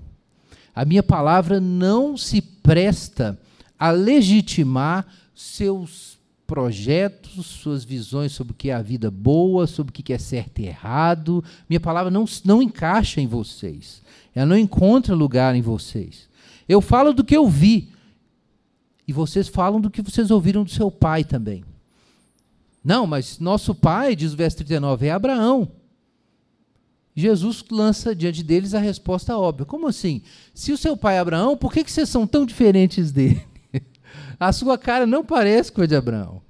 A 0.78 0.84
minha 0.84 1.02
palavra 1.02 1.60
não 1.60 2.16
se 2.16 2.40
presta 2.40 3.36
a 3.76 3.90
legitimar 3.90 5.04
seus 5.34 6.16
projetos, 6.46 7.46
suas 7.46 7.82
visões 7.82 8.30
sobre 8.30 8.52
o 8.52 8.54
que 8.54 8.70
é 8.70 8.74
a 8.74 8.80
vida 8.80 9.10
boa, 9.10 9.66
sobre 9.66 9.90
o 9.90 9.92
que 9.92 10.12
é 10.12 10.18
certo 10.18 10.60
e 10.60 10.66
errado. 10.66 11.42
Minha 11.68 11.80
palavra 11.80 12.12
não, 12.12 12.24
não 12.44 12.62
encaixa 12.62 13.20
em 13.20 13.26
vocês. 13.26 14.02
Ela 14.32 14.46
não 14.46 14.56
encontra 14.56 15.16
lugar 15.16 15.56
em 15.56 15.62
vocês. 15.62 16.28
Eu 16.68 16.80
falo 16.80 17.12
do 17.12 17.24
que 17.24 17.36
eu 17.36 17.48
vi, 17.48 17.88
e 19.04 19.12
vocês 19.12 19.48
falam 19.48 19.80
do 19.80 19.90
que 19.90 20.00
vocês 20.00 20.30
ouviram 20.30 20.62
do 20.62 20.70
seu 20.70 20.92
pai 20.92 21.24
também. 21.24 21.64
Não, 22.84 23.04
mas 23.04 23.40
nosso 23.40 23.74
pai, 23.74 24.14
diz 24.14 24.32
o 24.32 24.36
verso 24.36 24.58
39, 24.58 25.08
é 25.08 25.10
Abraão. 25.10 25.72
Jesus 27.18 27.64
lança 27.68 28.14
diante 28.14 28.44
deles 28.44 28.74
a 28.74 28.78
resposta 28.78 29.36
óbvia. 29.36 29.66
Como 29.66 29.88
assim? 29.88 30.22
Se 30.54 30.70
o 30.70 30.78
seu 30.78 30.96
pai 30.96 31.16
é 31.16 31.18
Abraão, 31.18 31.56
por 31.56 31.72
que, 31.72 31.82
vocês 31.82 32.08
são 32.08 32.28
tão 32.28 32.46
diferentes 32.46 33.10
dele? 33.10 33.44
a 34.38 34.52
sua 34.52 34.78
cara 34.78 35.04
não 35.04 35.24
parece 35.24 35.72
com 35.72 35.82
a 35.82 35.86
de 35.86 35.96
Abraão. 35.96 36.40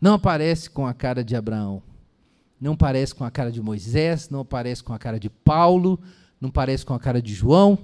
Não 0.00 0.18
parece 0.18 0.70
com 0.70 0.86
a 0.86 0.94
cara 0.94 1.22
de 1.22 1.36
Abraão. 1.36 1.82
Não 2.58 2.74
parece 2.74 3.14
com 3.14 3.22
a 3.22 3.30
cara 3.30 3.52
de 3.52 3.60
Moisés, 3.60 4.30
não 4.30 4.46
parece 4.46 4.82
com 4.82 4.94
a 4.94 4.98
cara 4.98 5.20
de 5.20 5.28
Paulo, 5.28 6.00
não 6.40 6.50
parece 6.50 6.86
com 6.86 6.94
a 6.94 6.98
cara 6.98 7.20
de 7.20 7.34
João, 7.34 7.78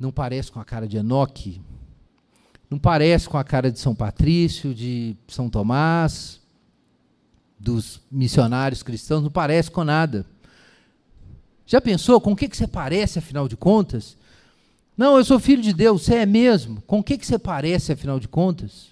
não 0.00 0.10
parece 0.10 0.50
com 0.50 0.58
a 0.58 0.64
cara 0.64 0.88
de 0.88 0.96
Enoque, 0.96 1.60
não 2.68 2.78
parece 2.78 3.28
com 3.28 3.38
a 3.38 3.44
cara 3.44 3.70
de 3.70 3.78
São 3.78 3.94
Patrício, 3.94 4.74
de 4.74 5.16
São 5.28 5.48
Tomás, 5.48 6.40
dos 7.56 8.00
missionários 8.10 8.82
cristãos, 8.82 9.22
não 9.22 9.30
parece 9.30 9.70
com 9.70 9.84
nada. 9.84 10.26
Já 11.66 11.80
pensou 11.80 12.20
com 12.20 12.32
o 12.32 12.36
que, 12.36 12.48
que 12.48 12.56
você 12.56 12.66
parece, 12.66 13.18
afinal 13.18 13.48
de 13.48 13.56
contas? 13.56 14.16
Não, 14.96 15.16
eu 15.16 15.24
sou 15.24 15.40
filho 15.40 15.62
de 15.62 15.72
Deus, 15.72 16.02
você 16.02 16.16
é 16.16 16.26
mesmo. 16.26 16.82
Com 16.82 16.98
o 16.98 17.02
que, 17.02 17.16
que 17.16 17.26
você 17.26 17.38
parece, 17.38 17.92
afinal 17.92 18.20
de 18.20 18.28
contas? 18.28 18.88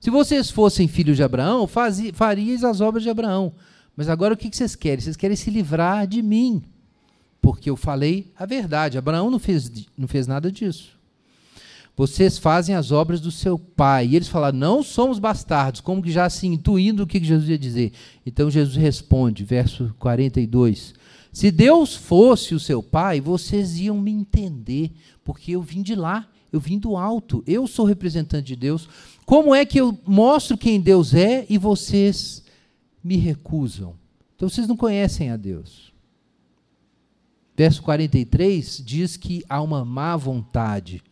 Se 0.00 0.10
vocês 0.10 0.50
fossem 0.50 0.86
filhos 0.86 1.16
de 1.16 1.22
Abraão, 1.22 1.68
farias 2.12 2.62
as 2.62 2.80
obras 2.80 3.02
de 3.02 3.10
Abraão. 3.10 3.52
Mas 3.96 4.08
agora 4.08 4.34
o 4.34 4.36
que, 4.36 4.50
que 4.50 4.56
vocês 4.56 4.76
querem? 4.76 5.00
Vocês 5.00 5.16
querem 5.16 5.36
se 5.36 5.50
livrar 5.50 6.06
de 6.06 6.22
mim. 6.22 6.62
Porque 7.40 7.70
eu 7.70 7.76
falei 7.76 8.32
a 8.36 8.44
verdade. 8.46 8.98
Abraão 8.98 9.30
não 9.30 9.38
fez, 9.38 9.70
não 9.96 10.06
fez 10.06 10.26
nada 10.26 10.52
disso 10.52 10.94
vocês 11.96 12.38
fazem 12.38 12.74
as 12.74 12.90
obras 12.90 13.20
do 13.20 13.30
seu 13.30 13.58
pai. 13.58 14.08
E 14.08 14.16
eles 14.16 14.28
falaram, 14.28 14.58
não 14.58 14.82
somos 14.82 15.18
bastardos, 15.18 15.80
como 15.80 16.02
que 16.02 16.10
já 16.10 16.28
se 16.28 16.46
intuindo 16.46 17.04
o 17.04 17.06
que 17.06 17.22
Jesus 17.22 17.48
ia 17.48 17.58
dizer. 17.58 17.92
Então 18.26 18.50
Jesus 18.50 18.76
responde, 18.76 19.44
verso 19.44 19.94
42, 19.98 20.94
se 21.34 21.50
Deus 21.50 21.94
fosse 21.94 22.54
o 22.54 22.60
seu 22.60 22.82
pai, 22.82 23.20
vocês 23.20 23.78
iam 23.78 24.00
me 24.00 24.10
entender, 24.10 24.90
porque 25.22 25.50
eu 25.50 25.60
vim 25.60 25.82
de 25.82 25.94
lá, 25.94 26.26
eu 26.50 26.58
vim 26.58 26.78
do 26.78 26.96
alto, 26.96 27.44
eu 27.46 27.66
sou 27.66 27.84
representante 27.84 28.46
de 28.46 28.56
Deus. 28.56 28.88
Como 29.26 29.54
é 29.54 29.66
que 29.66 29.78
eu 29.78 29.98
mostro 30.06 30.56
quem 30.56 30.80
Deus 30.80 31.12
é 31.12 31.44
e 31.50 31.58
vocês 31.58 32.42
me 33.02 33.16
recusam? 33.16 33.94
Então 34.34 34.48
vocês 34.48 34.66
não 34.66 34.76
conhecem 34.76 35.30
a 35.30 35.36
Deus. 35.36 35.92
Verso 37.56 37.82
43 37.82 38.82
diz 38.82 39.16
que 39.16 39.44
há 39.48 39.60
uma 39.60 39.84
má 39.84 40.16
vontade 40.16 41.02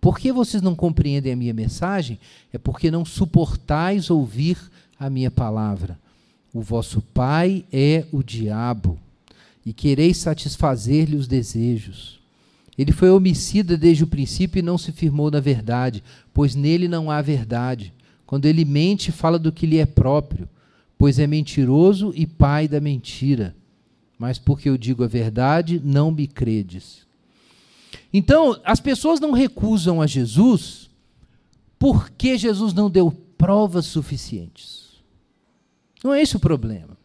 por 0.00 0.18
que 0.18 0.32
vocês 0.32 0.62
não 0.62 0.74
compreendem 0.74 1.32
a 1.32 1.36
minha 1.36 1.54
mensagem? 1.54 2.18
É 2.52 2.58
porque 2.58 2.90
não 2.90 3.04
suportais 3.04 4.10
ouvir 4.10 4.58
a 4.98 5.10
minha 5.10 5.30
palavra. 5.30 5.98
O 6.52 6.60
vosso 6.60 7.02
pai 7.02 7.64
é 7.72 8.06
o 8.12 8.22
diabo, 8.22 8.98
e 9.68 9.72
quereis 9.74 10.16
satisfazer-lhe 10.16 11.14
os 11.14 11.28
desejos. 11.28 12.18
Ele 12.78 12.90
foi 12.90 13.10
homicida 13.10 13.76
desde 13.76 14.02
o 14.02 14.06
princípio 14.06 14.60
e 14.60 14.62
não 14.62 14.78
se 14.78 14.92
firmou 14.92 15.30
na 15.30 15.40
verdade, 15.40 16.02
pois 16.32 16.54
nele 16.54 16.88
não 16.88 17.10
há 17.10 17.20
verdade. 17.20 17.92
Quando 18.24 18.46
ele 18.46 18.64
mente, 18.64 19.12
fala 19.12 19.38
do 19.38 19.52
que 19.52 19.66
lhe 19.66 19.76
é 19.76 19.84
próprio, 19.84 20.48
pois 20.96 21.18
é 21.18 21.26
mentiroso 21.26 22.14
e 22.16 22.26
pai 22.26 22.66
da 22.66 22.80
mentira. 22.80 23.54
Mas 24.18 24.38
porque 24.38 24.70
eu 24.70 24.78
digo 24.78 25.04
a 25.04 25.06
verdade, 25.06 25.78
não 25.84 26.10
me 26.10 26.26
credes. 26.26 27.06
Então, 28.10 28.58
as 28.64 28.80
pessoas 28.80 29.20
não 29.20 29.32
recusam 29.32 30.00
a 30.00 30.06
Jesus 30.06 30.88
porque 31.78 32.38
Jesus 32.38 32.72
não 32.72 32.88
deu 32.88 33.10
provas 33.36 33.84
suficientes. 33.84 35.02
Não 36.02 36.14
é 36.14 36.22
esse 36.22 36.36
o 36.36 36.40
problema. 36.40 36.97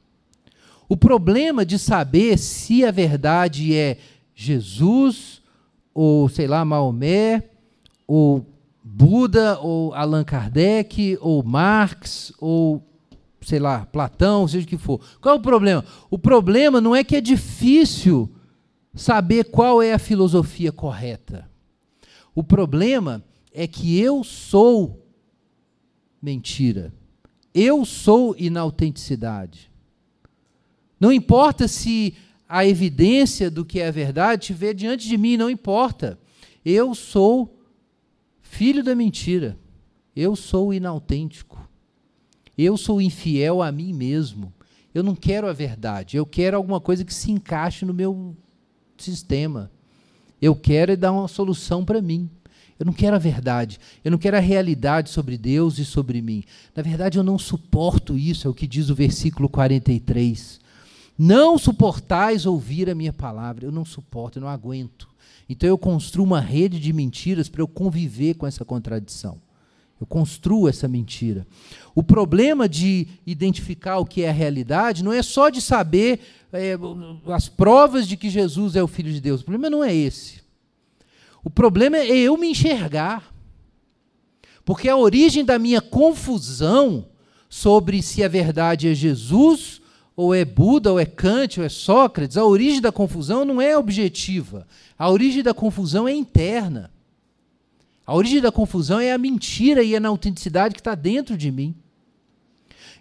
O 0.94 0.96
problema 0.96 1.66
de 1.66 1.80
saber 1.80 2.38
se 2.38 2.86
a 2.86 2.92
verdade 2.92 3.76
é 3.76 3.98
Jesus, 4.36 5.42
ou 5.92 6.30
sei 6.30 6.46
lá, 6.46 6.64
Maomé, 6.64 7.50
ou 8.06 8.46
Buda, 8.84 9.58
ou 9.60 9.92
Allan 9.96 10.24
Kardec, 10.24 11.18
ou 11.20 11.42
Marx, 11.42 12.32
ou 12.40 12.88
sei 13.42 13.58
lá, 13.58 13.88
Platão, 13.88 14.48
seja 14.48 14.68
o 14.68 14.70
que 14.70 14.78
for. 14.78 15.02
Qual 15.20 15.34
é 15.34 15.38
o 15.40 15.42
problema? 15.42 15.84
O 16.12 16.20
problema 16.20 16.80
não 16.80 16.96
é 16.96 17.04
que 17.04 17.16
é 17.16 17.22
difícil 17.22 18.30
saber 18.94 19.46
qual 19.46 19.82
é 19.82 19.94
a 19.94 20.00
filosofia 20.00 20.72
correta. 20.72 21.50
O 22.36 22.44
problema 22.44 23.24
é 23.52 23.66
que 23.66 24.00
eu 24.00 24.24
sou 24.24 25.04
mentira. 26.22 26.94
Eu 27.52 27.84
sou 27.84 28.36
inautenticidade. 28.38 29.73
Não 31.04 31.12
importa 31.12 31.68
se 31.68 32.16
a 32.48 32.66
evidência 32.66 33.52
do 33.52 33.66
que 33.66 33.82
é 33.82 33.92
verdade 33.92 34.44
estiver 34.44 34.74
diante 34.74 35.06
de 35.06 35.18
mim, 35.18 35.36
não 35.36 35.50
importa. 35.50 36.18
Eu 36.64 36.96
sou 36.96 37.60
filho 38.42 38.82
da 38.82 38.96
mentira. 38.96 39.60
Eu 40.16 40.34
sou 40.34 40.74
inautêntico. 40.74 41.70
Eu 42.58 42.78
sou 42.78 43.02
infiel 43.02 43.62
a 43.62 43.70
mim 43.70 43.92
mesmo. 43.92 44.54
Eu 44.96 45.04
não 45.04 45.14
quero 45.14 45.46
a 45.46 45.52
verdade. 45.52 46.16
Eu 46.16 46.26
quero 46.26 46.56
alguma 46.56 46.80
coisa 46.80 47.04
que 47.04 47.14
se 47.14 47.34
encaixe 47.34 47.84
no 47.84 47.94
meu 47.94 48.34
sistema. 48.98 49.70
Eu 50.42 50.56
quero 50.56 50.94
é 50.94 50.96
dar 50.96 51.12
uma 51.12 51.28
solução 51.28 51.84
para 51.84 52.02
mim. 52.02 52.30
Eu 52.80 52.86
não 52.86 52.94
quero 52.94 53.18
a 53.18 53.20
verdade. 53.20 53.78
Eu 54.06 54.12
não 54.12 54.18
quero 54.18 54.38
a 54.38 54.40
realidade 54.40 55.10
sobre 55.10 55.38
Deus 55.38 55.78
e 55.80 55.84
sobre 55.84 56.22
mim. 56.22 56.46
Na 56.74 56.82
verdade, 56.82 57.18
eu 57.18 57.26
não 57.26 57.38
suporto 57.38 58.18
isso, 58.18 58.48
é 58.48 58.50
o 58.50 58.54
que 58.54 58.66
diz 58.66 58.90
o 58.90 58.96
versículo 58.96 59.50
43. 59.50 60.63
Não 61.18 61.58
suportais 61.58 62.46
ouvir 62.46 62.90
a 62.90 62.96
minha 62.96 63.14
palavra. 63.14 63.66
Eu 63.66 63.72
não 63.72 63.86
suporto, 63.86 64.38
eu 64.40 64.42
não 64.42 64.50
aguento. 64.50 65.08
Então 65.48 65.68
eu 65.68 65.78
construo 65.78 66.26
uma 66.26 66.40
rede 66.40 66.80
de 66.80 66.92
mentiras 66.92 67.50
para 67.50 67.62
eu 67.62 67.68
conviver 67.68 68.36
com 68.36 68.48
essa 68.48 68.66
contradição. 68.66 69.42
Eu 70.00 70.08
construo 70.08 70.68
essa 70.68 70.88
mentira. 70.88 71.46
O 71.96 72.04
problema 72.04 72.68
de 72.68 73.08
identificar 73.26 74.00
o 74.00 74.06
que 74.06 74.24
é 74.24 74.30
a 74.30 74.34
realidade 74.34 75.04
não 75.04 75.14
é 75.14 75.22
só 75.22 75.50
de 75.50 75.62
saber 75.62 76.20
é, 76.52 76.78
as 77.28 77.48
provas 77.48 78.08
de 78.08 78.18
que 78.18 78.30
Jesus 78.30 78.76
é 78.76 78.84
o 78.84 78.88
Filho 78.88 79.14
de 79.14 79.22
Deus. 79.22 79.42
O 79.42 79.46
problema 79.46 79.70
não 79.70 79.84
é 79.84 79.96
esse. 79.96 80.42
O 81.44 81.50
problema 81.50 81.98
é 81.98 82.08
eu 82.08 82.36
me 82.38 82.48
enxergar. 82.48 83.34
Porque 84.66 84.90
a 84.90 84.98
origem 84.98 85.44
da 85.44 85.60
minha 85.60 85.82
confusão 85.82 87.06
sobre 87.50 88.02
se 88.02 88.24
a 88.24 88.28
verdade 88.28 88.88
é 88.88 88.94
Jesus, 88.94 89.82
ou 90.16 90.34
é 90.34 90.46
Buda, 90.46 90.92
ou 90.92 91.00
é 91.00 91.06
Kant, 91.06 91.60
ou 91.60 91.66
é 91.66 91.70
Sócrates, 91.70 92.38
a 92.38 92.46
origem 92.46 92.82
da 92.82 92.92
confusão 92.92 93.44
não 93.44 93.62
é 93.62 93.78
objetiva. 93.78 94.68
A 94.98 95.10
origem 95.10 95.42
da 95.42 95.54
confusão 95.54 96.08
é 96.08 96.14
interna. 96.14 96.92
A 98.06 98.16
origem 98.16 98.42
da 98.42 98.52
confusão 98.52 99.00
é 99.00 99.12
a 99.12 99.18
mentira 99.18 99.82
e 99.84 99.96
a 99.96 100.08
autenticidade 100.08 100.76
que 100.76 100.82
está 100.82 100.94
dentro 100.94 101.38
de 101.38 101.52
mim. 101.52 101.74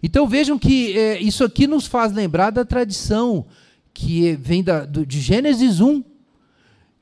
Então 0.02 0.26
vejam 0.26 0.58
que 0.58 0.98
é, 0.98 1.20
isso 1.20 1.44
aqui 1.44 1.66
nos 1.66 1.86
faz 1.86 2.12
lembrar 2.12 2.50
da 2.50 2.64
tradição 2.64 3.46
que 3.92 4.32
vem 4.36 4.62
da, 4.62 4.84
do, 4.84 5.04
de 5.04 5.20
Gênesis 5.20 5.80
1, 5.80 6.02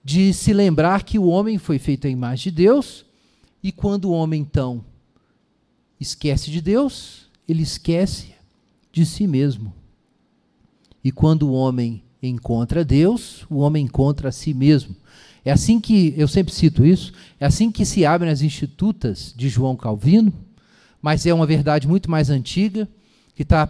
de 0.02 0.34
se 0.34 0.52
lembrar 0.52 1.04
que 1.04 1.18
o 1.18 1.26
homem 1.26 1.56
foi 1.56 1.78
feito 1.78 2.06
à 2.06 2.10
imagem 2.10 2.44
de 2.44 2.62
Deus, 2.62 3.04
e 3.62 3.70
quando 3.70 4.06
o 4.06 4.12
homem 4.12 4.40
então 4.40 4.84
esquece 6.00 6.50
de 6.50 6.60
Deus, 6.60 7.28
ele 7.46 7.62
esquece 7.62 8.34
de 8.90 9.04
si 9.06 9.26
mesmo. 9.26 9.79
E 11.02 11.10
quando 11.10 11.48
o 11.48 11.52
homem 11.52 12.02
encontra 12.22 12.84
Deus, 12.84 13.44
o 13.48 13.58
homem 13.58 13.84
encontra 13.84 14.28
a 14.28 14.32
si 14.32 14.52
mesmo. 14.52 14.94
É 15.44 15.50
assim 15.50 15.80
que, 15.80 16.14
eu 16.16 16.28
sempre 16.28 16.52
cito 16.52 16.84
isso, 16.84 17.12
é 17.38 17.46
assim 17.46 17.70
que 17.70 17.84
se 17.84 18.04
abrem 18.04 18.30
as 18.30 18.42
institutas 18.42 19.32
de 19.34 19.48
João 19.48 19.74
Calvino, 19.74 20.32
mas 21.00 21.24
é 21.24 21.32
uma 21.32 21.46
verdade 21.46 21.88
muito 21.88 22.10
mais 22.10 22.28
antiga, 22.28 22.86
que 23.34 23.42
está 23.42 23.68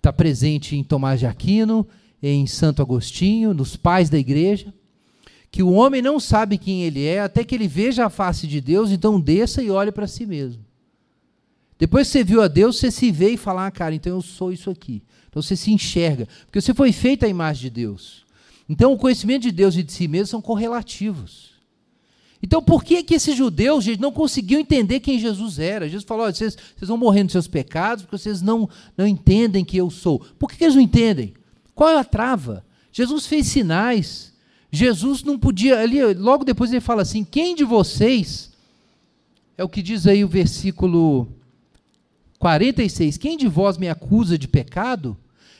tá 0.00 0.12
presente 0.12 0.74
em 0.74 0.82
Tomás 0.82 1.20
de 1.20 1.26
Aquino, 1.26 1.86
em 2.20 2.46
Santo 2.48 2.82
Agostinho, 2.82 3.54
nos 3.54 3.76
pais 3.76 4.10
da 4.10 4.18
igreja, 4.18 4.74
que 5.52 5.62
o 5.62 5.70
homem 5.70 6.02
não 6.02 6.18
sabe 6.18 6.58
quem 6.58 6.82
ele 6.82 7.04
é 7.04 7.20
até 7.20 7.44
que 7.44 7.54
ele 7.54 7.68
veja 7.68 8.06
a 8.06 8.10
face 8.10 8.46
de 8.46 8.60
Deus, 8.60 8.90
então 8.90 9.20
desça 9.20 9.62
e 9.62 9.70
olhe 9.70 9.92
para 9.92 10.08
si 10.08 10.26
mesmo. 10.26 10.64
Depois 11.82 12.06
que 12.06 12.12
você 12.12 12.22
viu 12.22 12.40
a 12.40 12.46
Deus, 12.46 12.76
você 12.76 12.92
se 12.92 13.10
vê 13.10 13.30
e 13.30 13.36
fala, 13.36 13.66
ah, 13.66 13.70
cara, 13.72 13.92
então 13.92 14.14
eu 14.14 14.22
sou 14.22 14.52
isso 14.52 14.70
aqui. 14.70 15.02
Então 15.28 15.42
você 15.42 15.56
se 15.56 15.72
enxerga, 15.72 16.28
porque 16.46 16.60
você 16.60 16.72
foi 16.72 16.92
feito 16.92 17.24
à 17.24 17.28
imagem 17.28 17.62
de 17.62 17.70
Deus. 17.70 18.24
Então 18.68 18.92
o 18.92 18.96
conhecimento 18.96 19.42
de 19.42 19.50
Deus 19.50 19.74
e 19.74 19.82
de 19.82 19.90
si 19.90 20.06
mesmo 20.06 20.28
são 20.28 20.40
correlativos. 20.40 21.50
Então, 22.40 22.62
por 22.62 22.84
que 22.84 23.02
que 23.02 23.14
esses 23.14 23.36
judeus 23.36 23.82
gente, 23.82 24.00
não 24.00 24.12
conseguiam 24.12 24.60
entender 24.60 25.00
quem 25.00 25.18
Jesus 25.18 25.58
era? 25.58 25.88
Jesus 25.88 26.04
falou: 26.04 26.32
vocês, 26.32 26.56
vocês 26.56 26.88
vão 26.88 26.96
morrer 26.96 27.24
nos 27.24 27.32
seus 27.32 27.48
pecados 27.48 28.04
porque 28.04 28.16
vocês 28.16 28.40
não, 28.40 28.70
não 28.96 29.04
entendem 29.04 29.64
que 29.64 29.76
eu 29.76 29.90
sou. 29.90 30.20
Por 30.38 30.48
que, 30.48 30.58
que 30.58 30.62
eles 30.62 30.76
não 30.76 30.82
entendem? 30.82 31.34
Qual 31.74 31.90
é 31.90 31.98
a 31.98 32.04
trava? 32.04 32.64
Jesus 32.92 33.26
fez 33.26 33.48
sinais. 33.48 34.32
Jesus 34.70 35.24
não 35.24 35.36
podia. 35.36 35.80
Ali, 35.80 36.14
logo 36.14 36.44
depois 36.44 36.70
ele 36.70 36.80
fala 36.80 37.02
assim: 37.02 37.24
quem 37.24 37.56
de 37.56 37.64
vocês. 37.64 38.52
É 39.58 39.64
o 39.64 39.68
que 39.68 39.82
diz 39.82 40.06
aí 40.06 40.24
o 40.24 40.28
versículo 40.28 41.41
46. 42.42 43.18
Quem 43.18 43.36
de 43.36 43.46
vós 43.46 43.78
me 43.78 43.88
acusa 43.88 44.36
de 44.36 44.48
pecado? 44.48 45.16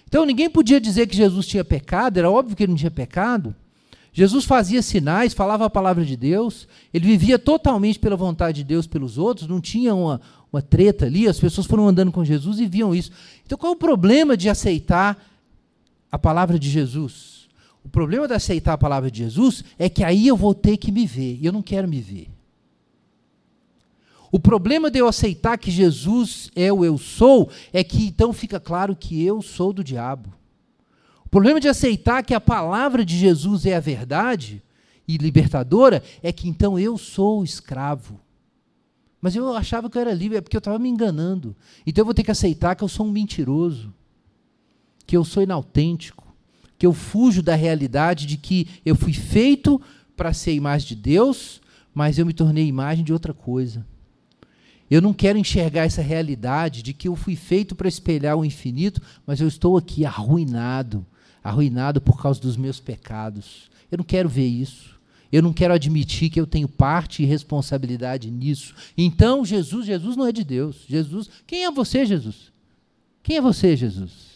Então 0.08 0.26
ninguém 0.26 0.50
podia 0.50 0.80
dizer 0.80 1.06
que 1.06 1.14
Jesus 1.14 1.46
tinha 1.46 1.64
pecado, 1.64 2.18
era 2.18 2.28
óbvio 2.28 2.56
que 2.56 2.64
ele 2.64 2.72
não 2.72 2.76
tinha 2.76 2.90
pecado. 2.90 3.54
Jesus 4.12 4.44
fazia 4.44 4.82
sinais, 4.82 5.32
falava 5.32 5.64
a 5.64 5.70
palavra 5.70 6.04
de 6.04 6.16
Deus, 6.16 6.66
ele 6.92 7.06
vivia 7.06 7.38
totalmente 7.38 8.00
pela 8.00 8.16
vontade 8.16 8.58
de 8.58 8.64
Deus 8.64 8.88
pelos 8.88 9.16
outros, 9.16 9.46
não 9.46 9.60
tinha 9.60 9.94
uma, 9.94 10.20
uma 10.52 10.60
treta 10.60 11.06
ali, 11.06 11.28
as 11.28 11.38
pessoas 11.38 11.68
foram 11.68 11.86
andando 11.86 12.10
com 12.10 12.24
Jesus 12.24 12.58
e 12.58 12.66
viam 12.66 12.92
isso. 12.92 13.12
Então 13.46 13.56
qual 13.56 13.72
é 13.72 13.76
o 13.76 13.78
problema 13.78 14.36
de 14.36 14.48
aceitar 14.48 15.24
a 16.10 16.18
palavra 16.18 16.58
de 16.58 16.68
Jesus? 16.68 17.48
O 17.84 17.88
problema 17.88 18.26
de 18.26 18.34
aceitar 18.34 18.72
a 18.72 18.78
palavra 18.78 19.08
de 19.08 19.20
Jesus 19.20 19.62
é 19.78 19.88
que 19.88 20.02
aí 20.02 20.26
eu 20.26 20.36
vou 20.36 20.52
ter 20.52 20.76
que 20.76 20.90
me 20.90 21.06
ver, 21.06 21.38
e 21.40 21.46
eu 21.46 21.52
não 21.52 21.62
quero 21.62 21.86
me 21.86 22.00
ver. 22.00 22.28
O 24.34 24.40
problema 24.40 24.90
de 24.90 24.98
eu 24.98 25.06
aceitar 25.06 25.58
que 25.58 25.70
Jesus 25.70 26.50
é 26.56 26.72
o 26.72 26.82
eu 26.82 26.96
sou 26.96 27.50
é 27.70 27.84
que 27.84 28.06
então 28.06 28.32
fica 28.32 28.58
claro 28.58 28.96
que 28.96 29.22
eu 29.22 29.42
sou 29.42 29.74
do 29.74 29.84
diabo. 29.84 30.32
O 31.22 31.28
problema 31.28 31.60
de 31.60 31.68
aceitar 31.68 32.24
que 32.24 32.32
a 32.32 32.40
palavra 32.40 33.04
de 33.04 33.14
Jesus 33.14 33.66
é 33.66 33.76
a 33.76 33.80
verdade 33.80 34.62
e 35.06 35.18
libertadora 35.18 36.02
é 36.22 36.32
que 36.32 36.48
então 36.48 36.78
eu 36.78 36.96
sou 36.96 37.44
escravo. 37.44 38.18
Mas 39.20 39.36
eu 39.36 39.54
achava 39.54 39.90
que 39.90 39.98
eu 39.98 40.00
era 40.00 40.14
livre, 40.14 40.38
é 40.38 40.40
porque 40.40 40.56
eu 40.56 40.60
estava 40.60 40.78
me 40.78 40.88
enganando. 40.88 41.54
Então 41.86 42.00
eu 42.00 42.06
vou 42.06 42.14
ter 42.14 42.24
que 42.24 42.30
aceitar 42.30 42.74
que 42.74 42.82
eu 42.82 42.88
sou 42.88 43.06
um 43.06 43.10
mentiroso, 43.12 43.92
que 45.06 45.14
eu 45.14 45.26
sou 45.26 45.42
inautêntico, 45.42 46.34
que 46.78 46.86
eu 46.86 46.94
fujo 46.94 47.42
da 47.42 47.54
realidade 47.54 48.24
de 48.24 48.38
que 48.38 48.66
eu 48.82 48.96
fui 48.96 49.12
feito 49.12 49.78
para 50.16 50.32
ser 50.32 50.54
imagem 50.54 50.88
de 50.88 50.96
Deus, 50.96 51.60
mas 51.92 52.18
eu 52.18 52.24
me 52.24 52.32
tornei 52.32 52.66
imagem 52.66 53.04
de 53.04 53.12
outra 53.12 53.34
coisa. 53.34 53.86
Eu 54.92 55.00
não 55.00 55.14
quero 55.14 55.38
enxergar 55.38 55.86
essa 55.86 56.02
realidade 56.02 56.82
de 56.82 56.92
que 56.92 57.08
eu 57.08 57.16
fui 57.16 57.34
feito 57.34 57.74
para 57.74 57.88
espelhar 57.88 58.36
o 58.36 58.44
infinito, 58.44 59.00
mas 59.26 59.40
eu 59.40 59.48
estou 59.48 59.78
aqui 59.78 60.04
arruinado, 60.04 61.06
arruinado 61.42 61.98
por 61.98 62.20
causa 62.20 62.38
dos 62.38 62.58
meus 62.58 62.78
pecados. 62.78 63.70
Eu 63.90 63.96
não 63.96 64.04
quero 64.04 64.28
ver 64.28 64.46
isso. 64.46 65.00
Eu 65.32 65.40
não 65.40 65.50
quero 65.50 65.72
admitir 65.72 66.28
que 66.28 66.38
eu 66.38 66.46
tenho 66.46 66.68
parte 66.68 67.22
e 67.22 67.24
responsabilidade 67.24 68.30
nisso. 68.30 68.74
Então, 68.94 69.46
Jesus, 69.46 69.86
Jesus 69.86 70.14
não 70.14 70.26
é 70.26 70.32
de 70.32 70.44
Deus. 70.44 70.84
Jesus, 70.86 71.30
quem 71.46 71.64
é 71.64 71.70
você, 71.70 72.04
Jesus? 72.04 72.52
Quem 73.22 73.38
é 73.38 73.40
você, 73.40 73.74
Jesus? 73.74 74.31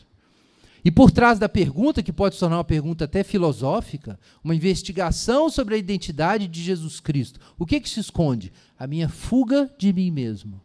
E 0.86 0.90
por 0.92 1.10
trás 1.10 1.36
da 1.36 1.48
pergunta, 1.48 2.00
que 2.00 2.12
pode 2.12 2.36
se 2.36 2.38
tornar 2.38 2.58
uma 2.58 2.64
pergunta 2.64 3.06
até 3.06 3.24
filosófica, 3.24 4.16
uma 4.44 4.54
investigação 4.54 5.50
sobre 5.50 5.74
a 5.74 5.78
identidade 5.78 6.46
de 6.46 6.62
Jesus 6.62 7.00
Cristo, 7.00 7.40
o 7.58 7.66
que, 7.66 7.80
que 7.80 7.90
se 7.90 7.98
esconde? 7.98 8.52
A 8.78 8.86
minha 8.86 9.08
fuga 9.08 9.68
de 9.76 9.92
mim 9.92 10.12
mesmo, 10.12 10.60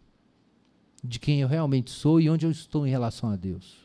de 1.04 1.18
quem 1.18 1.42
eu 1.42 1.48
realmente 1.48 1.90
sou 1.90 2.22
e 2.22 2.30
onde 2.30 2.46
eu 2.46 2.52
estou 2.52 2.86
em 2.86 2.92
relação 2.92 3.32
a 3.32 3.36
Deus. 3.36 3.78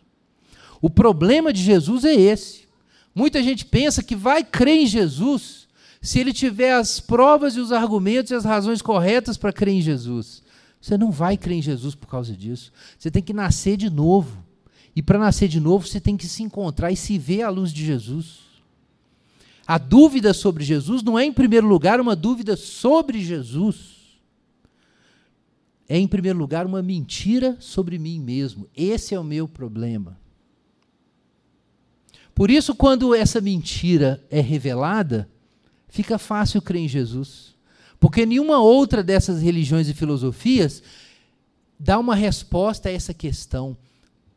O 0.83 0.91
problema 0.91 1.55
de 1.55 1.63
Jesus 1.63 2.05
é 2.05 2.13
esse. 2.13 2.69
Muita 3.15 3.43
gente 3.43 3.65
pensa 3.65 4.03
que 4.03 4.15
vai 4.15 4.45
crer 4.45 4.83
em 4.83 4.87
Jesus 4.87 5.67
se 6.03 6.19
ele 6.19 6.35
tiver 6.35 6.75
as 6.75 7.01
provas 7.01 7.57
e 7.57 7.61
os 7.61 7.73
argumentos 7.73 8.31
e 8.31 8.35
as 8.35 8.45
razões 8.45 8.83
corretas 8.83 9.39
para 9.39 9.55
crer 9.55 9.73
em 9.73 9.81
Jesus. 9.81 10.43
Você 10.83 10.99
não 10.99 11.11
vai 11.11 11.39
crer 11.39 11.57
em 11.57 11.63
Jesus 11.63 11.95
por 11.95 12.09
causa 12.09 12.37
disso. 12.37 12.71
Você 12.99 13.11
tem 13.11 13.23
que 13.23 13.33
nascer 13.33 13.79
de 13.79 13.89
novo. 13.89 14.45
E 14.97 15.03
para 15.03 15.19
nascer 15.19 15.47
de 15.47 15.61
novo, 15.61 15.87
você 15.87 16.01
tem 16.01 16.17
que 16.17 16.27
se 16.27 16.43
encontrar 16.43 16.91
e 16.91 16.97
se 16.97 17.19
ver 17.19 17.43
à 17.43 17.51
luz 17.51 17.71
de 17.71 17.85
Jesus. 17.85 18.39
A 19.67 19.77
dúvida 19.77 20.33
sobre 20.33 20.65
Jesus 20.65 21.03
não 21.03 21.19
é, 21.19 21.27
em 21.27 21.33
primeiro 21.33 21.67
lugar, 21.67 22.01
uma 22.01 22.17
dúvida 22.17 22.57
sobre 22.57 23.23
Jesus. 23.23 23.95
É, 25.87 25.99
em 25.99 26.09
primeiro 26.09 26.39
lugar, 26.39 26.65
uma 26.65 26.83
mentira 26.83 27.59
sobre 27.61 27.99
mim 27.99 28.19
mesmo. 28.19 28.67
Esse 28.75 29.15
é 29.15 29.21
o 29.21 29.25
meu 29.25 29.47
problema. 29.47 30.19
Por 32.35 32.51
isso, 32.51 32.75
quando 32.75 33.15
essa 33.15 33.41
mentira 33.41 34.25
é 34.31 34.41
revelada, 34.41 35.29
fica 35.89 36.19
fácil 36.19 36.63
crer 36.63 36.83
em 36.83 36.89
Jesus. 36.89 37.55
Porque 38.01 38.25
nenhuma 38.25 38.61
outra 38.61 39.03
dessas 39.03 39.43
religiões 39.43 39.89
e 39.89 39.95
filosofias 39.95 40.83
dá 41.79 41.99
uma 41.99 42.15
resposta 42.15 42.89
a 42.89 42.93
essa 42.93 43.13
questão. 43.13 43.77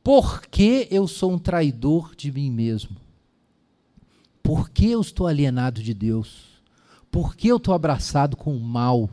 Por 0.03 0.41
que 0.41 0.87
eu 0.89 1.07
sou 1.07 1.31
um 1.33 1.39
traidor 1.39 2.15
de 2.15 2.31
mim 2.31 2.49
mesmo? 2.49 2.97
Por 4.41 4.69
que 4.69 4.89
eu 4.89 5.01
estou 5.01 5.27
alienado 5.27 5.83
de 5.83 5.93
Deus? 5.93 6.47
Por 7.11 7.35
que 7.35 7.47
eu 7.47 7.57
estou 7.57 7.73
abraçado 7.73 8.35
com 8.37 8.55
o 8.55 8.59
mal? 8.59 9.09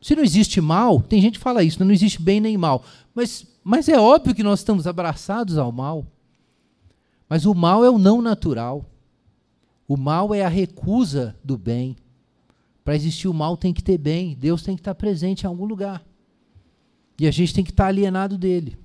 Se 0.00 0.16
não 0.16 0.22
existe 0.22 0.60
mal, 0.60 1.00
tem 1.00 1.20
gente 1.20 1.38
que 1.38 1.44
fala 1.44 1.62
isso, 1.62 1.84
não 1.84 1.92
existe 1.92 2.20
bem 2.20 2.40
nem 2.40 2.56
mal. 2.56 2.84
Mas, 3.14 3.46
mas 3.62 3.88
é 3.88 3.98
óbvio 3.98 4.34
que 4.34 4.42
nós 4.42 4.60
estamos 4.60 4.86
abraçados 4.86 5.58
ao 5.58 5.70
mal. 5.70 6.06
Mas 7.28 7.44
o 7.44 7.54
mal 7.54 7.84
é 7.84 7.90
o 7.90 7.98
não 7.98 8.22
natural. 8.22 8.84
O 9.86 9.96
mal 9.96 10.34
é 10.34 10.44
a 10.44 10.48
recusa 10.48 11.36
do 11.44 11.58
bem. 11.58 11.96
Para 12.84 12.96
existir 12.96 13.28
o 13.28 13.34
mal 13.34 13.56
tem 13.56 13.72
que 13.72 13.82
ter 13.82 13.98
bem. 13.98 14.34
Deus 14.34 14.62
tem 14.62 14.74
que 14.74 14.80
estar 14.80 14.94
presente 14.94 15.42
em 15.42 15.46
algum 15.46 15.66
lugar. 15.66 16.02
E 17.18 17.26
a 17.26 17.30
gente 17.30 17.52
tem 17.54 17.62
que 17.62 17.70
estar 17.70 17.86
alienado 17.86 18.38
dele. 18.38 18.78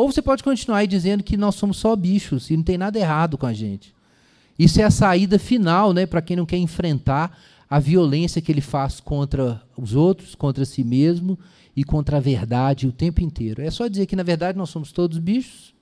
Ou 0.00 0.10
você 0.10 0.22
pode 0.22 0.42
continuar 0.42 0.78
aí 0.78 0.86
dizendo 0.86 1.22
que 1.22 1.36
nós 1.36 1.56
somos 1.56 1.76
só 1.76 1.94
bichos 1.94 2.48
e 2.48 2.56
não 2.56 2.64
tem 2.64 2.78
nada 2.78 2.98
errado 2.98 3.36
com 3.36 3.44
a 3.44 3.52
gente. 3.52 3.94
Isso 4.58 4.80
é 4.80 4.84
a 4.84 4.90
saída 4.90 5.38
final, 5.38 5.92
né, 5.92 6.06
para 6.06 6.22
quem 6.22 6.38
não 6.38 6.46
quer 6.46 6.56
enfrentar 6.56 7.38
a 7.68 7.78
violência 7.78 8.40
que 8.40 8.50
ele 8.50 8.62
faz 8.62 8.98
contra 8.98 9.62
os 9.76 9.94
outros, 9.94 10.34
contra 10.34 10.64
si 10.64 10.82
mesmo 10.82 11.38
e 11.76 11.84
contra 11.84 12.16
a 12.16 12.20
verdade 12.20 12.86
o 12.86 12.92
tempo 12.92 13.20
inteiro. 13.20 13.60
É 13.60 13.70
só 13.70 13.88
dizer 13.88 14.06
que 14.06 14.16
na 14.16 14.22
verdade 14.22 14.56
nós 14.56 14.70
somos 14.70 14.90
todos 14.90 15.18
bichos 15.18 15.74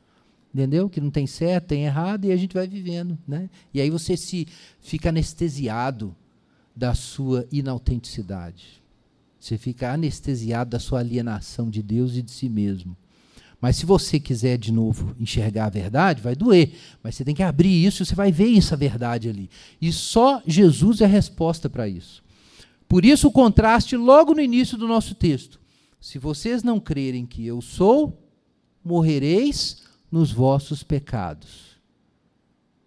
entendeu? 0.52 0.90
Que 0.90 1.00
não 1.00 1.12
tem 1.12 1.24
certo, 1.24 1.68
tem 1.68 1.84
errado 1.84 2.24
e 2.24 2.32
a 2.32 2.36
gente 2.36 2.54
vai 2.54 2.66
vivendo, 2.66 3.16
né? 3.24 3.48
E 3.72 3.80
aí 3.80 3.88
você 3.88 4.16
se 4.16 4.48
fica 4.80 5.10
anestesiado 5.10 6.12
da 6.74 6.92
sua 6.92 7.46
inautenticidade. 7.52 8.82
Você 9.38 9.56
fica 9.56 9.92
anestesiado 9.92 10.70
da 10.70 10.80
sua 10.80 10.98
alienação 10.98 11.70
de 11.70 11.84
Deus 11.84 12.16
e 12.16 12.22
de 12.22 12.32
si 12.32 12.48
mesmo. 12.48 12.96
Mas 13.60 13.76
se 13.76 13.86
você 13.86 14.20
quiser 14.20 14.56
de 14.56 14.72
novo 14.72 15.14
enxergar 15.18 15.66
a 15.66 15.70
verdade, 15.70 16.22
vai 16.22 16.36
doer. 16.36 16.72
Mas 17.02 17.16
você 17.16 17.24
tem 17.24 17.34
que 17.34 17.42
abrir 17.42 17.84
isso 17.84 18.02
e 18.02 18.06
você 18.06 18.14
vai 18.14 18.30
ver 18.30 18.56
essa 18.56 18.76
verdade 18.76 19.28
ali. 19.28 19.50
E 19.80 19.92
só 19.92 20.40
Jesus 20.46 21.00
é 21.00 21.04
a 21.04 21.08
resposta 21.08 21.68
para 21.68 21.88
isso. 21.88 22.22
Por 22.88 23.04
isso 23.04 23.28
o 23.28 23.32
contraste 23.32 23.96
logo 23.96 24.32
no 24.32 24.40
início 24.40 24.78
do 24.78 24.86
nosso 24.86 25.14
texto. 25.14 25.60
Se 26.00 26.18
vocês 26.18 26.62
não 26.62 26.78
crerem 26.78 27.26
que 27.26 27.44
eu 27.44 27.60
sou, 27.60 28.22
morrereis 28.84 29.82
nos 30.10 30.30
vossos 30.30 30.84
pecados. 30.84 31.76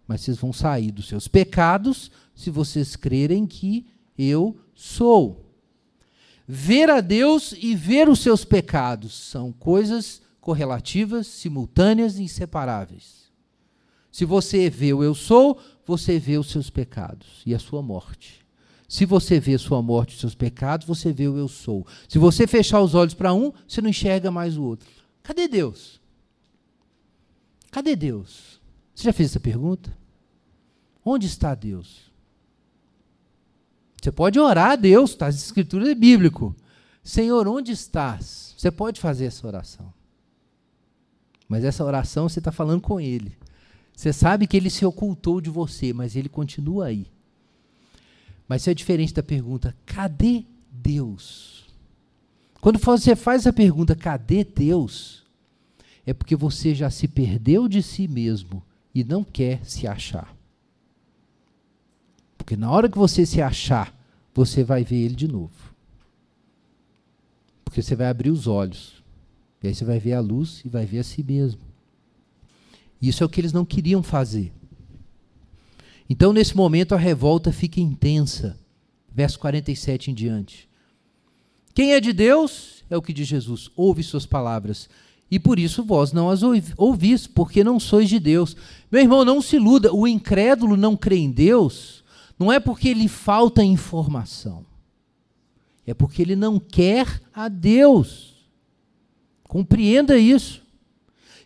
Mas 0.08 0.22
vocês 0.22 0.38
vão 0.38 0.52
sair 0.52 0.90
dos 0.90 1.06
seus 1.06 1.28
pecados 1.28 2.10
se 2.34 2.50
vocês 2.50 2.96
crerem 2.96 3.46
que 3.46 3.86
eu 4.18 4.56
sou. 4.74 5.50
Ver 6.48 6.90
a 6.90 7.00
Deus 7.00 7.54
e 7.60 7.74
ver 7.74 8.08
os 8.08 8.20
seus 8.20 8.44
pecados 8.44 9.14
são 9.14 9.52
coisas 9.52 10.22
correlativas, 10.42 11.28
simultâneas 11.28 12.18
e 12.18 12.24
inseparáveis. 12.24 13.30
Se 14.10 14.24
você 14.26 14.68
vê 14.68 14.92
o 14.92 15.02
eu 15.02 15.14
sou, 15.14 15.58
você 15.86 16.18
vê 16.18 16.36
os 16.36 16.50
seus 16.50 16.68
pecados 16.68 17.42
e 17.46 17.54
a 17.54 17.58
sua 17.58 17.80
morte. 17.80 18.44
Se 18.88 19.06
você 19.06 19.38
vê 19.40 19.56
sua 19.56 19.80
morte 19.80 20.16
e 20.16 20.20
seus 20.20 20.34
pecados, 20.34 20.86
você 20.86 21.12
vê 21.12 21.28
o 21.28 21.38
eu 21.38 21.46
sou. 21.46 21.86
Se 22.08 22.18
você 22.18 22.46
fechar 22.46 22.80
os 22.80 22.92
olhos 22.94 23.14
para 23.14 23.32
um, 23.32 23.52
você 23.66 23.80
não 23.80 23.88
enxerga 23.88 24.30
mais 24.30 24.58
o 24.58 24.64
outro. 24.64 24.90
Cadê 25.22 25.46
Deus? 25.46 26.00
Cadê 27.70 27.94
Deus? 27.94 28.60
Você 28.94 29.04
já 29.04 29.12
fez 29.12 29.30
essa 29.30 29.40
pergunta? 29.40 29.96
Onde 31.04 31.26
está 31.26 31.54
Deus? 31.54 32.12
Você 34.02 34.10
pode 34.10 34.40
orar 34.40 34.72
a 34.72 34.76
Deus, 34.76 35.12
está 35.12 35.28
escritura 35.28 35.92
é 35.92 35.94
bíblico. 35.94 36.54
Senhor, 37.02 37.46
onde 37.46 37.70
estás? 37.70 38.54
Você 38.58 38.72
pode 38.72 39.00
fazer 39.00 39.26
essa 39.26 39.46
oração. 39.46 40.01
Mas 41.52 41.64
essa 41.64 41.84
oração 41.84 42.30
você 42.30 42.38
está 42.38 42.50
falando 42.50 42.80
com 42.80 42.98
Ele. 42.98 43.36
Você 43.94 44.10
sabe 44.10 44.46
que 44.46 44.56
Ele 44.56 44.70
se 44.70 44.86
ocultou 44.86 45.38
de 45.38 45.50
você, 45.50 45.92
mas 45.92 46.16
Ele 46.16 46.30
continua 46.30 46.86
aí. 46.86 47.06
Mas 48.48 48.62
isso 48.62 48.70
é 48.70 48.74
diferente 48.74 49.12
da 49.12 49.22
pergunta: 49.22 49.76
cadê 49.84 50.46
Deus? 50.70 51.66
Quando 52.58 52.78
você 52.78 53.14
faz 53.14 53.46
a 53.46 53.52
pergunta: 53.52 53.94
cadê 53.94 54.44
Deus? 54.44 55.24
É 56.06 56.14
porque 56.14 56.34
você 56.34 56.74
já 56.74 56.88
se 56.88 57.06
perdeu 57.06 57.68
de 57.68 57.82
si 57.82 58.08
mesmo 58.08 58.62
e 58.94 59.04
não 59.04 59.22
quer 59.22 59.62
se 59.62 59.86
achar. 59.86 60.34
Porque 62.38 62.56
na 62.56 62.70
hora 62.70 62.88
que 62.88 62.96
você 62.96 63.26
se 63.26 63.42
achar, 63.42 63.94
você 64.32 64.64
vai 64.64 64.84
ver 64.84 65.04
Ele 65.04 65.14
de 65.14 65.28
novo. 65.28 65.74
Porque 67.62 67.82
você 67.82 67.94
vai 67.94 68.06
abrir 68.06 68.30
os 68.30 68.46
olhos. 68.46 69.01
E 69.62 69.68
aí 69.68 69.74
você 69.74 69.84
vai 69.84 69.98
ver 69.98 70.14
a 70.14 70.20
luz 70.20 70.62
e 70.64 70.68
vai 70.68 70.84
ver 70.84 70.98
a 70.98 71.04
si 71.04 71.22
mesmo. 71.22 71.60
Isso 73.00 73.22
é 73.22 73.26
o 73.26 73.28
que 73.28 73.40
eles 73.40 73.52
não 73.52 73.64
queriam 73.64 74.02
fazer. 74.02 74.52
Então, 76.08 76.32
nesse 76.32 76.56
momento, 76.56 76.94
a 76.94 76.98
revolta 76.98 77.52
fica 77.52 77.80
intensa. 77.80 78.58
Verso 79.14 79.38
47 79.38 80.10
em 80.10 80.14
diante. 80.14 80.68
Quem 81.74 81.92
é 81.92 82.00
de 82.00 82.12
Deus, 82.12 82.84
é 82.90 82.96
o 82.96 83.02
que 83.02 83.12
diz 83.12 83.26
Jesus, 83.26 83.70
ouve 83.76 84.02
suas 84.02 84.26
palavras. 84.26 84.88
E 85.30 85.38
por 85.38 85.58
isso 85.58 85.82
vós 85.82 86.12
não 86.12 86.28
as 86.28 86.42
ouvis, 86.76 87.26
porque 87.26 87.64
não 87.64 87.80
sois 87.80 88.08
de 88.08 88.18
Deus. 88.18 88.54
Meu 88.90 89.00
irmão, 89.00 89.24
não 89.24 89.40
se 89.40 89.56
iluda, 89.56 89.90
o 89.94 90.06
incrédulo 90.06 90.76
não 90.76 90.94
crê 90.94 91.16
em 91.16 91.30
Deus, 91.30 92.04
não 92.38 92.52
é 92.52 92.60
porque 92.60 92.92
lhe 92.92 93.08
falta 93.08 93.64
informação, 93.64 94.66
é 95.86 95.94
porque 95.94 96.20
ele 96.20 96.36
não 96.36 96.60
quer 96.60 97.22
a 97.32 97.48
Deus. 97.48 98.31
Compreenda 99.52 100.16
isso. 100.16 100.62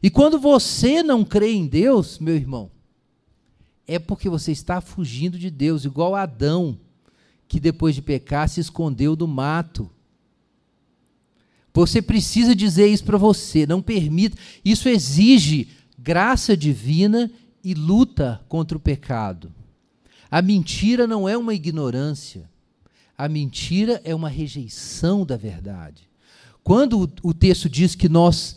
E 0.00 0.08
quando 0.08 0.38
você 0.38 1.02
não 1.02 1.24
crê 1.24 1.50
em 1.50 1.66
Deus, 1.66 2.20
meu 2.20 2.36
irmão, 2.36 2.70
é 3.84 3.98
porque 3.98 4.28
você 4.28 4.52
está 4.52 4.80
fugindo 4.80 5.36
de 5.36 5.50
Deus, 5.50 5.84
igual 5.84 6.14
Adão, 6.14 6.78
que 7.48 7.58
depois 7.58 7.96
de 7.96 8.02
pecar 8.02 8.48
se 8.48 8.60
escondeu 8.60 9.16
do 9.16 9.26
mato. 9.26 9.90
Você 11.74 12.00
precisa 12.00 12.54
dizer 12.54 12.86
isso 12.86 13.02
para 13.02 13.18
você, 13.18 13.66
não 13.66 13.82
permita. 13.82 14.38
Isso 14.64 14.88
exige 14.88 15.66
graça 15.98 16.56
divina 16.56 17.28
e 17.64 17.74
luta 17.74 18.40
contra 18.48 18.78
o 18.78 18.80
pecado. 18.80 19.52
A 20.30 20.40
mentira 20.40 21.08
não 21.08 21.28
é 21.28 21.36
uma 21.36 21.54
ignorância. 21.54 22.48
A 23.18 23.28
mentira 23.28 24.00
é 24.04 24.14
uma 24.14 24.28
rejeição 24.28 25.26
da 25.26 25.36
verdade. 25.36 26.06
Quando 26.66 27.08
o 27.22 27.32
texto 27.32 27.68
diz 27.70 27.94
que 27.94 28.08
nós 28.08 28.56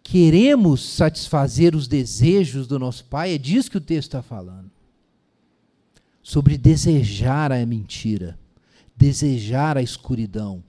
queremos 0.00 0.80
satisfazer 0.80 1.74
os 1.74 1.88
desejos 1.88 2.68
do 2.68 2.78
nosso 2.78 3.04
Pai, 3.06 3.34
é 3.34 3.36
disso 3.36 3.68
que 3.68 3.76
o 3.76 3.80
texto 3.80 4.10
está 4.10 4.22
falando. 4.22 4.70
Sobre 6.22 6.56
desejar 6.56 7.50
a 7.50 7.66
mentira, 7.66 8.38
desejar 8.96 9.76
a 9.76 9.82
escuridão, 9.82 10.62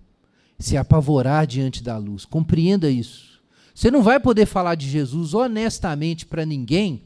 se 0.58 0.78
apavorar 0.78 1.46
diante 1.46 1.84
da 1.84 1.96
luz. 1.96 2.26
Compreenda 2.26 2.90
isso. 2.90 3.40
Você 3.72 3.92
não 3.92 4.02
vai 4.02 4.20
poder 4.20 4.48
falar 4.48 4.74
de 4.74 4.90
Jesus 4.90 5.36
honestamente 5.36 6.26
para 6.26 6.44
ninguém 6.44 7.04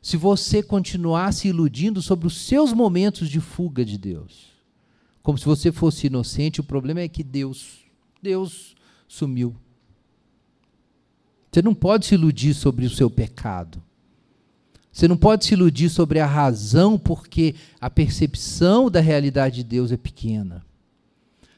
se 0.00 0.16
você 0.16 0.62
continuar 0.62 1.34
se 1.34 1.48
iludindo 1.48 2.00
sobre 2.00 2.26
os 2.26 2.38
seus 2.38 2.72
momentos 2.72 3.28
de 3.28 3.38
fuga 3.38 3.84
de 3.84 3.98
Deus. 3.98 4.46
Como 5.22 5.36
se 5.36 5.44
você 5.44 5.70
fosse 5.70 6.06
inocente, 6.06 6.62
o 6.62 6.64
problema 6.64 7.00
é 7.00 7.08
que 7.08 7.22
Deus, 7.22 7.80
Deus 8.22 8.77
sumiu. 9.08 9.56
Você 11.50 11.62
não 11.62 11.74
pode 11.74 12.06
se 12.06 12.14
iludir 12.14 12.54
sobre 12.54 12.86
o 12.86 12.90
seu 12.90 13.10
pecado. 13.10 13.82
Você 14.92 15.08
não 15.08 15.16
pode 15.16 15.46
se 15.46 15.54
iludir 15.54 15.88
sobre 15.88 16.20
a 16.20 16.26
razão 16.26 16.98
porque 16.98 17.54
a 17.80 17.88
percepção 17.88 18.90
da 18.90 19.00
realidade 19.00 19.56
de 19.56 19.64
Deus 19.64 19.90
é 19.90 19.96
pequena. 19.96 20.64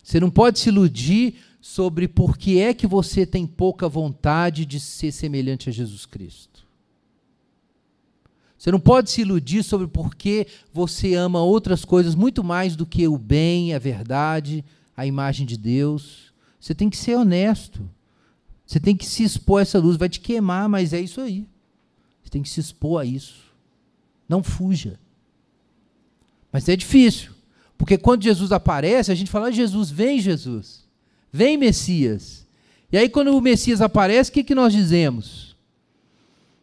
Você 0.03 0.21
não 0.21 0.31
pode 0.31 0.59
se 0.59 0.69
iludir 0.69 1.35
sobre 1.61 2.09
por 2.09 2.39
que 2.39 2.59
é 2.59 2.73
que 2.73 2.87
você 2.87 3.27
tem 3.27 3.47
pouca 3.47 3.89
vontade 3.89 4.65
de 4.65 4.81
ser 4.81 5.13
semelhante 5.13 5.69
a 5.69 5.73
Jesus 5.73 6.07
Cristo. 6.07 6.67
Você 8.57 8.71
não 8.71 8.81
pode 8.81 9.11
se 9.11 9.23
iludir 9.23 9.63
sobre 9.63 9.87
por 9.87 10.15
que 10.15 10.47
você 10.73 11.15
ama 11.15 11.43
outras 11.43 11.83
coisas 11.83 12.15
muito 12.15 12.45
mais 12.45 12.77
do 12.77 12.85
que 12.85 13.09
o 13.09 13.17
bem, 13.17 13.73
a 13.73 13.79
verdade, 13.79 14.63
a 14.95 15.07
imagem 15.07 15.47
de 15.47 15.57
Deus. 15.57 16.30
Você 16.61 16.75
tem 16.75 16.91
que 16.91 16.97
ser 16.97 17.17
honesto. 17.17 17.89
Você 18.67 18.79
tem 18.79 18.95
que 18.95 19.07
se 19.07 19.25
expor 19.25 19.59
a 19.59 19.63
essa 19.63 19.79
luz. 19.79 19.97
Vai 19.97 20.09
te 20.09 20.21
queimar, 20.21 20.69
mas 20.69 20.93
é 20.93 21.01
isso 21.01 21.21
aí. 21.21 21.49
Você 22.23 22.31
tem 22.31 22.43
que 22.43 22.49
se 22.49 22.61
expor 22.61 23.01
a 23.01 23.05
isso. 23.05 23.51
Não 24.29 24.43
fuja. 24.43 25.01
Mas 26.53 26.69
é 26.69 26.77
difícil. 26.77 27.33
Porque 27.79 27.97
quando 27.97 28.23
Jesus 28.23 28.53
aparece, 28.53 29.11
a 29.11 29.15
gente 29.15 29.31
fala: 29.31 29.51
Jesus, 29.51 29.91
vem 29.91 30.21
Jesus. 30.21 30.85
Vem 31.33 31.57
Messias. 31.57 32.47
E 32.93 32.99
aí, 32.99 33.09
quando 33.09 33.37
o 33.37 33.41
Messias 33.41 33.81
aparece, 33.81 34.31
o 34.31 34.35
que, 34.35 34.45
que 34.45 34.55
nós 34.55 34.73
dizemos? 34.73 35.57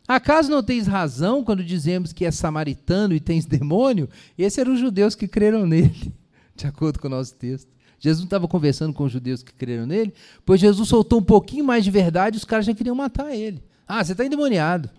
Acaso 0.07 0.49
não 0.49 0.63
tens 0.63 0.87
razão 0.87 1.43
quando 1.43 1.63
dizemos 1.63 2.13
que 2.13 2.23
é 2.23 2.31
samaritano 2.31 3.13
e 3.13 3.19
tens 3.19 3.45
demônio? 3.45 4.09
Esses 4.37 4.57
eram 4.57 4.73
os 4.73 4.79
judeus 4.79 5.15
que 5.15 5.27
creram 5.27 5.65
nele, 5.65 6.13
de 6.55 6.67
acordo 6.67 6.99
com 6.99 7.07
o 7.07 7.11
nosso 7.11 7.33
texto. 7.35 7.69
Jesus 7.99 8.19
não 8.19 8.25
estava 8.25 8.47
conversando 8.47 8.93
com 8.93 9.05
os 9.05 9.11
judeus 9.11 9.41
que 9.41 9.53
creram 9.53 9.85
nele, 9.85 10.13
pois 10.45 10.61
Jesus 10.61 10.87
soltou 10.87 11.19
um 11.19 11.23
pouquinho 11.23 11.65
mais 11.65 11.83
de 11.83 11.91
verdade 11.91 12.37
e 12.37 12.39
os 12.39 12.45
caras 12.45 12.65
já 12.65 12.73
queriam 12.73 12.95
matar 12.95 13.33
ele. 13.33 13.63
Ah, 13.87 14.03
você 14.03 14.11
está 14.11 14.25
endemoniado. 14.25 14.89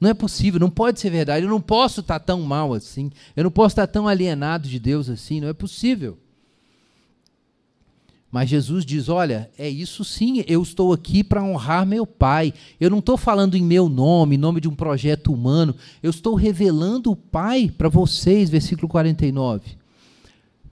Não 0.00 0.10
é 0.10 0.14
possível, 0.14 0.60
não 0.60 0.70
pode 0.70 1.00
ser 1.00 1.10
verdade. 1.10 1.44
Eu 1.44 1.50
não 1.50 1.60
posso 1.60 2.00
estar 2.00 2.18
tá 2.18 2.24
tão 2.26 2.42
mal 2.42 2.74
assim. 2.74 3.10
Eu 3.34 3.44
não 3.44 3.50
posso 3.50 3.72
estar 3.72 3.86
tá 3.86 3.92
tão 3.92 4.06
alienado 4.06 4.68
de 4.68 4.78
Deus 4.78 5.08
assim. 5.08 5.40
Não 5.40 5.48
é 5.48 5.54
possível. 5.54 6.18
Mas 8.30 8.50
Jesus 8.50 8.84
diz: 8.84 9.08
Olha, 9.08 9.50
é 9.56 9.68
isso 9.68 10.04
sim, 10.04 10.44
eu 10.46 10.62
estou 10.62 10.92
aqui 10.92 11.24
para 11.24 11.42
honrar 11.42 11.86
meu 11.86 12.06
Pai. 12.06 12.52
Eu 12.78 12.90
não 12.90 12.98
estou 12.98 13.16
falando 13.16 13.56
em 13.56 13.62
meu 13.62 13.88
nome, 13.88 14.34
em 14.34 14.38
nome 14.38 14.60
de 14.60 14.68
um 14.68 14.74
projeto 14.74 15.32
humano. 15.32 15.74
Eu 16.02 16.10
estou 16.10 16.34
revelando 16.34 17.10
o 17.10 17.16
Pai 17.16 17.72
para 17.76 17.88
vocês, 17.88 18.50
versículo 18.50 18.88
49. 18.88 19.85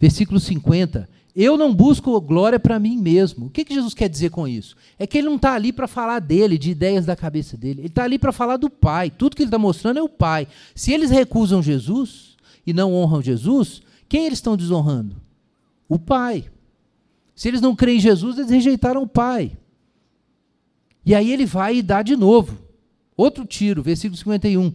Versículo 0.04 0.38
50. 0.38 1.08
Eu 1.34 1.56
não 1.56 1.74
busco 1.74 2.20
glória 2.20 2.60
para 2.60 2.78
mim 2.78 2.98
mesmo. 2.98 3.46
O 3.46 3.48
que, 3.48 3.64
que 3.64 3.72
Jesus 3.72 3.94
quer 3.94 4.06
dizer 4.06 4.28
com 4.28 4.46
isso? 4.46 4.76
É 4.98 5.06
que 5.06 5.16
ele 5.16 5.28
não 5.28 5.36
está 5.36 5.54
ali 5.54 5.72
para 5.72 5.88
falar 5.88 6.18
dele, 6.18 6.58
de 6.58 6.70
ideias 6.70 7.06
da 7.06 7.16
cabeça 7.16 7.56
dele. 7.56 7.80
Ele 7.80 7.86
está 7.86 8.04
ali 8.04 8.18
para 8.18 8.30
falar 8.30 8.58
do 8.58 8.68
Pai. 8.68 9.10
Tudo 9.10 9.34
que 9.34 9.40
ele 9.40 9.48
está 9.48 9.58
mostrando 9.58 9.98
é 9.98 10.02
o 10.02 10.08
Pai. 10.10 10.46
Se 10.74 10.92
eles 10.92 11.10
recusam 11.10 11.62
Jesus 11.62 12.36
e 12.66 12.74
não 12.74 12.92
honram 12.92 13.22
Jesus, 13.22 13.80
quem 14.06 14.26
eles 14.26 14.36
estão 14.36 14.58
desonrando? 14.58 15.16
O 15.88 15.98
Pai. 15.98 16.50
Se 17.34 17.48
eles 17.48 17.62
não 17.62 17.74
creem 17.74 17.96
em 17.96 18.00
Jesus, 18.02 18.36
eles 18.36 18.50
rejeitaram 18.50 19.02
o 19.02 19.08
Pai. 19.08 19.56
E 21.02 21.14
aí 21.14 21.32
ele 21.32 21.46
vai 21.46 21.78
e 21.78 21.82
dá 21.82 22.02
de 22.02 22.14
novo. 22.14 22.58
Outro 23.16 23.46
tiro, 23.46 23.82
versículo 23.82 24.18
51. 24.18 24.70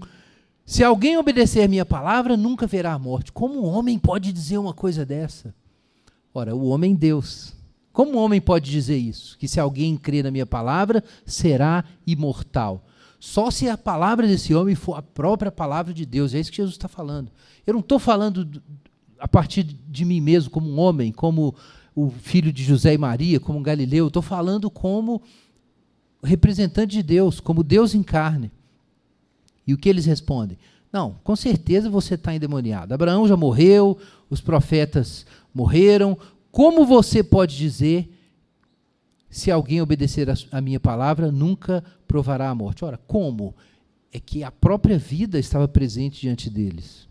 Se 0.70 0.84
alguém 0.84 1.18
obedecer 1.18 1.68
minha 1.68 1.84
palavra, 1.84 2.38
nunca 2.38 2.68
verá 2.68 2.94
a 2.94 3.00
morte. 3.00 3.32
Como 3.32 3.60
um 3.60 3.66
homem 3.66 3.98
pode 3.98 4.32
dizer 4.32 4.60
uma 4.60 4.72
coisa 4.72 5.04
dessa? 5.04 5.52
Ora, 6.32 6.56
o 6.56 6.68
homem 6.68 6.94
Deus. 6.94 7.56
Como 7.92 8.12
um 8.12 8.18
homem 8.18 8.40
pode 8.40 8.70
dizer 8.70 8.96
isso? 8.96 9.36
Que 9.40 9.48
se 9.48 9.60
alguém 9.60 9.98
crê 9.98 10.22
na 10.22 10.30
minha 10.30 10.46
palavra, 10.46 11.04
será 11.26 11.84
imortal. 12.06 12.86
Só 13.20 13.50
se 13.50 13.68
a 13.68 13.76
palavra 13.76 14.28
desse 14.28 14.54
homem 14.54 14.76
for 14.76 14.94
a 14.94 15.02
própria 15.02 15.52
palavra 15.52 15.92
de 15.92 16.06
Deus. 16.06 16.36
É 16.36 16.40
isso 16.40 16.52
que 16.52 16.58
Jesus 16.58 16.76
está 16.76 16.88
falando. 16.88 17.32
Eu 17.66 17.74
não 17.74 17.82
estou 17.82 17.98
falando 17.98 18.62
a 19.18 19.28
partir 19.28 19.64
de 19.64 20.06
mim 20.06 20.22
mesmo, 20.22 20.52
como 20.52 20.70
um 20.70 20.78
homem, 20.80 21.12
como 21.12 21.56
o 21.96 22.12
filho 22.12 22.54
de 22.54 22.64
José 22.64 22.94
e 22.94 22.98
Maria, 23.00 23.40
como 23.40 23.58
um 23.58 23.64
Galileu. 23.64 24.06
Estou 24.06 24.22
falando 24.22 24.70
como 24.70 25.20
representante 26.24 26.92
de 26.92 27.02
Deus, 27.02 27.40
como 27.40 27.64
Deus 27.64 27.96
em 27.96 28.04
carne. 28.04 28.52
E 29.70 29.74
o 29.76 29.78
que 29.78 29.88
eles 29.88 30.08
respondem? 30.08 30.58
Não, 30.92 31.20
com 31.24 31.36
certeza 31.36 31.92
você 31.92 32.16
está 32.16 32.34
endemoniado. 32.34 32.92
Abraão 32.92 33.28
já 33.28 33.38
morreu, 33.38 34.00
os 34.28 34.42
profetas 34.42 35.28
morreram. 35.54 36.18
Como 36.52 36.88
você 36.88 37.22
pode 37.24 37.56
dizer, 37.56 38.12
se 39.30 39.52
alguém 39.52 39.80
obedecer 39.80 40.28
a 40.52 40.60
minha 40.60 40.80
palavra, 40.80 41.32
nunca 41.32 41.84
provará 42.08 42.50
a 42.50 42.56
morte? 42.56 42.84
Ora, 42.84 42.98
como? 42.98 43.54
É 44.12 44.20
que 44.20 44.44
a 44.44 44.50
própria 44.50 44.98
vida 44.98 45.38
estava 45.38 45.68
presente 45.68 46.20
diante 46.20 46.50
deles. 46.50 47.08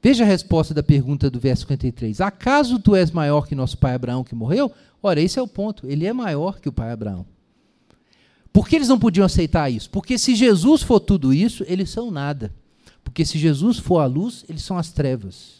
Veja 0.00 0.22
a 0.22 0.28
resposta 0.28 0.72
da 0.72 0.84
pergunta 0.84 1.28
do 1.28 1.40
verso 1.40 1.62
53. 1.62 2.20
Acaso 2.20 2.78
tu 2.78 2.94
és 2.94 3.10
maior 3.10 3.48
que 3.48 3.56
nosso 3.56 3.76
pai 3.78 3.94
Abraão 3.94 4.22
que 4.22 4.36
morreu? 4.36 4.70
Ora, 5.02 5.20
esse 5.20 5.40
é 5.40 5.42
o 5.42 5.48
ponto. 5.48 5.88
Ele 5.88 6.06
é 6.06 6.12
maior 6.12 6.60
que 6.60 6.68
o 6.68 6.72
pai 6.72 6.92
Abraão. 6.92 7.26
Por 8.56 8.66
que 8.66 8.74
eles 8.74 8.88
não 8.88 8.98
podiam 8.98 9.26
aceitar 9.26 9.68
isso? 9.68 9.90
Porque 9.90 10.16
se 10.16 10.34
Jesus 10.34 10.82
for 10.82 10.98
tudo 10.98 11.34
isso, 11.34 11.62
eles 11.68 11.90
são 11.90 12.10
nada. 12.10 12.50
Porque 13.04 13.22
se 13.22 13.38
Jesus 13.38 13.78
for 13.78 13.98
a 13.98 14.06
luz, 14.06 14.46
eles 14.48 14.62
são 14.62 14.78
as 14.78 14.90
trevas. 14.90 15.56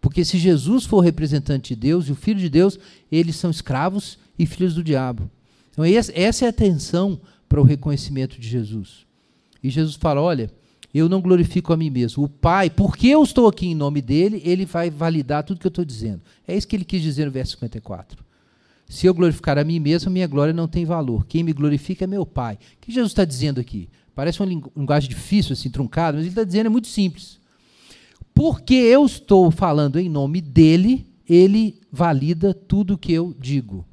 Porque 0.00 0.24
se 0.24 0.40
Jesus 0.40 0.84
for 0.84 0.96
o 0.96 1.00
representante 1.00 1.72
de 1.72 1.80
Deus 1.80 2.08
e 2.08 2.10
o 2.10 2.16
Filho 2.16 2.40
de 2.40 2.48
Deus, 2.48 2.80
eles 3.12 3.36
são 3.36 3.48
escravos 3.48 4.18
e 4.36 4.44
filhos 4.44 4.74
do 4.74 4.82
diabo. 4.82 5.30
Então, 5.70 5.84
essa 5.84 6.44
é 6.44 6.48
a 6.48 6.52
tensão 6.52 7.20
para 7.48 7.60
o 7.60 7.64
reconhecimento 7.64 8.40
de 8.40 8.48
Jesus. 8.48 9.06
E 9.62 9.70
Jesus 9.70 9.94
fala: 9.94 10.20
Olha, 10.20 10.50
eu 10.92 11.08
não 11.08 11.20
glorifico 11.20 11.72
a 11.72 11.76
mim 11.76 11.90
mesmo. 11.90 12.24
O 12.24 12.28
Pai, 12.28 12.68
porque 12.68 13.06
eu 13.06 13.22
estou 13.22 13.46
aqui 13.46 13.68
em 13.68 13.74
nome 13.76 14.02
dele, 14.02 14.42
ele 14.44 14.66
vai 14.66 14.90
validar 14.90 15.44
tudo 15.44 15.60
que 15.60 15.66
eu 15.68 15.68
estou 15.68 15.84
dizendo. 15.84 16.20
É 16.44 16.56
isso 16.56 16.66
que 16.66 16.74
ele 16.74 16.84
quis 16.84 17.02
dizer 17.02 17.24
no 17.24 17.30
verso 17.30 17.52
54. 17.52 18.21
Se 18.92 19.06
eu 19.06 19.14
glorificar 19.14 19.56
a 19.56 19.64
mim 19.64 19.80
mesmo, 19.80 20.10
minha 20.10 20.26
glória 20.26 20.52
não 20.52 20.68
tem 20.68 20.84
valor. 20.84 21.24
Quem 21.26 21.42
me 21.42 21.54
glorifica 21.54 22.04
é 22.04 22.06
meu 22.06 22.26
Pai. 22.26 22.56
O 22.56 22.58
que 22.78 22.92
Jesus 22.92 23.12
está 23.12 23.24
dizendo 23.24 23.58
aqui? 23.58 23.88
Parece 24.14 24.38
uma 24.38 24.62
linguagem 24.76 25.08
difícil, 25.08 25.54
assim, 25.54 25.70
truncada, 25.70 26.18
mas 26.18 26.26
ele 26.26 26.32
está 26.32 26.44
dizendo 26.44 26.66
é 26.66 26.68
muito 26.68 26.88
simples. 26.88 27.40
Porque 28.34 28.74
eu 28.74 29.06
estou 29.06 29.50
falando 29.50 29.98
em 29.98 30.10
nome 30.10 30.42
dele, 30.42 31.06
ele 31.26 31.80
valida 31.90 32.52
tudo 32.52 32.98
que 32.98 33.10
eu 33.10 33.34
digo. 33.40 33.86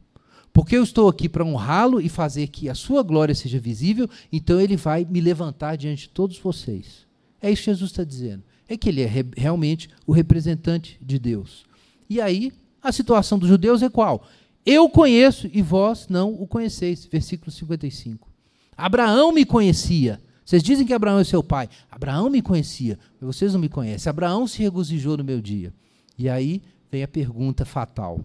Porque 0.51 0.75
eu 0.75 0.83
estou 0.83 1.07
aqui 1.07 1.29
para 1.29 1.45
honrá-lo 1.45 2.01
e 2.01 2.09
fazer 2.09 2.47
que 2.47 2.67
a 2.67 2.75
sua 2.75 3.01
glória 3.01 3.33
seja 3.33 3.57
visível, 3.57 4.09
então 4.29 4.59
ele 4.59 4.75
vai 4.75 5.07
me 5.09 5.21
levantar 5.21 5.77
diante 5.77 6.03
de 6.03 6.09
todos 6.09 6.37
vocês. 6.37 7.07
É 7.41 7.49
isso 7.49 7.63
que 7.63 7.71
Jesus 7.71 7.91
está 7.91 8.03
dizendo. 8.03 8.43
É 8.67 8.75
que 8.75 8.89
ele 8.89 9.01
é 9.01 9.07
re 9.07 9.25
realmente 9.37 9.89
o 10.05 10.11
representante 10.11 10.99
de 11.01 11.17
Deus. 11.17 11.63
E 12.09 12.19
aí, 12.19 12.51
a 12.83 12.91
situação 12.91 13.39
dos 13.39 13.47
judeus 13.47 13.81
é 13.81 13.89
qual? 13.89 14.27
Eu 14.71 14.87
conheço 14.87 15.49
e 15.51 15.63
vós 15.63 16.07
não 16.07 16.31
o 16.31 16.45
conheceis. 16.45 17.03
Versículo 17.03 17.49
55. 17.49 18.29
Abraão 18.77 19.31
me 19.31 19.43
conhecia. 19.43 20.21
Vocês 20.45 20.61
dizem 20.61 20.85
que 20.85 20.93
Abraão 20.93 21.17
é 21.17 21.23
seu 21.23 21.41
pai. 21.41 21.67
Abraão 21.89 22.29
me 22.29 22.39
conhecia, 22.39 22.99
mas 23.19 23.35
vocês 23.35 23.53
não 23.53 23.59
me 23.59 23.67
conhecem. 23.67 24.07
Abraão 24.07 24.45
se 24.45 24.61
regozijou 24.61 25.17
no 25.17 25.23
meu 25.23 25.41
dia. 25.41 25.73
E 26.15 26.29
aí 26.29 26.61
vem 26.91 27.01
a 27.01 27.07
pergunta 27.07 27.65
fatal. 27.65 28.23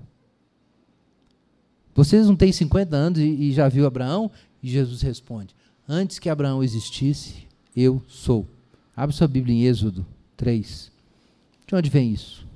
Vocês 1.94 2.26
não 2.26 2.36
têm 2.36 2.52
50 2.52 2.94
anos 2.94 3.18
e, 3.20 3.50
já 3.50 3.66
viu 3.66 3.86
Abraão? 3.86 4.30
E 4.62 4.68
Jesus 4.68 5.00
responde: 5.00 5.56
Antes 5.88 6.18
que 6.18 6.28
Abraão 6.28 6.62
existisse, 6.62 7.46
eu 7.74 8.02
sou. 8.06 8.46
Abre 8.94 9.16
sua 9.16 9.28
Bíblia 9.28 9.54
em 9.54 9.64
Êxodo 9.64 10.04
3. 10.36 10.92
De 11.66 11.74
onde 11.74 11.88
vem 11.88 12.12
isso? 12.12 12.46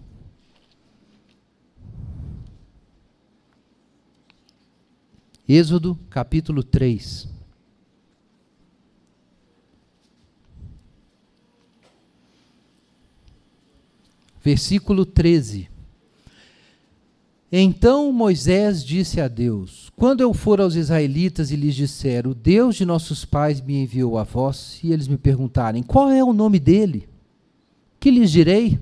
Êxodo 5.48 5.98
capítulo 6.10 6.62
3. 6.62 7.26
Versículo 14.42 15.06
13. 15.06 15.70
Então 17.50 18.12
Moisés 18.12 18.84
disse 18.84 19.22
a 19.22 19.26
Deus: 19.26 19.90
Quando 19.96 20.20
eu 20.20 20.34
for 20.34 20.60
aos 20.60 20.74
israelitas 20.74 21.50
e 21.50 21.56
lhes 21.56 21.74
disser, 21.74 22.26
o 22.26 22.34
Deus 22.34 22.76
de 22.76 22.84
nossos 22.84 23.24
pais 23.24 23.58
me 23.58 23.82
enviou 23.82 24.18
a 24.18 24.24
vós, 24.24 24.78
e 24.84 24.92
eles 24.92 25.08
me 25.08 25.16
perguntarem, 25.16 25.82
qual 25.82 26.10
é 26.10 26.22
o 26.22 26.34
nome 26.34 26.58
dele? 26.58 27.08
Que 27.98 28.10
lhes 28.10 28.30
direi? 28.30 28.78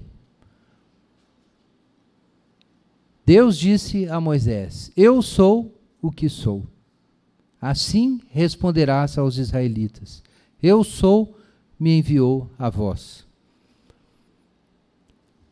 Deus 3.25 3.57
disse 3.57 4.09
a 4.09 4.21
Moisés: 4.21 4.91
Eu 4.97 5.23
sou 5.23 5.76
o 6.01 6.11
que 6.11 6.29
sou. 6.29 6.65
Assim 7.61 8.21
responderás 8.31 9.19
aos 9.19 9.39
israelitas: 9.39 10.23
Eu 10.63 10.85
sou, 10.85 11.37
me 11.79 11.99
enviou 11.99 12.51
a 12.59 12.71
vós. 12.71 13.27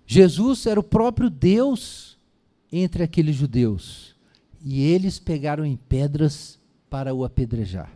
Jesus 0.07 0.67
era 0.67 0.79
o 0.79 0.83
próprio 0.83 1.31
Deus 1.31 2.19
entre 2.71 3.03
aqueles 3.03 3.37
judeus, 3.37 4.15
e 4.65 4.83
eles 4.83 5.19
pegaram 5.19 5.65
em 5.65 5.77
pedras 5.77 6.59
para 6.91 7.15
o 7.15 7.25
apedrejar. 7.25 7.91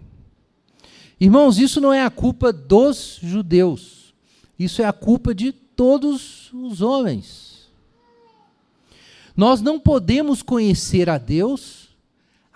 Irmãos, 1.20 1.59
isso 1.59 1.80
não 1.80 1.92
é 1.92 2.05
a 2.05 2.11
culpa 2.11 2.53
dos 2.53 3.18
judeus, 3.22 4.14
isso 4.59 4.80
é 4.80 4.84
a 4.84 4.92
culpa 4.92 5.34
de 5.34 5.53
todos 5.53 6.53
os 6.53 6.80
homens. 6.80 7.68
Nós 9.36 9.61
não 9.61 9.78
podemos 9.78 10.42
conhecer 10.42 11.09
a 11.09 11.18
Deus 11.18 11.88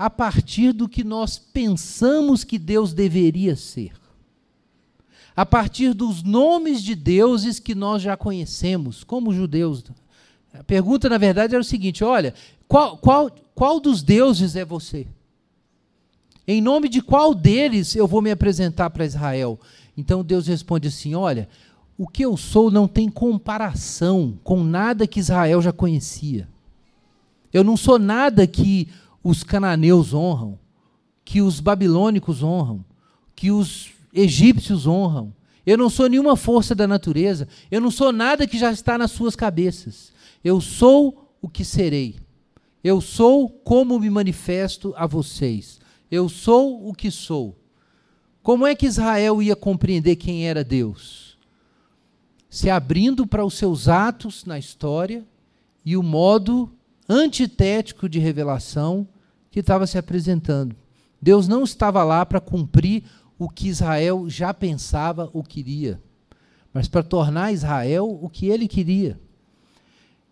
a 0.03 0.11
partir 0.11 0.73
do 0.73 0.89
que 0.89 1.05
nós 1.05 1.39
pensamos 1.39 2.43
que 2.43 2.59
Deus 2.59 2.93
deveria 2.93 3.55
ser. 3.55 3.93
A 5.37 5.47
partir 5.47 5.95
dos 5.95 6.25
nomes 6.25 6.83
de 6.83 6.97
deuses 6.97 7.61
que 7.61 7.73
nós 7.73 8.03
já 8.03 8.17
conhecemos, 8.17 9.05
como 9.05 9.33
judeus. 9.33 9.85
A 10.53 10.65
pergunta, 10.65 11.09
na 11.09 11.19
verdade, 11.19 11.55
era 11.55 11.63
o 11.63 11.65
seguinte: 11.65 12.03
olha, 12.03 12.35
qual, 12.67 12.99
qual, 12.99 13.31
qual 13.55 13.79
dos 13.79 14.03
deuses 14.03 14.57
é 14.57 14.65
você? 14.65 15.07
Em 16.49 16.61
nome 16.61 16.89
de 16.89 17.01
qual 17.01 17.33
deles 17.33 17.95
eu 17.95 18.09
vou 18.09 18.21
me 18.21 18.33
apresentar 18.33 18.91
para 18.91 19.07
Israel? 19.07 19.57
Então 19.97 20.25
Deus 20.25 20.49
responde 20.49 20.89
assim: 20.89 21.15
olha, 21.15 21.49
o 21.97 22.09
que 22.09 22.25
eu 22.25 22.37
sou 22.37 22.73
não 22.73 22.89
tem 22.89 23.09
comparação 23.09 24.37
com 24.43 24.65
nada 24.65 25.07
que 25.07 25.21
Israel 25.21 25.63
já 25.63 25.73
conhecia. 25.73 26.49
Eu 27.53 27.63
não 27.63 27.77
sou 27.77 28.01
nada 28.01 28.49
que 28.49 28.89
os 29.23 29.43
cananeus 29.43 30.13
honram, 30.13 30.59
que 31.25 31.41
os 31.41 31.61
babilônicos 31.61 32.43
honram, 32.43 32.85
que 33.35 33.51
os 33.51 33.93
egípcios 34.13 34.87
honram. 34.87 35.33
Eu 35.65 35.79
não 35.79 35.89
sou 35.89 36.09
nenhuma 36.09 36.37
força 36.37 36.75
da 36.75 36.89
natureza, 36.89 37.47
eu 37.71 37.81
não 37.81 37.91
sou 37.91 38.13
nada 38.13 38.47
que 38.47 38.59
já 38.59 38.73
está 38.73 38.99
nas 38.99 39.13
suas 39.13 39.37
cabeças. 39.37 40.13
Eu 40.43 40.61
sou 40.61 41.31
o 41.41 41.49
que 41.49 41.65
serei. 41.65 42.17
Eu 42.83 43.01
sou 43.01 43.49
como 43.49 43.99
me 43.99 44.11
manifesto 44.11 44.93
a 44.97 45.07
vocês. 45.07 45.81
Eu 46.11 46.29
sou 46.29 46.89
o 46.89 46.93
que 46.93 47.11
sou. 47.11 47.57
Como 48.43 48.67
é 48.67 48.75
que 48.75 48.87
Israel 48.87 49.41
ia 49.41 49.55
compreender 49.55 50.17
quem 50.17 50.49
era 50.49 50.65
Deus? 50.65 51.39
Se 52.51 52.69
abrindo 52.69 53.25
para 53.25 53.45
os 53.45 53.55
seus 53.55 53.89
atos 53.89 54.45
na 54.45 54.59
história 54.59 55.25
e 55.85 55.97
o 55.97 56.03
modo 56.03 56.71
antitético 57.09 58.09
de 58.09 58.19
revelação 58.19 59.07
que 59.51 59.61
estava 59.61 59.87
se 59.87 59.99
apresentando. 59.99 60.75
Deus 61.21 61.47
não 61.47 61.63
estava 61.63 62.03
lá 62.03 62.25
para 62.27 62.41
cumprir 62.41 63.05
o 63.39 63.49
que 63.49 63.69
Israel 63.69 64.29
já 64.29 64.53
pensava 64.53 65.31
ou 65.33 65.43
queria, 65.43 66.01
mas 66.73 66.89
para 66.89 67.03
tornar 67.03 67.53
Israel 67.53 68.19
o 68.21 68.29
que 68.29 68.47
ele 68.47 68.67
queria. 68.67 69.21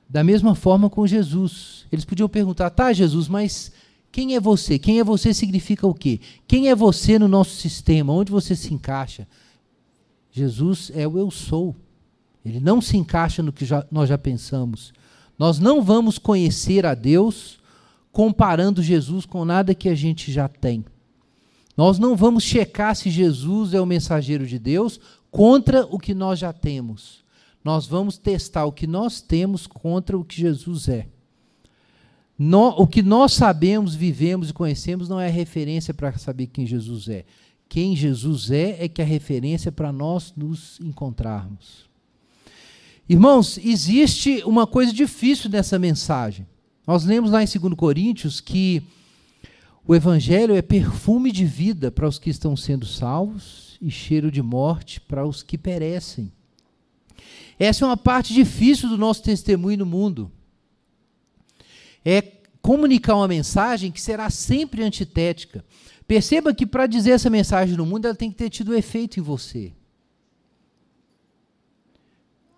Da 0.09 0.25
mesma 0.25 0.57
forma 0.57 0.91
com 0.91 1.07
Jesus. 1.07 1.87
Eles 1.93 2.05
podiam 2.05 2.29
perguntar: 2.29 2.71
tá, 2.71 2.93
Jesus, 2.93 3.29
mas 3.29 3.71
quem 4.11 4.35
é 4.35 4.41
você? 4.41 4.79
Quem 4.79 4.99
é 4.99 5.05
você 5.05 5.33
significa 5.33 5.87
o 5.87 5.95
quê? 5.95 6.21
Quem 6.49 6.69
é 6.69 6.75
você 6.75 7.19
no 7.19 7.29
nosso 7.29 7.55
sistema? 7.57 8.13
Onde 8.13 8.33
você 8.33 8.57
se 8.57 8.75
encaixa? 8.75 9.29
Jesus 10.33 10.91
é 10.95 11.07
o 11.07 11.19
eu 11.19 11.31
sou. 11.31 11.77
Ele 12.45 12.59
não 12.59 12.81
se 12.81 12.97
encaixa 12.97 13.43
no 13.43 13.53
que 13.53 13.65
já, 13.65 13.87
nós 13.91 14.09
já 14.09 14.17
pensamos. 14.17 14.93
Nós 15.41 15.59
não 15.59 15.81
vamos 15.81 16.19
conhecer 16.19 16.85
a 16.85 16.95
Deus 16.95 17.59
comparando 18.13 18.83
Jesus 18.83 19.25
com 19.25 19.43
nada 19.43 19.75
que 19.75 19.89
a 19.89 19.95
gente 19.95 20.31
já 20.31 20.47
tem. 20.47 20.85
Nós 21.75 21.99
não 21.99 22.15
vamos 22.15 22.45
checar 22.45 22.95
se 22.95 23.09
Jesus 23.09 23.73
é 23.73 23.81
o 23.81 23.87
mensageiro 23.87 24.47
de 24.47 24.59
Deus 24.59 25.01
contra 25.31 25.87
o 25.87 25.99
que 25.99 26.13
nós 26.13 26.39
já 26.39 26.53
temos. 26.53 27.25
Nós 27.65 27.87
vamos 27.87 28.19
testar 28.19 28.67
o 28.67 28.73
que 28.73 28.87
nós 28.87 29.23
temos 29.23 29.67
contra 29.67 30.19
o 30.19 30.23
que 30.23 30.37
Jesus 30.39 30.91
é. 30.91 31.09
No, 32.39 32.69
o 32.79 32.87
que 32.87 33.01
nós 33.01 33.33
sabemos, 33.33 33.95
vivemos 33.95 34.51
e 34.51 34.53
conhecemos 34.53 35.09
não 35.09 35.19
é 35.19 35.31
referência 35.31 35.95
para 35.95 36.13
saber 36.19 36.49
quem 36.49 36.67
Jesus 36.67 37.09
é. 37.09 37.25
Quem 37.67 37.97
Jesus 37.97 38.51
é 38.51 38.85
é 38.85 38.89
que 38.89 39.01
é 39.01 39.05
referência 39.07 39.73
para 39.73 39.91
nós 39.91 40.35
nos 40.37 40.79
encontrarmos. 40.81 41.90
Irmãos, 43.11 43.59
existe 43.59 44.41
uma 44.47 44.69
coisa 44.69 44.93
difícil 44.93 45.51
nessa 45.51 45.81
mensagem. 45.81 46.47
Nós 46.87 47.05
lemos 47.05 47.33
lá 47.33 47.43
em 47.43 47.45
2 47.45 47.75
Coríntios 47.75 48.41
que 48.41 48.85
o 49.85 49.97
Evangelho 49.97 50.55
é 50.55 50.63
perfume 50.63 51.33
de 51.33 51.45
vida 51.45 51.91
para 51.91 52.07
os 52.07 52.21
que 52.21 52.31
estão 52.31 52.57
sendo 52.57 52.87
salvos 52.87 53.77
e 53.83 53.91
cheiro 53.91 54.31
de 54.31 54.41
morte 54.41 55.01
para 55.01 55.27
os 55.27 55.43
que 55.43 55.59
perecem. 55.59 56.31
Essa 57.59 57.85
é 57.85 57.89
uma 57.89 57.97
parte 57.97 58.33
difícil 58.33 58.89
do 58.89 58.97
nosso 58.97 59.25
testemunho 59.25 59.79
no 59.79 59.87
mundo. 59.87 60.31
É 62.05 62.23
comunicar 62.63 63.17
uma 63.17 63.27
mensagem 63.27 63.91
que 63.91 64.01
será 64.01 64.31
sempre 64.31 64.85
antitética. 64.85 65.65
Perceba 66.07 66.55
que 66.55 66.65
para 66.65 66.87
dizer 66.87 67.11
essa 67.11 67.29
mensagem 67.29 67.77
no 67.77 67.85
mundo, 67.85 68.05
ela 68.05 68.15
tem 68.15 68.31
que 68.31 68.37
ter 68.37 68.51
tido 68.51 68.73
efeito 68.73 69.19
em 69.19 69.23
você. 69.23 69.73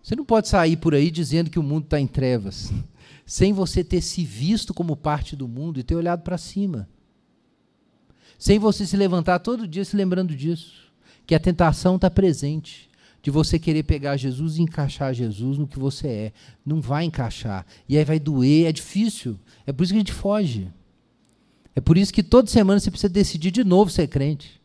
Você 0.02 0.16
não 0.16 0.24
pode 0.24 0.48
sair 0.48 0.76
por 0.76 0.94
aí 0.94 1.10
dizendo 1.10 1.50
que 1.50 1.58
o 1.58 1.62
mundo 1.62 1.84
está 1.84 2.00
em 2.00 2.06
trevas, 2.06 2.72
sem 3.24 3.52
você 3.52 3.84
ter 3.84 4.00
se 4.00 4.24
visto 4.24 4.74
como 4.74 4.96
parte 4.96 5.36
do 5.36 5.46
mundo 5.46 5.78
e 5.78 5.82
ter 5.82 5.94
olhado 5.94 6.22
para 6.22 6.36
cima. 6.36 6.88
Sem 8.42 8.58
você 8.58 8.84
se 8.84 8.96
levantar 8.96 9.38
todo 9.38 9.68
dia 9.68 9.84
se 9.84 9.96
lembrando 9.96 10.34
disso. 10.34 10.90
Que 11.24 11.32
a 11.32 11.38
tentação 11.38 11.94
está 11.94 12.10
presente. 12.10 12.90
De 13.22 13.30
você 13.30 13.56
querer 13.56 13.84
pegar 13.84 14.16
Jesus 14.16 14.56
e 14.56 14.62
encaixar 14.62 15.14
Jesus 15.14 15.56
no 15.58 15.68
que 15.68 15.78
você 15.78 16.08
é. 16.08 16.32
Não 16.66 16.80
vai 16.80 17.04
encaixar. 17.04 17.64
E 17.88 17.96
aí 17.96 18.04
vai 18.04 18.18
doer, 18.18 18.66
é 18.66 18.72
difícil. 18.72 19.38
É 19.64 19.72
por 19.72 19.84
isso 19.84 19.92
que 19.92 19.96
a 19.96 20.00
gente 20.00 20.12
foge. 20.12 20.66
É 21.72 21.80
por 21.80 21.96
isso 21.96 22.12
que 22.12 22.20
toda 22.20 22.50
semana 22.50 22.80
você 22.80 22.90
precisa 22.90 23.12
decidir 23.12 23.52
de 23.52 23.62
novo 23.62 23.92
ser 23.92 24.08
crente. 24.08 24.60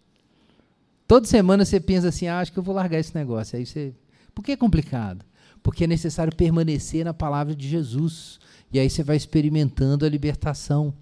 Toda 1.07 1.27
semana 1.27 1.63
você 1.63 1.79
pensa 1.79 2.07
assim: 2.07 2.25
ah, 2.27 2.39
acho 2.39 2.51
que 2.51 2.57
eu 2.57 2.63
vou 2.63 2.73
largar 2.73 2.99
esse 2.99 3.13
negócio. 3.13 3.59
Aí 3.59 3.65
você. 3.65 3.93
Por 4.37 4.43
que 4.43 4.51
é 4.51 4.55
complicado? 4.55 5.25
Porque 5.63 5.85
é 5.85 5.87
necessário 5.87 6.31
permanecer 6.31 7.03
na 7.03 7.11
palavra 7.11 7.55
de 7.55 7.67
Jesus. 7.67 8.39
E 8.71 8.77
aí 8.77 8.87
você 8.87 9.01
vai 9.01 9.17
experimentando 9.17 10.05
a 10.05 10.09
libertação. 10.09 10.93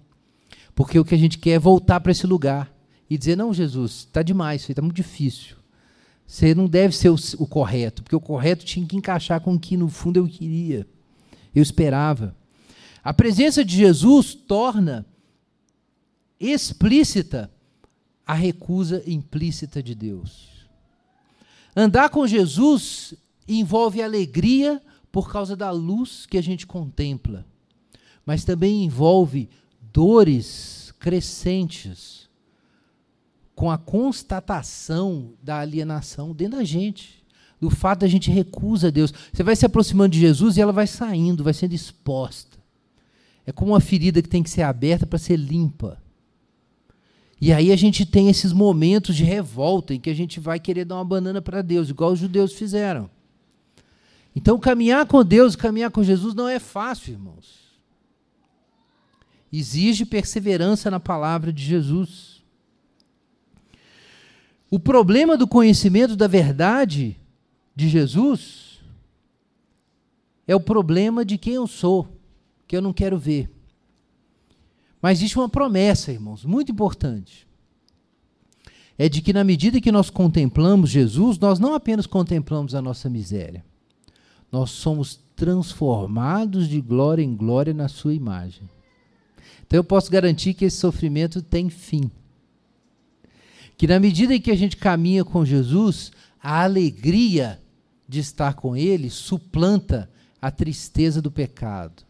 Porque 0.74 0.98
o 0.98 1.04
que 1.04 1.14
a 1.14 1.18
gente 1.18 1.36
quer 1.36 1.50
é 1.50 1.58
voltar 1.58 2.00
para 2.00 2.12
esse 2.12 2.26
lugar 2.26 2.74
e 3.10 3.18
dizer: 3.18 3.36
não, 3.36 3.52
Jesus, 3.52 4.06
está 4.08 4.22
demais, 4.22 4.66
está 4.66 4.80
muito 4.80 4.96
difícil. 4.96 5.54
Você 6.26 6.54
não 6.54 6.66
deve 6.66 6.96
ser 6.96 7.10
o, 7.10 7.16
o, 7.38 7.46
correto, 7.46 8.02
porque 8.02 8.16
o 8.16 8.20
correto 8.20 8.64
tinha 8.64 8.86
que 8.86 8.96
encaixar 8.96 9.38
com 9.42 9.52
o 9.52 9.60
que 9.60 9.76
no 9.76 9.90
fundo 9.90 10.16
eu 10.16 10.26
queria, 10.26 10.86
eu 11.54 11.62
esperava. 11.62 12.34
A 13.04 13.12
presença 13.12 13.62
de 13.62 13.76
Jesus 13.76 14.34
torna 14.34 15.04
explícita 16.40 17.52
a 18.26 18.32
recusa 18.32 19.02
implícita 19.06 19.82
de 19.82 19.94
Deus. 19.94 20.56
Andar 21.76 22.08
com 22.08 22.26
Jesus 22.26 23.14
envolve 23.48 24.02
alegria 24.02 24.82
por 25.10 25.30
causa 25.30 25.56
da 25.56 25.70
luz 25.70 26.26
que 26.26 26.36
a 26.36 26.42
gente 26.42 26.66
contempla, 26.66 27.46
mas 28.24 28.44
também 28.44 28.84
envolve 28.84 29.48
dores 29.92 30.92
crescentes 30.98 32.28
com 33.54 33.70
a 33.70 33.78
constatação 33.78 35.32
da 35.42 35.60
alienação 35.60 36.34
dentro 36.34 36.58
da 36.58 36.64
gente. 36.64 37.24
Do 37.58 37.70
fato 37.70 38.00
da 38.00 38.06
gente 38.06 38.30
recusa 38.30 38.92
Deus. 38.92 39.14
Você 39.32 39.42
vai 39.42 39.56
se 39.56 39.64
aproximando 39.64 40.10
de 40.10 40.20
Jesus 40.20 40.56
e 40.56 40.60
ela 40.60 40.72
vai 40.72 40.86
saindo, 40.86 41.42
vai 41.42 41.54
sendo 41.54 41.72
exposta. 41.72 42.58
É 43.46 43.52
como 43.52 43.72
uma 43.72 43.80
ferida 43.80 44.20
que 44.20 44.28
tem 44.28 44.42
que 44.42 44.50
ser 44.50 44.62
aberta 44.62 45.06
para 45.06 45.18
ser 45.18 45.36
limpa. 45.36 45.98
E 47.40 47.52
aí 47.52 47.72
a 47.72 47.76
gente 47.76 48.04
tem 48.04 48.28
esses 48.28 48.52
momentos 48.52 49.16
de 49.16 49.24
revolta 49.24 49.94
em 49.94 50.00
que 50.00 50.10
a 50.10 50.14
gente 50.14 50.38
vai 50.38 50.60
querer 50.60 50.84
dar 50.84 50.96
uma 50.96 51.04
banana 51.04 51.40
para 51.40 51.62
Deus, 51.62 51.88
igual 51.88 52.12
os 52.12 52.18
judeus 52.18 52.52
fizeram. 52.52 53.08
Então, 54.36 54.60
caminhar 54.60 55.06
com 55.06 55.24
Deus, 55.24 55.56
caminhar 55.56 55.90
com 55.90 56.04
Jesus 56.04 56.34
não 56.34 56.48
é 56.48 56.60
fácil, 56.60 57.14
irmãos 57.14 57.66
exige 59.52 60.04
perseverança 60.04 60.90
na 60.90 61.00
palavra 61.00 61.52
de 61.52 61.62
Jesus. 61.62 62.42
O 64.70 64.78
problema 64.78 65.36
do 65.36 65.46
conhecimento 65.46 66.16
da 66.16 66.26
verdade 66.26 67.16
de 67.74 67.88
Jesus 67.88 68.80
é 70.46 70.54
o 70.54 70.60
problema 70.60 71.24
de 71.24 71.38
quem 71.38 71.54
eu 71.54 71.66
sou, 71.66 72.08
que 72.66 72.76
eu 72.76 72.82
não 72.82 72.92
quero 72.92 73.18
ver. 73.18 73.50
Mas 75.00 75.18
existe 75.18 75.38
uma 75.38 75.48
promessa, 75.48 76.12
irmãos, 76.12 76.44
muito 76.44 76.72
importante. 76.72 77.46
É 78.98 79.08
de 79.08 79.20
que, 79.20 79.32
na 79.32 79.44
medida 79.44 79.80
que 79.80 79.92
nós 79.92 80.08
contemplamos 80.08 80.90
Jesus, 80.90 81.38
nós 81.38 81.58
não 81.58 81.74
apenas 81.74 82.06
contemplamos 82.06 82.74
a 82.74 82.80
nossa 82.80 83.10
miséria, 83.10 83.64
nós 84.50 84.70
somos 84.70 85.20
transformados 85.34 86.68
de 86.68 86.80
glória 86.80 87.22
em 87.22 87.34
glória 87.36 87.74
na 87.74 87.88
Sua 87.88 88.14
imagem. 88.14 88.68
Então 89.66 89.78
eu 89.78 89.84
posso 89.84 90.10
garantir 90.10 90.54
que 90.54 90.64
esse 90.64 90.76
sofrimento 90.76 91.42
tem 91.42 91.68
fim. 91.68 92.10
Que 93.76 93.86
na 93.86 94.00
medida 94.00 94.34
em 94.34 94.40
que 94.40 94.50
a 94.50 94.56
gente 94.56 94.76
caminha 94.76 95.24
com 95.24 95.44
Jesus, 95.44 96.12
a 96.42 96.62
alegria 96.62 97.60
de 98.08 98.20
estar 98.20 98.54
com 98.54 98.76
Ele 98.76 99.10
suplanta 99.10 100.08
a 100.40 100.50
tristeza 100.50 101.20
do 101.20 101.30
pecado. 101.30 102.04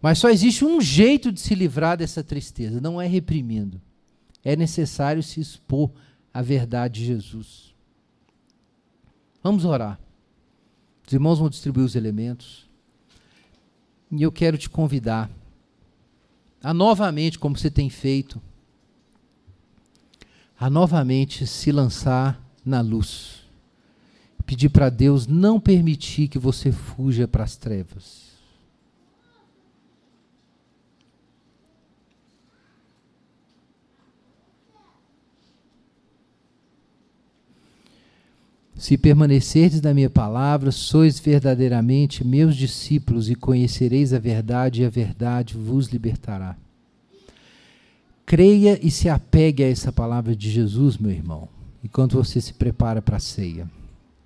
Mas 0.00 0.18
só 0.18 0.30
existe 0.30 0.64
um 0.64 0.80
jeito 0.80 1.32
de 1.32 1.40
se 1.40 1.54
livrar 1.54 1.96
dessa 1.96 2.22
tristeza, 2.22 2.80
não 2.80 3.00
é 3.00 3.06
reprimindo. 3.06 3.80
É 4.44 4.54
necessário 4.54 5.22
se 5.22 5.40
expor 5.40 5.90
à 6.32 6.40
verdade 6.40 7.00
de 7.00 7.06
Jesus. 7.06 7.74
Vamos 9.42 9.64
orar. 9.64 9.98
Os 11.08 11.12
irmãos 11.14 11.38
vão 11.38 11.48
distribuir 11.48 11.86
os 11.86 11.96
elementos. 11.96 12.68
E 14.12 14.22
eu 14.22 14.30
quero 14.30 14.58
te 14.58 14.68
convidar 14.68 15.30
a 16.62 16.74
novamente, 16.74 17.38
como 17.38 17.56
você 17.56 17.70
tem 17.70 17.88
feito, 17.88 18.38
a 20.60 20.68
novamente 20.68 21.46
se 21.46 21.72
lançar 21.72 22.38
na 22.62 22.82
luz. 22.82 23.42
Pedir 24.44 24.68
para 24.68 24.90
Deus 24.90 25.26
não 25.26 25.58
permitir 25.58 26.28
que 26.28 26.38
você 26.38 26.70
fuja 26.70 27.26
para 27.26 27.44
as 27.44 27.56
trevas. 27.56 28.27
Se 38.78 38.96
permanecerdes 38.96 39.82
na 39.82 39.92
minha 39.92 40.08
palavra, 40.08 40.70
sois 40.70 41.18
verdadeiramente 41.18 42.24
meus 42.24 42.54
discípulos 42.54 43.28
e 43.28 43.34
conhecereis 43.34 44.12
a 44.12 44.20
verdade, 44.20 44.82
e 44.82 44.84
a 44.84 44.88
verdade 44.88 45.56
vos 45.56 45.88
libertará. 45.88 46.56
Creia 48.24 48.78
e 48.80 48.88
se 48.88 49.08
apegue 49.08 49.64
a 49.64 49.68
essa 49.68 49.90
palavra 49.90 50.36
de 50.36 50.48
Jesus, 50.48 50.96
meu 50.96 51.10
irmão, 51.10 51.48
enquanto 51.82 52.16
você 52.16 52.40
se 52.40 52.54
prepara 52.54 53.02
para 53.02 53.16
a 53.16 53.20
ceia. 53.20 53.68